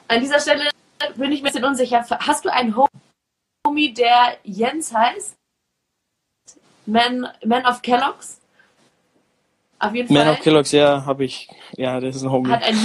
An 0.08 0.22
dieser 0.22 0.39
Stelle 0.39 0.70
bin 1.15 1.32
ich 1.32 1.41
ein 1.41 1.43
bisschen 1.43 1.65
unsicher. 1.65 2.06
Hast 2.10 2.46
du 2.46 2.52
einen 2.52 2.76
Homie, 3.65 3.93
der 3.93 4.38
Jens 4.43 4.93
heißt? 4.93 5.36
Man, 6.86 7.28
Man 7.46 7.65
of 7.65 7.82
Kellogg's? 7.82 8.39
Auf 9.80 9.93
jeden 9.93 10.13
Man 10.13 10.24
Fall. 10.24 10.26
Man 10.26 10.36
of 10.36 10.43
Kellogg's, 10.43 10.72
ja, 10.72 11.06
habe 11.06 11.26
ich. 11.26 11.50
Ja, 11.76 12.00
das 12.00 12.15
ist 12.15 12.24
ein 12.24 12.32
Homie. 12.32 12.50
Hat 12.50 12.63
ein 12.63 12.78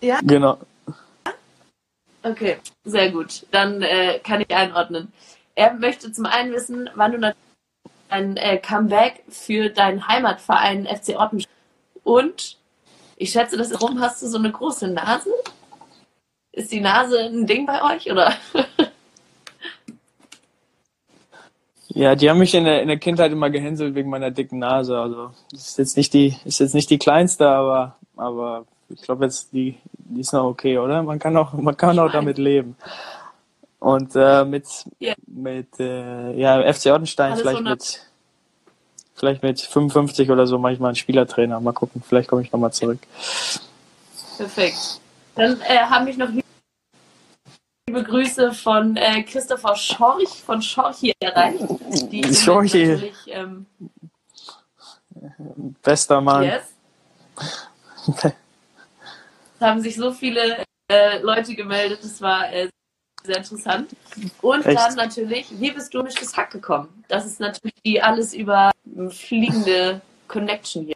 Ja? 0.00 0.20
Genau. 0.22 0.58
Okay, 2.22 2.58
sehr 2.84 3.10
gut. 3.10 3.46
Dann 3.50 3.82
äh, 3.82 4.20
kann 4.20 4.40
ich 4.40 4.54
einordnen. 4.54 5.12
Er 5.54 5.74
möchte 5.74 6.12
zum 6.12 6.26
einen 6.26 6.52
wissen, 6.52 6.88
wann 6.94 7.12
du 7.12 7.34
ein 8.08 8.36
äh, 8.36 8.58
Comeback 8.58 9.24
für 9.28 9.70
deinen 9.70 10.06
Heimatverein 10.06 10.86
FC 10.86 11.18
Otten 11.18 11.44
und 12.04 12.58
ich 13.16 13.30
schätze, 13.30 13.56
dass 13.56 13.80
rum 13.80 14.00
hast 14.00 14.22
du 14.22 14.26
so 14.26 14.38
eine 14.38 14.50
große 14.50 14.88
Nase. 14.88 15.30
Ist 16.52 16.70
die 16.70 16.80
Nase 16.80 17.18
ein 17.18 17.46
Ding 17.46 17.66
bei 17.66 17.82
euch 17.82 18.10
oder? 18.10 18.34
Ja, 21.94 22.14
die 22.14 22.30
haben 22.30 22.38
mich 22.38 22.54
in 22.54 22.64
der, 22.64 22.80
in 22.80 22.88
der 22.88 22.98
Kindheit 22.98 23.32
immer 23.32 23.50
gehänselt 23.50 23.94
wegen 23.94 24.08
meiner 24.08 24.30
dicken 24.30 24.58
Nase. 24.58 24.98
Also 24.98 25.30
ist 25.52 25.78
jetzt 25.78 25.96
nicht 25.96 26.14
die, 26.14 26.34
ist 26.44 26.58
jetzt 26.58 26.74
nicht 26.74 26.88
die 26.88 26.98
kleinste, 26.98 27.46
aber, 27.48 27.96
aber 28.16 28.64
ich 28.88 29.02
glaube 29.02 29.26
jetzt 29.26 29.52
die, 29.52 29.78
die 29.92 30.20
ist 30.20 30.32
noch 30.32 30.44
okay, 30.44 30.78
oder? 30.78 31.02
Man 31.02 31.18
kann 31.18 31.36
auch, 31.36 31.52
man 31.52 31.76
kann 31.76 31.98
auch 31.98 32.10
damit 32.10 32.38
leben. 32.38 32.76
Und 33.78 34.14
äh, 34.14 34.44
mit, 34.44 34.66
yeah. 35.00 35.14
mit 35.26 35.68
äh, 35.80 36.32
ja, 36.32 36.72
FC 36.72 36.86
Ottenstein 36.86 37.32
Alles 37.32 37.42
vielleicht 37.42 37.62
mit 37.62 38.00
vielleicht 39.14 39.42
mit 39.42 39.60
55 39.60 40.30
oder 40.30 40.46
so 40.46 40.58
mache 40.58 40.72
ich 40.72 40.80
mal 40.80 40.88
einen 40.88 40.96
Spielertrainer. 40.96 41.60
Mal 41.60 41.72
gucken, 41.72 42.02
vielleicht 42.06 42.28
komme 42.28 42.42
ich 42.42 42.52
nochmal 42.52 42.72
zurück. 42.72 43.00
Perfekt. 44.36 45.00
Dann 45.34 45.60
äh, 45.60 45.78
haben 45.78 46.06
mich 46.06 46.16
noch 46.16 46.30
liebe 47.88 48.04
Grüße 48.04 48.52
von 48.52 48.96
äh, 48.96 49.22
Christopher 49.22 49.76
Schorch 49.76 50.42
von 50.46 50.62
Schorch 50.62 50.96
hier 50.98 51.14
erreicht. 51.20 51.62
Die 52.10 52.34
Schorchi. 52.34 53.12
Ähm, 53.26 53.66
Bester 55.82 56.20
Mann. 56.20 56.44
Yes. 56.44 56.62
Es 58.16 59.60
haben 59.60 59.80
sich 59.80 59.96
so 59.96 60.10
viele 60.12 60.64
äh, 60.88 61.18
Leute 61.18 61.54
gemeldet, 61.54 62.00
das 62.02 62.20
war 62.20 62.52
äh, 62.52 62.68
sehr 63.22 63.36
interessant. 63.36 63.94
Und 64.40 64.64
Echt? 64.66 64.78
dann 64.78 64.94
natürlich, 64.94 65.46
wie 65.60 65.70
bist 65.70 65.92
du 65.94 66.02
mit 66.02 66.20
das 66.20 66.36
Hack 66.36 66.50
gekommen? 66.50 67.04
Das 67.08 67.26
ist 67.26 67.40
natürlich 67.40 67.76
die 67.84 68.02
alles 68.02 68.34
über 68.34 68.72
fliegende 69.10 70.00
Connection 70.28 70.86
hier. 70.86 70.91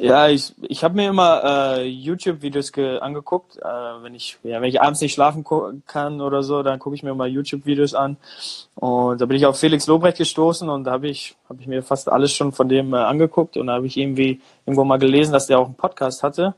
Ja, 0.00 0.28
ich, 0.28 0.54
ich 0.62 0.84
habe 0.84 0.94
mir 0.94 1.08
immer 1.08 1.42
äh, 1.44 1.84
YouTube-Videos 1.88 2.72
angeguckt. 3.00 3.56
Äh, 3.56 3.62
wenn 4.02 4.14
ich 4.14 4.38
ja, 4.44 4.60
wenn 4.60 4.68
ich 4.68 4.80
abends 4.80 5.00
nicht 5.00 5.12
schlafen 5.12 5.44
kann 5.88 6.20
oder 6.20 6.44
so, 6.44 6.62
dann 6.62 6.78
gucke 6.78 6.94
ich 6.94 7.02
mir 7.02 7.10
immer 7.10 7.26
YouTube-Videos 7.26 7.94
an. 7.94 8.16
Und 8.76 9.20
da 9.20 9.26
bin 9.26 9.36
ich 9.36 9.44
auf 9.44 9.58
Felix 9.58 9.88
Lobrecht 9.88 10.18
gestoßen 10.18 10.68
und 10.68 10.84
da 10.84 10.92
habe 10.92 11.08
ich 11.08 11.36
hab 11.48 11.58
ich 11.60 11.66
mir 11.66 11.82
fast 11.82 12.08
alles 12.08 12.32
schon 12.32 12.52
von 12.52 12.68
dem 12.68 12.94
äh, 12.94 12.98
angeguckt 12.98 13.56
und 13.56 13.66
da 13.66 13.74
habe 13.74 13.86
ich 13.86 13.96
irgendwie 13.96 14.40
irgendwo 14.66 14.84
mal 14.84 14.98
gelesen, 14.98 15.32
dass 15.32 15.48
der 15.48 15.58
auch 15.58 15.66
einen 15.66 15.74
Podcast 15.74 16.22
hatte. 16.22 16.54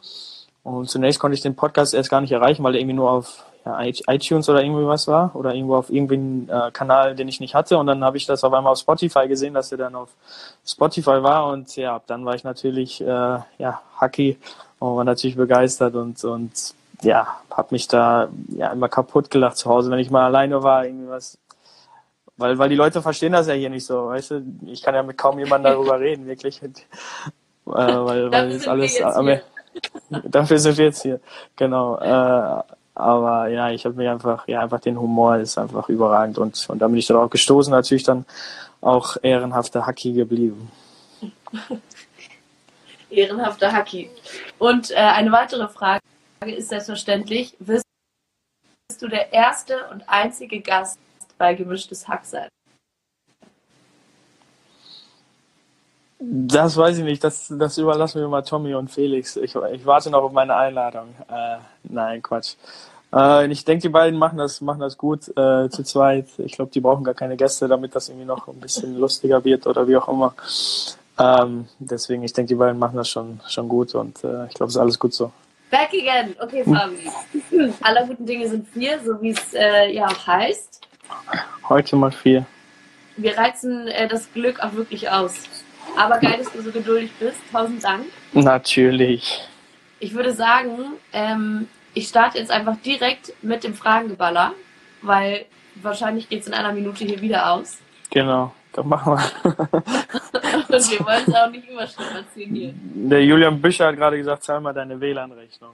Und 0.63 0.91
zunächst 0.91 1.19
konnte 1.19 1.35
ich 1.35 1.41
den 1.41 1.57
Podcast 1.57 1.95
erst 1.95 2.11
gar 2.11 2.21
nicht 2.21 2.33
erreichen, 2.33 2.63
weil 2.63 2.75
er 2.75 2.81
irgendwie 2.81 2.97
nur 2.97 3.11
auf 3.11 3.47
ja, 3.65 3.81
iTunes 3.83 4.49
oder 4.49 4.63
irgendwie 4.63 4.87
was 4.87 5.07
war 5.07 5.35
oder 5.35 5.55
irgendwo 5.55 5.77
auf 5.77 5.91
irgendeinen 5.91 6.49
äh, 6.49 6.71
Kanal, 6.73 7.15
den 7.15 7.29
ich 7.29 7.41
nicht 7.41 7.55
hatte. 7.55 7.77
Und 7.79 7.87
dann 7.87 8.03
habe 8.03 8.17
ich 8.17 8.27
das 8.27 8.43
auf 8.45 8.53
einmal 8.53 8.73
auf 8.73 8.79
Spotify 8.79 9.29
gesehen, 9.29 9.55
dass 9.55 9.71
er 9.73 9.79
dann 9.79 9.95
auf 9.95 10.09
Spotify 10.67 11.23
war. 11.23 11.49
Und 11.49 11.77
ja, 11.77 12.01
dann 12.07 12.25
war 12.25 12.35
ich 12.35 12.45
natürlich 12.45 13.01
äh, 13.01 13.05
ja 13.07 13.83
hacky 13.99 14.39
und 14.79 14.97
war 14.97 15.05
natürlich 15.05 15.37
begeistert 15.37 15.95
und 15.95 16.23
und 16.25 16.75
ja, 17.03 17.41
habe 17.51 17.69
mich 17.71 17.89
da 17.89 18.29
ja 18.49 18.73
immer 18.73 18.89
kaputt 18.89 19.31
gelacht 19.31 19.57
zu 19.57 19.71
Hause, 19.71 19.91
wenn 19.91 19.99
ich 19.99 20.11
mal 20.11 20.25
alleine 20.25 20.63
war, 20.63 20.85
irgendwie 20.85 21.09
was. 21.09 21.39
Weil, 22.37 22.59
weil 22.59 22.71
die 22.71 22.77
Leute 22.77 23.03
verstehen 23.03 23.33
das 23.33 23.49
ja 23.49 23.55
hier 23.55 23.69
nicht 23.71 23.85
so, 23.85 24.07
weißt 24.07 24.31
du? 24.31 24.43
Ich 24.67 24.83
kann 24.83 24.95
ja 24.95 25.03
mit 25.03 25.19
kaum 25.19 25.39
jemandem 25.39 25.73
darüber 25.73 26.01
reden, 26.01 26.27
wirklich. 26.27 26.63
äh, 26.63 26.71
weil, 27.67 28.33
weil 28.33 28.53
das 28.53 28.67
alles. 28.67 28.99
Dafür 30.25 30.59
sind 30.59 30.79
wir 30.79 30.87
jetzt 30.87 31.03
hier. 31.03 31.21
Genau. 31.57 31.99
Äh, 31.99 32.63
aber 33.01 33.49
ja, 33.49 33.71
ich 33.71 33.85
habe 33.85 33.97
mir 33.97 34.11
einfach, 34.11 34.47
ja, 34.47 34.61
einfach 34.61 34.81
den 34.81 35.01
Humor 35.01 35.37
ist 35.37 35.59
einfach 35.59 35.89
überragend 35.89 36.39
und, 36.39 36.69
und 36.69 36.79
da 36.79 36.89
bin 36.89 36.97
ich 36.97 37.07
dann 37.07 37.17
auch 37.17 37.31
gestoßen, 37.31 37.71
natürlich 37.71 38.05
dann 38.05 38.25
auch 38.81 39.17
ehrenhafter 39.23 39.87
Hacki 39.87 40.13
geblieben. 40.13 40.71
ehrenhafter 43.11 43.73
Hacki. 43.73 44.11
Und 44.59 44.91
äh, 44.91 44.97
eine 44.97 45.33
weitere 45.33 45.69
Frage 45.69 46.01
ist 46.47 46.69
selbstverständlich, 46.69 47.57
wirst 47.59 47.85
du 49.01 49.09
der 49.09 49.33
erste 49.33 49.89
und 49.91 50.09
einzige 50.09 50.61
Gast 50.61 50.99
bei 51.39 51.55
Gemischtes 51.55 52.09
Hack 52.09 52.25
sein? 52.25 52.49
Das 56.21 56.77
weiß 56.77 56.99
ich 56.99 57.05
nicht. 57.05 57.25
Das, 57.25 57.53
das 57.57 57.79
überlassen 57.79 58.21
wir 58.21 58.29
mal 58.29 58.43
Tommy 58.43 58.75
und 58.75 58.91
Felix. 58.91 59.37
Ich, 59.37 59.55
ich 59.55 59.87
warte 59.87 60.11
noch 60.11 60.23
auf 60.23 60.33
meine 60.33 60.55
Einladung. 60.55 61.09
Äh, 61.31 61.57
nein, 61.85 62.23
Quatsch. 62.23 62.57
Äh, 63.13 63.51
ich 63.51 63.65
denke, 63.65 63.83
die 63.83 63.89
beiden 63.89 64.19
machen 64.19 64.37
das, 64.37 64.61
machen 64.61 64.81
das 64.81 64.99
gut 64.99 65.29
äh, 65.37 65.71
zu 65.71 65.83
zweit. 65.83 66.27
Ich 66.39 66.53
glaube, 66.53 66.71
die 66.71 66.81
brauchen 66.81 67.05
gar 67.05 67.15
keine 67.15 67.37
Gäste, 67.37 67.69
damit 67.69 67.95
das 67.95 68.11
irgendwie 68.11 68.27
noch 68.27 68.49
ein 68.49 68.61
bisschen 68.61 68.99
lustiger 68.99 69.43
wird 69.45 69.67
oder 69.67 69.89
wie 69.89 69.97
auch 69.97 70.09
immer. 70.09 70.35
Ähm, 71.19 71.69
deswegen, 71.79 72.23
ich 72.23 72.35
denke, 72.35 72.49
die 72.49 72.55
beiden 72.55 72.79
machen 72.79 72.97
das 72.97 73.09
schon, 73.09 73.41
schon 73.49 73.69
gut 73.69 73.95
und 73.95 74.23
äh, 74.23 74.47
ich 74.47 74.55
glaube, 74.55 74.69
es 74.69 74.77
ist 74.77 74.81
alles 74.81 74.99
gut 74.99 75.15
so. 75.15 75.33
Back 75.71 75.91
again. 75.95 76.35
Okay, 76.41 76.65
Fabi. 76.65 77.11
Hm. 77.51 77.75
Aller 77.81 78.07
guten 78.07 78.27
Dinge 78.27 78.49
sind 78.49 78.69
vier, 78.69 78.99
so 79.05 79.21
wie 79.23 79.31
es 79.31 79.55
äh, 79.55 79.93
ja 79.93 80.07
auch 80.07 80.27
heißt. 80.27 80.81
Heute 81.69 81.97
mal 81.97 82.11
vier. 82.11 82.45
Wir 83.17 83.39
reizen 83.39 83.87
äh, 83.89 84.09
das 84.09 84.33
Glück 84.33 84.61
auch 84.61 84.73
wirklich 84.75 85.11
aus. 85.11 85.35
Aber 85.97 86.19
geil, 86.19 86.39
dass 86.39 86.53
du 86.53 86.63
so 86.63 86.71
geduldig 86.71 87.11
bist. 87.19 87.39
Tausend 87.53 87.85
Dank. 87.85 88.07
Natürlich. 88.33 89.47
Ich 89.99 90.15
würde 90.15 90.33
sagen, 90.33 90.95
ähm, 91.13 91.69
ich 91.95 92.09
starte 92.09 92.39
jetzt 92.39 92.51
einfach 92.51 92.77
direkt 92.85 93.33
mit 93.43 93.65
dem 93.65 93.75
Fragengeballer, 93.75 94.55
weil 95.03 95.47
wahrscheinlich 95.75 96.29
geht 96.29 96.43
es 96.43 96.47
in 96.47 96.55
einer 96.55 96.73
Minute 96.73 97.05
hier 97.05 97.21
wieder 97.21 97.53
aus. 97.53 97.79
Genau, 98.11 98.53
dann 98.73 98.89
machen 98.89 99.15
wir. 99.15 99.53
Und 100.71 100.91
wir 100.91 101.05
wollen 101.05 101.25
es 101.27 101.35
auch 101.35 101.51
nicht 101.51 101.69
überstrapazieren 101.69 102.55
hier. 102.55 102.75
Der 102.75 103.25
Julian 103.25 103.61
Büscher 103.61 103.87
hat 103.89 103.97
gerade 103.97 104.17
gesagt, 104.17 104.45
zahl 104.45 104.61
mal 104.61 104.73
deine 104.73 105.01
WLAN-Rechnung. 105.01 105.73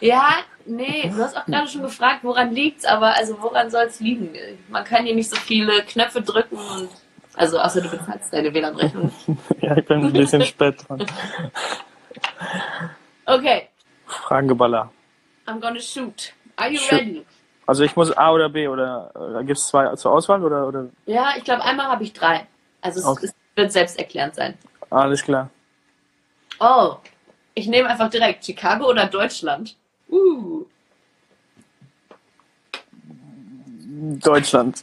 Ja, 0.00 0.36
nee, 0.66 1.10
du 1.14 1.22
hast 1.22 1.36
auch 1.36 1.46
gerade 1.46 1.68
schon 1.68 1.82
gefragt, 1.82 2.20
woran 2.22 2.52
liegt's, 2.52 2.84
aber 2.84 3.16
also 3.16 3.40
woran 3.40 3.70
soll 3.70 3.84
es 3.84 4.00
liegen? 4.00 4.30
Man 4.68 4.84
kann 4.84 5.04
hier 5.04 5.14
nicht 5.14 5.30
so 5.30 5.36
viele 5.36 5.82
Knöpfe 5.82 6.20
drücken 6.22 6.56
und 6.56 6.90
also 7.34 7.58
außer 7.58 7.80
du 7.80 7.88
bezahlst 7.88 8.32
deine 8.32 8.52
WLAN-Rechnung. 8.52 9.12
ja, 9.60 9.76
ich 9.76 9.86
bin 9.86 10.04
ein 10.04 10.12
bisschen 10.12 10.44
spät 10.44 10.76
dran. 10.88 11.06
Okay. 13.26 13.68
Fragengeballer. 14.06 14.90
I'm 15.46 15.60
gonna 15.60 15.80
shoot. 15.80 16.32
Are 16.56 16.70
you 16.70 16.78
shoot. 16.78 17.00
ready? 17.00 17.26
Also 17.66 17.84
ich 17.84 17.94
muss 17.94 18.10
A 18.16 18.32
oder 18.32 18.48
B 18.48 18.66
oder, 18.66 19.12
oder 19.14 19.44
gibt 19.44 19.58
es 19.58 19.68
zwei 19.68 19.94
zur 19.94 20.12
Auswahl 20.12 20.42
oder? 20.42 20.66
oder? 20.66 20.88
Ja, 21.06 21.34
ich 21.36 21.44
glaube 21.44 21.62
einmal 21.64 21.86
habe 21.86 22.02
ich 22.02 22.12
drei. 22.12 22.46
Also 22.80 22.98
es, 22.98 23.06
okay. 23.06 23.26
es 23.26 23.34
wird 23.54 23.72
selbsterklärend 23.72 24.34
sein. 24.34 24.58
Alles 24.90 25.22
klar. 25.22 25.50
Oh, 26.58 26.96
ich 27.54 27.68
nehme 27.68 27.88
einfach 27.88 28.10
direkt 28.10 28.44
Chicago 28.44 28.88
oder 28.88 29.06
Deutschland. 29.06 29.76
Uh. 30.10 30.64
Deutschland. 34.18 34.82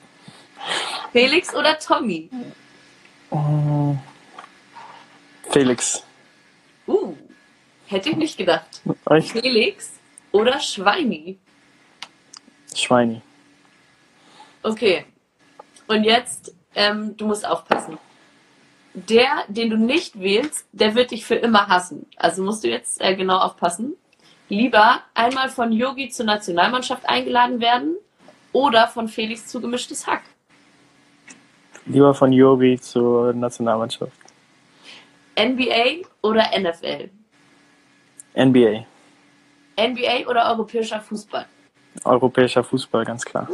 Felix 1.12 1.54
oder 1.56 1.78
Tommy? 1.80 2.30
Uh, 3.32 3.96
Felix. 5.50 6.04
Uh, 6.88 7.16
hätte 7.88 8.10
ich 8.10 8.16
nicht 8.16 8.38
gedacht. 8.38 8.82
Echt? 9.10 9.32
Felix 9.32 9.94
oder 10.32 10.60
Schweini? 10.60 11.38
Schweini. 12.76 13.22
Okay. 14.64 15.06
Und 15.88 16.04
jetzt, 16.04 16.54
ähm, 16.76 17.16
du 17.18 17.28
musst 17.28 17.46
aufpassen. 17.46 17.98
der, 18.94 19.46
den 19.48 19.70
du 19.70 19.78
nicht 19.78 20.20
wählst, 20.20 20.66
der 20.72 20.96
wird 20.96 21.12
dich 21.12 21.24
für 21.26 21.36
immer 21.36 21.68
hassen. 21.68 22.08
Also 22.18 22.44
musst 22.44 22.64
du 22.64 22.68
jetzt 22.68 23.00
äh, 23.00 23.16
genau 23.16 23.38
aufpassen. 23.38 23.96
Lieber 24.50 25.02
einmal 25.14 25.50
von 25.50 25.72
Yogi 25.72 26.10
zur 26.10 26.26
Nationalmannschaft 26.26 27.08
eingeladen 27.08 27.60
werden 27.60 27.96
oder 28.54 28.88
von 28.88 29.08
Felix 29.08 29.46
zu 29.46 29.62
gemischtes 29.62 30.08
Hack. 30.08 30.24
Lieber 31.88 32.14
von 32.14 32.34
Yogi 32.34 32.80
zur 32.80 33.34
Nationalmannschaft. 33.34 34.12
NBA 35.40 36.08
oder 36.22 36.44
NFL? 36.58 37.10
NBA. 38.36 38.86
NBA 39.80 40.30
oder 40.30 40.50
europäischer 40.52 41.00
Fußball? 41.00 41.46
Europäischer 42.04 42.64
Fußball, 42.64 43.06
ganz 43.06 43.24
klar. 43.24 43.48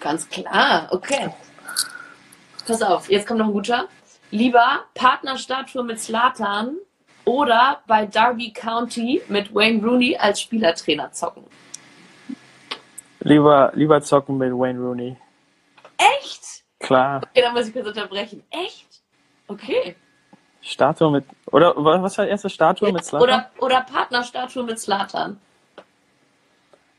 Ganz 0.00 0.28
klar, 0.28 0.88
okay. 0.90 1.30
Pass 2.66 2.82
auf, 2.82 3.10
jetzt 3.10 3.26
kommt 3.26 3.40
noch 3.40 3.46
ein 3.46 3.52
guter. 3.52 3.88
Lieber 4.30 4.84
Partnerstatue 4.94 5.82
mit 5.84 6.00
Slatan 6.00 6.76
oder 7.24 7.80
bei 7.86 8.06
Derby 8.06 8.52
County 8.52 9.22
mit 9.28 9.54
Wayne 9.54 9.82
Rooney 9.82 10.16
als 10.16 10.40
Spielertrainer 10.40 11.12
zocken? 11.12 11.44
Lieber, 13.20 13.72
lieber 13.74 14.00
zocken 14.02 14.38
mit 14.38 14.52
Wayne 14.52 14.78
Rooney. 14.78 15.16
Klar. 16.84 17.22
Okay, 17.30 17.42
dann 17.42 17.54
muss 17.54 17.66
ich 17.66 17.72
kurz 17.72 17.86
unterbrechen. 17.86 18.42
Echt? 18.50 18.86
Okay. 19.48 19.96
Statue 20.60 21.10
mit. 21.10 21.24
Oder 21.50 21.74
was 21.76 22.18
war 22.18 22.24
die 22.24 22.30
erste 22.30 22.50
Statue 22.50 22.92
mit 22.92 23.04
Slatan? 23.04 23.22
Oder, 23.26 23.50
oder 23.58 23.80
Partnerstatue 23.82 24.64
mit 24.64 24.78
Slatan. 24.78 25.40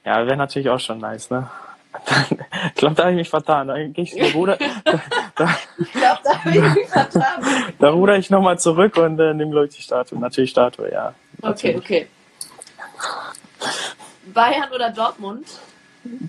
Ja, 0.04 0.26
wäre 0.26 0.38
natürlich 0.38 0.70
auch 0.70 0.80
schon 0.80 1.00
nice, 1.00 1.30
ne? 1.30 1.50
ich 2.68 2.76
glaube, 2.76 2.96
da 2.96 3.04
habe 3.04 3.12
ich 3.14 3.18
mich 3.18 3.30
vertan. 3.30 3.68
Da 3.68 3.78
gehe 3.88 4.04
ich 4.04 4.16
da 4.16 4.26
ruder, 4.38 4.58
da, 4.58 5.02
da, 5.36 5.58
Ich 5.80 5.92
glaube, 5.92 6.20
da 6.24 6.44
habe 6.44 6.50
ich 6.50 6.76
mich 6.76 6.90
vertan. 6.90 7.44
da 7.80 7.90
ruder 7.90 8.18
ich 8.18 8.30
nochmal 8.30 8.60
zurück 8.60 8.98
und 8.98 9.20
äh, 9.20 9.34
nehme, 9.34 9.52
glaube 9.52 9.68
ich, 9.68 9.76
die 9.76 9.82
Statue. 9.82 10.20
Natürlich 10.20 10.52
Statue, 10.52 10.92
ja. 10.92 11.14
Okay, 11.42 11.74
Natürlich. 11.74 11.78
okay. 11.78 12.08
Bayern 14.34 14.72
oder 14.74 14.90
Dortmund? 14.90 15.48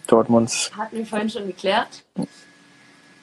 Dortmunds. 0.07 0.71
Hatten 0.77 0.97
wir 0.97 1.07
vorhin 1.07 1.29
schon 1.29 1.47
geklärt. 1.47 2.05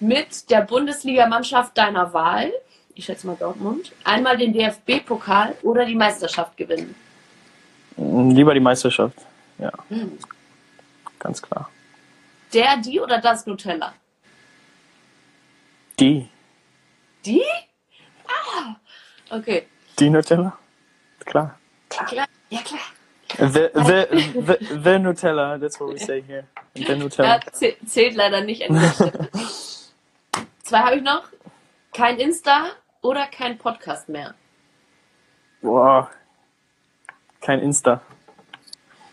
Mit 0.03 0.49
der 0.49 0.61
Bundesligamannschaft 0.61 1.77
deiner 1.77 2.13
Wahl, 2.13 2.51
ich 2.93 3.05
schätze 3.05 3.25
mal 3.25 3.37
Dortmund, 3.37 3.93
einmal 4.03 4.37
den 4.37 4.51
DFB-Pokal 4.53 5.55
oder 5.61 5.85
die 5.85 5.95
Meisterschaft 5.95 6.57
gewinnen. 6.57 6.93
Lieber 7.95 8.53
die 8.53 8.59
Meisterschaft. 8.59 9.17
Ja, 9.59 9.71
Hm. 9.89 10.17
ganz 11.19 11.41
klar. 11.41 11.69
Der, 12.53 12.77
die 12.77 12.99
oder 12.99 13.19
das 13.21 13.45
Nutella? 13.45 13.93
Die. 15.99 16.27
Die? 17.25 17.43
Ah, 18.27 18.75
okay. 19.29 19.67
Die 19.99 20.09
Nutella? 20.09 20.57
Klar. 21.23 21.57
Klar. 21.89 22.27
Ja, 22.49 22.59
klar. 22.61 22.79
The, 23.37 23.69
the, 23.73 24.07
the, 24.41 24.57
the 24.83 24.99
Nutella, 24.99 25.57
that's 25.59 25.79
what 25.79 25.93
we 25.93 25.97
say 25.97 26.21
here. 26.21 26.45
The 26.75 26.95
Nutella. 26.95 27.35
Ja, 27.35 27.39
zäh- 27.51 27.77
zählt 27.85 28.15
leider 28.15 28.41
nicht 28.41 28.69
an 28.69 28.75
der 28.81 28.91
Stelle. 28.91 29.29
Zwei 30.63 30.79
habe 30.79 30.95
ich 30.95 31.03
noch. 31.03 31.23
Kein 31.93 32.17
Insta 32.19 32.67
oder 33.01 33.27
kein 33.27 33.57
Podcast 33.57 34.07
mehr. 34.07 34.33
Boah. 35.61 36.09
Kein 37.41 37.59
Insta. 37.59 38.01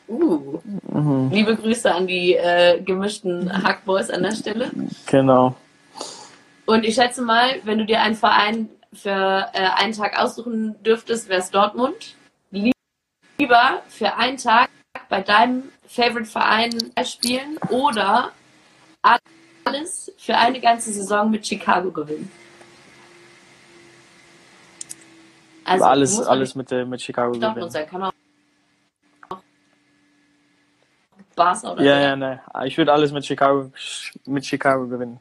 Uh. 0.06 0.60
Mhm. 0.92 1.30
Liebe 1.32 1.56
Grüße 1.56 1.92
an 1.92 2.06
die 2.06 2.34
äh, 2.36 2.80
gemischten 2.80 3.52
Hackboys 3.64 4.10
an 4.10 4.22
der 4.22 4.30
Stelle. 4.30 4.70
Genau. 5.06 5.56
Und 6.66 6.84
ich 6.84 6.94
schätze 6.94 7.20
mal, 7.20 7.60
wenn 7.64 7.78
du 7.78 7.84
dir 7.84 8.00
einen 8.00 8.14
Verein 8.14 8.68
für 8.92 9.48
äh, 9.52 9.70
einen 9.74 9.92
Tag 9.92 10.16
aussuchen 10.16 10.80
dürftest, 10.84 11.28
wäre 11.28 11.40
es 11.40 11.50
Dortmund. 11.50 12.14
Lieber 13.38 13.82
für 13.88 14.14
einen 14.16 14.36
Tag 14.36 14.70
bei 15.08 15.20
deinem 15.20 15.64
Favorite 15.88 16.30
Verein 16.30 16.70
spielen 17.04 17.58
oder 17.70 18.30
alles 19.64 20.12
für 20.18 20.36
eine 20.36 20.60
ganze 20.60 20.92
Saison 20.92 21.30
mit 21.30 21.46
Chicago 21.46 21.90
gewinnen. 21.90 22.30
Also 25.64 25.84
alles, 25.84 26.18
man 26.18 26.26
alles 26.26 26.54
mit, 26.54 26.70
der- 26.70 26.86
mit 26.86 27.00
Chicago 27.00 27.32
gewinnen. 27.32 27.70
sein, 27.70 27.86
kann 27.88 28.02
auch 28.02 28.12
Barca 31.36 31.72
oder 31.72 31.82
Ja, 31.82 31.94
so. 31.96 32.00
ja, 32.02 32.16
ne. 32.16 32.40
Ich 32.64 32.76
würde 32.76 32.92
alles 32.92 33.12
mit 33.12 33.24
Chicago, 33.24 33.70
mit 34.26 34.44
Chicago 34.44 34.86
gewinnen. 34.88 35.20